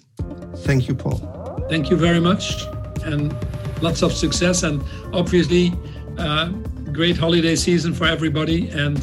Thank 0.67 0.89
you, 0.89 0.95
Paul. 0.95 1.65
Thank 1.69 1.89
you 1.89 1.95
very 1.95 2.19
much, 2.19 2.65
and 3.05 3.33
lots 3.81 4.01
of 4.03 4.11
success. 4.11 4.63
And 4.63 4.83
obviously, 5.13 5.73
uh, 6.17 6.49
great 6.91 7.15
holiday 7.15 7.55
season 7.55 7.93
for 7.93 8.05
everybody. 8.05 8.67
And 8.69 8.99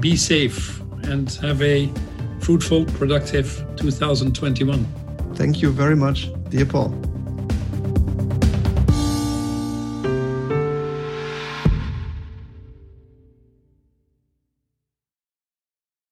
be 0.00 0.16
safe 0.16 0.80
and 1.04 1.30
have 1.46 1.62
a 1.62 1.88
fruitful, 2.40 2.84
productive 2.84 3.64
2021. 3.76 4.86
Thank 5.34 5.62
you 5.62 5.70
very 5.70 5.96
much, 5.96 6.30
dear 6.50 6.66
Paul. 6.66 7.05